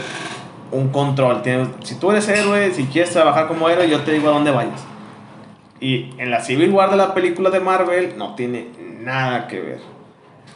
[0.72, 1.41] un control.
[1.41, 4.51] Tienen- si tú eres héroe, si quieres trabajar como héroe, yo te digo a dónde
[4.51, 4.86] vayas.
[5.80, 8.68] Y en la Civil War de la película de Marvel no tiene
[9.01, 9.92] nada que ver.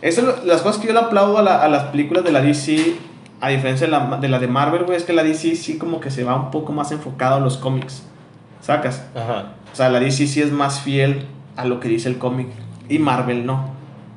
[0.02, 2.96] Eso, las cosas que yo le aplaudo a, la- a las películas de la DC,
[3.42, 6.00] a diferencia de la de, la de Marvel, güey, es que la DC sí como
[6.00, 8.04] que se va un poco más enfocado a los cómics.
[8.62, 9.06] ¿Sacas?
[9.16, 9.54] Ajá.
[9.72, 11.26] O sea, la DC sí es más fiel
[11.56, 12.48] a lo que dice el cómic
[12.90, 13.72] y Marvel no.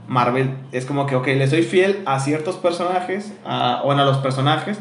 [0.09, 4.17] Marvel es como que, ok, le soy fiel a ciertos personajes, a, bueno, a los
[4.19, 4.79] personajes,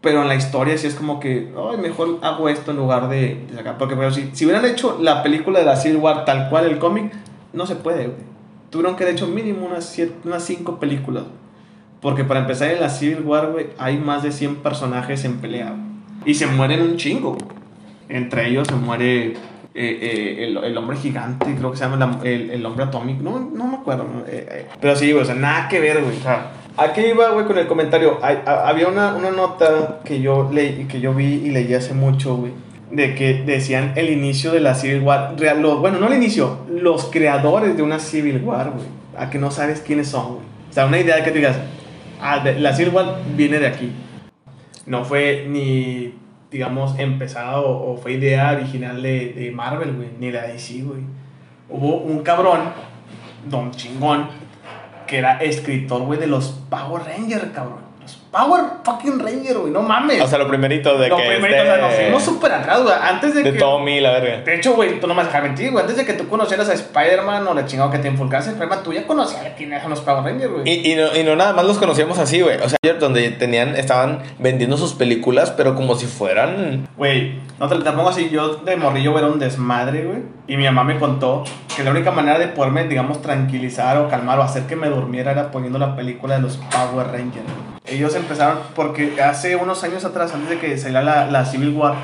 [0.00, 3.44] pero en la historia sí es como que, ay, mejor hago esto en lugar de,
[3.48, 3.78] de sacar.
[3.78, 6.78] Porque pero si, si hubieran hecho la película de la Civil War tal cual el
[6.78, 7.12] cómic,
[7.52, 8.31] no se puede, güey.
[8.72, 11.24] Tuvieron que haber hecho mínimo unas, siete- unas cinco películas.
[12.00, 15.74] Porque para empezar en la Civil War, hay más de 100 personajes en pelea.
[16.26, 17.36] Y se mueren un chingo.
[18.08, 19.34] Entre ellos se muere eh,
[19.74, 23.22] eh, el, el hombre gigante, creo que se llama la- el, el hombre atómico.
[23.22, 24.06] No, no me acuerdo.
[24.26, 26.16] Eh, pero sí, güey, o sea, nada que ver, güey.
[26.78, 28.18] Aquí iba, güey, con el comentario.
[28.22, 32.36] Hay- había una, una nota que yo, leí, que yo vi y leí hace mucho,
[32.36, 32.52] güey.
[32.92, 35.34] De que decían el inicio de la Civil War.
[35.38, 38.86] Real- bueno, no el inicio, los creadores de una Civil War, güey.
[39.16, 40.46] A que no sabes quiénes son, güey.
[40.70, 41.56] O sea, una idea de que te digas,
[42.20, 43.90] ah, de- la Civil War viene de aquí.
[44.86, 46.14] No fue ni,
[46.50, 50.08] digamos, empezada o, o fue idea original de, de Marvel, güey.
[50.20, 51.00] Ni la DC, güey.
[51.70, 52.60] Hubo un cabrón,
[53.48, 54.26] don chingón,
[55.06, 57.80] que era escritor, güey, de los Power Rangers, cabrón.
[58.32, 60.20] Power fucking Rangers, güey, no mames.
[60.22, 61.22] O sea, lo primerito de Lo que.
[61.24, 62.94] primero, este- o sea, nos fuimos súper atrás, güey.
[63.00, 63.58] Antes de, De que.
[63.58, 64.38] Tommy, la verga.
[64.42, 65.82] De hecho, güey, tú no me vas a dejar mentir, güey.
[65.82, 68.92] Antes de que tú conocieras a Spider-Man o la chingada que te enfulcase, Spider-Man, tú
[68.94, 70.62] ya conocías quiénes eran los Power Rangers, güey.
[70.66, 72.56] Y, y, no, y no nada más los conocíamos así, güey.
[72.56, 76.88] O sea, donde tenían, estaban vendiendo sus películas, pero como si fueran.
[76.96, 80.22] Güey, no te, pongo así, yo de morrillo era un desmadre, güey.
[80.46, 81.44] Y mi mamá me contó
[81.76, 85.32] que la única manera de poderme, digamos, tranquilizar o calmar o hacer que me durmiera
[85.32, 87.46] era poniendo la película de los Power Rangers.
[87.86, 91.94] Ellos empezaron, porque hace unos años atrás, antes de que saliera la, la Civil War,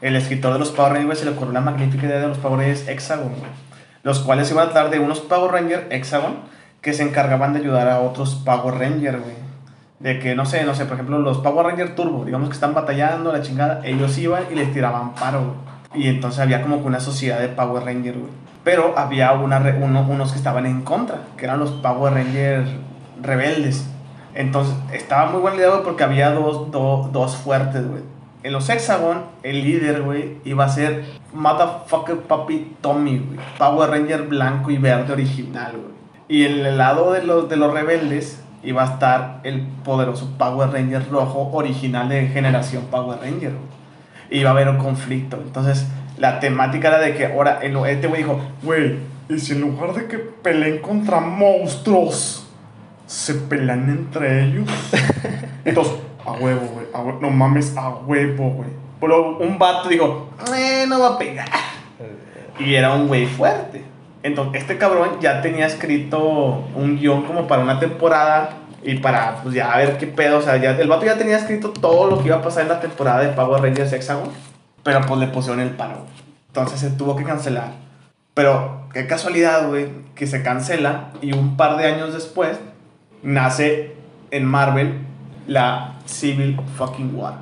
[0.00, 2.60] el escritor de los Power Rangers se le ocurrió la magnífica idea de los Power
[2.60, 3.50] Rangers Hexagon, güey.
[4.02, 6.36] Los cuales iban a tratar de unos Power Rangers Hexagon
[6.80, 9.41] que se encargaban de ayudar a otros Power Rangers, güey.
[10.02, 12.74] De que, no sé, no sé, por ejemplo, los Power Rangers Turbo, digamos que están
[12.74, 15.54] batallando, la chingada, ellos iban y les tiraban paro,
[15.94, 16.04] güey.
[16.04, 18.30] Y entonces había como que una sociedad de Power Rangers, güey.
[18.64, 22.68] Pero había una uno- unos que estaban en contra, que eran los Power Rangers
[23.22, 23.86] rebeldes.
[24.34, 28.02] Entonces, estaba muy buena idea, güey, porque había dos, do- dos fuertes, güey.
[28.42, 33.38] En los Hexagon, el líder, güey, iba a ser Motherfucker Papi Tommy, güey.
[33.58, 35.92] Power Ranger blanco y verde original, güey.
[36.28, 41.08] Y el lado de los, de los rebeldes iba a estar el poderoso Power Ranger
[41.10, 43.82] rojo original de generación Power Ranger, güey.
[44.40, 45.36] Iba a haber un conflicto.
[45.36, 45.86] Entonces,
[46.18, 48.96] la temática era de que ahora, el- este güey dijo, güey,
[49.28, 52.46] y si en lugar de que peleen contra monstruos,
[53.06, 54.68] se pelean entre ellos.
[55.64, 55.94] Entonces,
[56.24, 56.86] a huevo, güey.
[56.94, 58.68] a hue- No mames, a huevo, güey.
[59.00, 61.48] Pero un vato dijo, eh, no va a pegar.
[62.58, 63.84] Y era un güey fuerte.
[64.22, 68.50] Entonces, este cabrón ya tenía escrito un guion como para una temporada
[68.84, 70.38] y para, pues ya ver qué pedo.
[70.38, 72.68] O sea, ya, el vato ya tenía escrito todo lo que iba a pasar en
[72.68, 74.30] la temporada de Power Rangers Hexagon.
[74.82, 76.06] Pero pues le pusieron el paro.
[76.48, 77.72] Entonces se tuvo que cancelar.
[78.34, 82.58] Pero qué casualidad, güey, que se cancela y un par de años después
[83.22, 83.94] nace
[84.30, 84.98] en Marvel
[85.46, 87.34] la Civil Fucking War.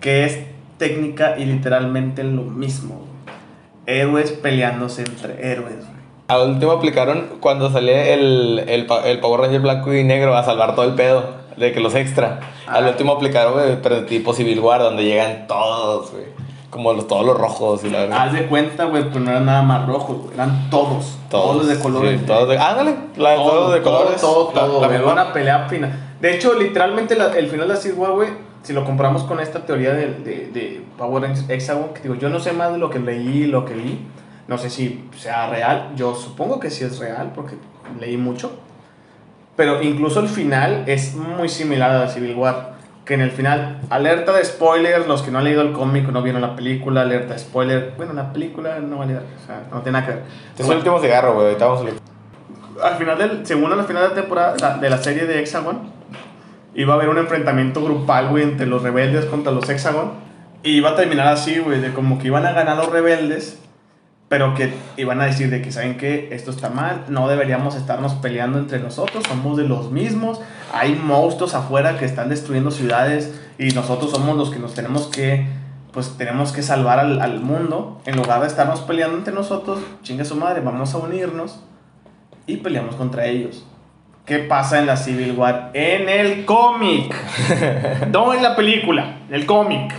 [0.00, 0.38] Que es
[0.78, 3.06] técnica y literalmente lo mismo.
[3.86, 5.84] Héroes peleándose entre héroes,
[6.28, 10.74] Al último aplicaron cuando salía el, el, el Power Ranger blanco y negro a salvar
[10.74, 11.24] todo el pedo
[11.56, 12.40] de que los extra.
[12.66, 12.88] Al Ah.
[12.90, 16.24] último aplicaron, güey, pero tipo Civil War, donde llegan todos, güey.
[16.70, 18.18] Como los, todos los rojos y la verdad.
[18.26, 20.34] Haz de cuenta, güey, pues no eran nada más rojos, güey.
[20.34, 21.18] Eran todos.
[21.30, 22.18] Todos, los de colores.
[22.20, 24.20] sí, todos de, ándale, la de todos de colores.
[24.20, 25.12] Todo, la- todo, la güey, misma.
[25.12, 26.16] Una pelea fina.
[26.20, 28.30] De hecho, literalmente la- el final de la Civil War, güey,
[28.62, 32.28] si lo compramos con esta teoría de, de, de Power Rangers Hexagon, que digo, yo
[32.30, 34.00] no sé más de lo que leí, lo que vi.
[34.46, 35.92] No sé si sea real.
[35.96, 37.56] Yo supongo que sí es real, porque
[37.98, 38.52] leí mucho.
[39.56, 42.74] Pero incluso el final es muy similar a la Civil War.
[43.04, 46.10] Que en el final, alerta de spoilers, los que no han leído el cómic o
[46.10, 47.92] no vieron la película, alerta de spoiler.
[47.96, 50.24] Bueno, la película no vale, o sea, no tiene nada que ver.
[50.50, 51.54] Este es el último cigarro, güey.
[51.54, 52.00] A salir.
[52.82, 55.80] al final del, según al final de la temporada, de la serie de Hexagon,
[56.74, 60.12] iba a haber un enfrentamiento grupal, güey, entre los rebeldes contra los Hexagon.
[60.62, 63.60] Y iba a terminar así, güey, de como que iban a ganar los rebeldes,
[64.28, 66.28] pero que iban a decir de que, ¿saben qué?
[66.32, 70.40] Esto está mal, no deberíamos estarnos peleando entre nosotros, somos de los mismos,
[70.72, 75.46] hay monstruos afuera que están destruyendo ciudades y nosotros somos los que nos tenemos que,
[75.92, 78.00] pues tenemos que salvar al, al mundo.
[78.06, 81.60] En lugar de estarnos peleando entre nosotros, chingue su madre, vamos a unirnos
[82.46, 83.64] y peleamos contra ellos.
[84.26, 85.70] ¿Qué pasa en la Civil War?
[85.74, 87.14] En el cómic.
[88.10, 89.94] no en la película, en el cómic.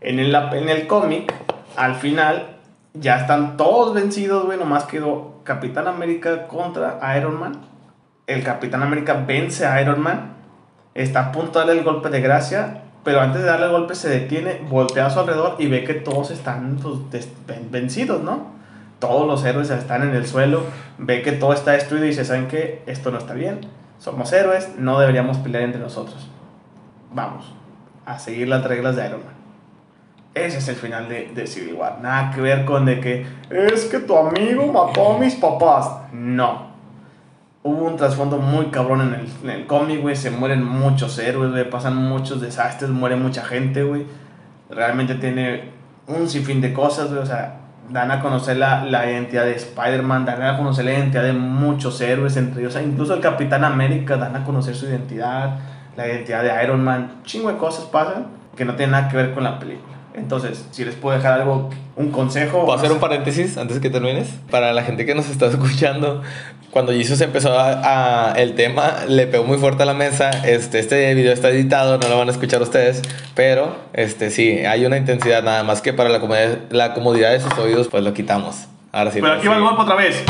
[0.00, 1.34] En el, en el cómic,
[1.76, 2.51] al final,
[2.94, 4.58] ya están todos vencidos, güey.
[4.58, 7.60] Nomás quedó Capitán América contra Iron Man.
[8.26, 10.34] El Capitán América vence a Iron Man.
[10.94, 12.82] Está a punto de darle el golpe de gracia.
[13.04, 15.94] Pero antes de darle el golpe se detiene, voltea a su alrededor y ve que
[15.94, 17.28] todos están pues,
[17.70, 18.52] vencidos, ¿no?
[19.00, 20.62] Todos los héroes están en el suelo.
[20.98, 22.82] Ve que todo está destruido y dice, ¿saben qué?
[22.86, 23.62] Esto no está bien.
[23.98, 26.28] Somos héroes, no deberíamos pelear entre nosotros.
[27.12, 27.52] Vamos
[28.06, 29.31] a seguir las reglas de Iron Man.
[30.34, 31.98] Ese es el final de, de Civil War.
[32.00, 35.90] Nada que ver con de que es que tu amigo mató a mis papás.
[36.12, 36.72] No.
[37.62, 40.16] Hubo un trasfondo muy cabrón en el, en el cómic, güey.
[40.16, 41.68] Se mueren muchos héroes, güey.
[41.68, 44.06] Pasan muchos desastres, muere mucha gente, güey.
[44.70, 45.70] Realmente tiene
[46.06, 47.20] un sinfín de cosas, güey.
[47.20, 51.24] O sea, dan a conocer la, la identidad de Spider-Man, dan a conocer la identidad
[51.24, 55.58] de muchos héroes, entre ellos, incluso el Capitán América, dan a conocer su identidad,
[55.96, 58.26] la identidad de Iron Man, chingo de cosas pasan
[58.56, 59.92] que no tienen nada que ver con la película.
[60.14, 62.64] Entonces, si les puedo dejar algo, un consejo.
[62.64, 64.28] ¿Puedo hacer un paréntesis antes que termines?
[64.50, 66.22] Para la gente que nos está escuchando,
[66.70, 70.30] cuando Jesus empezó a, a, el tema, le pegó muy fuerte a la mesa.
[70.44, 73.02] Este, este video está editado, no lo van a escuchar ustedes,
[73.34, 77.40] pero este, sí, hay una intensidad nada más que para la comodidad, la comodidad de
[77.40, 78.68] sus oídos, pues lo quitamos.
[78.92, 79.20] Ahora sí.
[79.22, 80.22] Pero aquí va el golpe otra vez.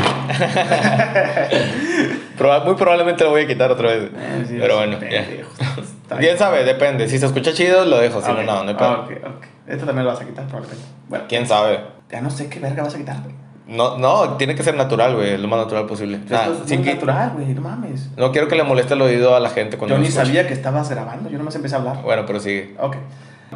[2.65, 4.05] muy probablemente lo voy a quitar otra vez.
[4.05, 5.27] Eh, sí, pero bueno, ya.
[6.19, 7.09] Bien sabe, depende.
[7.09, 8.21] Si se escucha chido, lo dejo.
[8.21, 8.47] Si okay.
[8.47, 9.05] no, no, no hay problema.
[9.05, 9.52] Okay, okay.
[9.73, 10.85] Esto también lo vas a quitar, probablemente.
[11.09, 11.25] Bueno.
[11.29, 11.81] ¿Quién sabe?
[12.11, 13.35] Ya no sé qué verga vas a quitar, güey.
[13.67, 16.21] No, no, tiene que ser natural, güey, lo más natural posible.
[16.31, 16.93] Ah, Esto es sin que...
[16.93, 18.11] natural, güey, no mames.
[18.19, 20.53] No quiero que le moleste el oído a la gente cuando Yo ni sabía que
[20.53, 22.03] estabas grabando, yo nomás empecé a hablar.
[22.03, 22.75] Bueno, pero sigue.
[22.79, 22.97] Ok.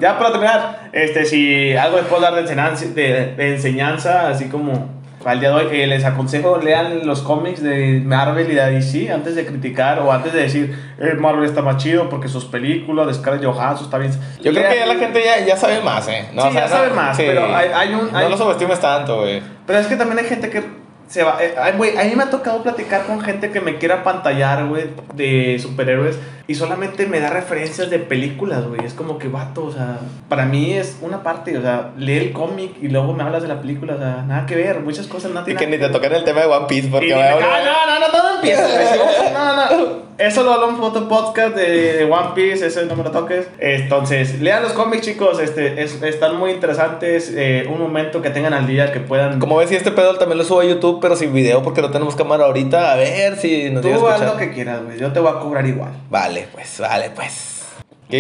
[0.01, 4.47] Ya para terminar, este, si algo les puedo dar de enseñanza, de, de enseñanza así
[4.47, 4.95] como
[5.27, 9.12] al día de hoy, eh, les aconsejo lean los cómics de Marvel y de DC
[9.12, 13.09] antes de criticar o antes de decir eh, Marvel está más chido porque sus películas
[13.09, 14.12] de Scarlett Johansson está bien.
[14.40, 16.28] Yo creo que ya la gente ya, ya sabe más, ¿eh?
[16.32, 17.24] No, sí, o sea, ya sabe más, sí.
[17.27, 18.15] pero hay, hay un.
[18.15, 18.24] Hay...
[18.24, 19.43] No lo subestimes tanto, güey.
[19.66, 21.39] Pero es que también hay gente que se va.
[21.41, 24.91] Eh, güey, a mí me ha tocado platicar con gente que me quiera pantallar, güey,
[25.15, 26.19] de superhéroes
[26.49, 28.85] y solamente me da referencias de películas, güey.
[28.85, 32.33] Es como que vato, o sea, para mí es una parte, o sea, lee el
[32.33, 35.33] cómic y luego me hablas de la película, o sea, nada que ver, muchas cosas
[35.45, 35.62] tienen.
[35.62, 38.09] Y que ni te el tema de One Piece porque me no, no, no, no,
[38.09, 40.06] no No, no.
[40.19, 43.49] Eso lo hablo en foto podcast de One Piece, ese no me lo toques.
[43.59, 47.31] Entonces, lean los cómics, chicos, este, es, están muy interesantes.
[47.37, 49.39] Eh, un momento que tengan al día, que puedan.
[49.39, 51.91] Como ves, y este pedo también lo subo a YouTube, pero sin video porque no
[51.91, 52.93] tenemos cámara ahorita.
[52.93, 54.99] A ver si nos Tú haz lo que quieras, güey.
[54.99, 55.93] Yo te voy a cobrar igual.
[56.09, 57.67] Vale, pues, vale, pues.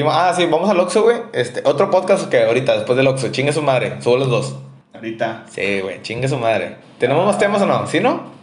[0.04, 1.16] Ah, sí, vamos al Oxxo, güey.
[1.32, 3.28] Este, otro podcast que ahorita, después del Oxxo.
[3.28, 4.02] Chingue su madre.
[4.02, 4.56] Subo los dos.
[4.92, 5.44] Ahorita.
[5.48, 6.02] Sí, güey.
[6.02, 6.76] Chingue su madre.
[6.98, 7.86] ¿Tenemos más temas o no?
[7.86, 8.35] ¿Sí, no?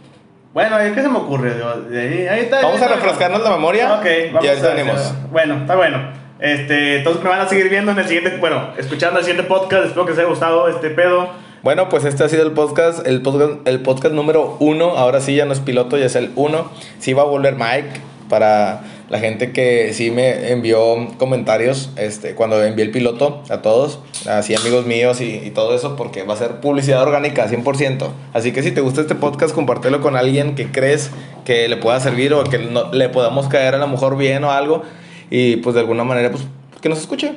[0.54, 1.52] Bueno, ¿qué se me ocurre?
[1.90, 3.94] Ahí, ahí está, vamos ahí a refrescarnos la memoria.
[3.94, 5.14] Ok, vamos y ahorita a venimos.
[5.32, 5.98] Bueno, está bueno.
[6.38, 9.86] Este, entonces me van a seguir viendo en el siguiente, bueno, escuchando el siguiente podcast.
[9.86, 11.28] Espero que les haya gustado este pedo.
[11.64, 14.90] Bueno, pues este ha sido el podcast, el podcast, el podcast número uno.
[14.90, 16.70] Ahora sí ya no es piloto, ya es el uno.
[17.00, 22.62] Sí va a volver Mike para la gente que sí me envió comentarios este, cuando
[22.62, 26.36] envié el piloto a todos, así amigos míos y, y, todo eso, porque va a
[26.36, 28.08] ser publicidad orgánica 100%.
[28.32, 31.10] Así que si te gusta este podcast, compártelo con alguien que crees
[31.44, 34.50] que le pueda servir o que no, le podamos caer a lo mejor bien o
[34.50, 34.82] algo.
[35.30, 36.44] Y pues de alguna manera, pues
[36.80, 37.32] que nos escuche.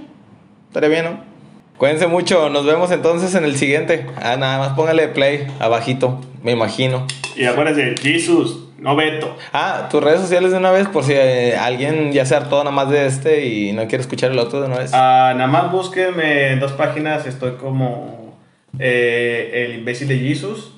[0.68, 1.38] Estaría bien, ¿no?
[1.77, 4.06] Cuídense mucho, nos vemos entonces en el siguiente.
[4.18, 7.06] Ah, nada más póngale play abajito, me imagino.
[7.35, 9.35] Y acuérdense, Jesus, no Beto.
[9.53, 12.71] Ah, tus redes sociales de una vez, por si eh, alguien ya se hartó nada
[12.71, 14.91] más de este y no quiere escuchar el otro de una vez.
[14.93, 18.37] Ah, nada más búsquenme en dos páginas, estoy como
[18.79, 20.73] eh, el imbécil de Jesus,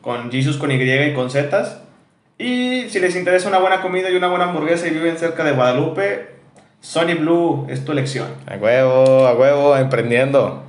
[0.00, 1.82] con Jesus con Y y con Z.
[2.38, 5.52] Y si les interesa una buena comida y una buena hamburguesa y viven cerca de
[5.52, 6.30] Guadalupe,
[6.80, 8.28] Sony Blue es tu elección.
[8.46, 10.64] A huevo, a huevo, emprendiendo,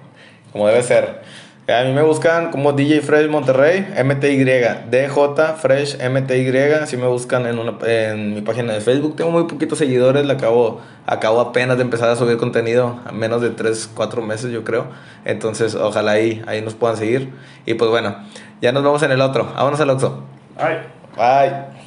[0.52, 1.22] como debe ser.
[1.66, 5.10] A mí me buscan como DJ Fresh Monterrey, MTY, DJ
[5.56, 9.16] Fresh MTY, así me buscan en, una, en mi página de Facebook.
[9.16, 13.42] Tengo muy poquitos seguidores, le acabo, acabo apenas de empezar a subir contenido, a menos
[13.42, 14.88] de 3, 4 meses yo creo.
[15.24, 17.32] Entonces ojalá ahí, ahí nos puedan seguir.
[17.66, 18.18] Y pues bueno,
[18.62, 19.46] ya nos vemos en el otro.
[19.56, 20.22] Vámonos al Oxxo.
[20.58, 20.80] Bye.
[21.16, 21.83] Bye.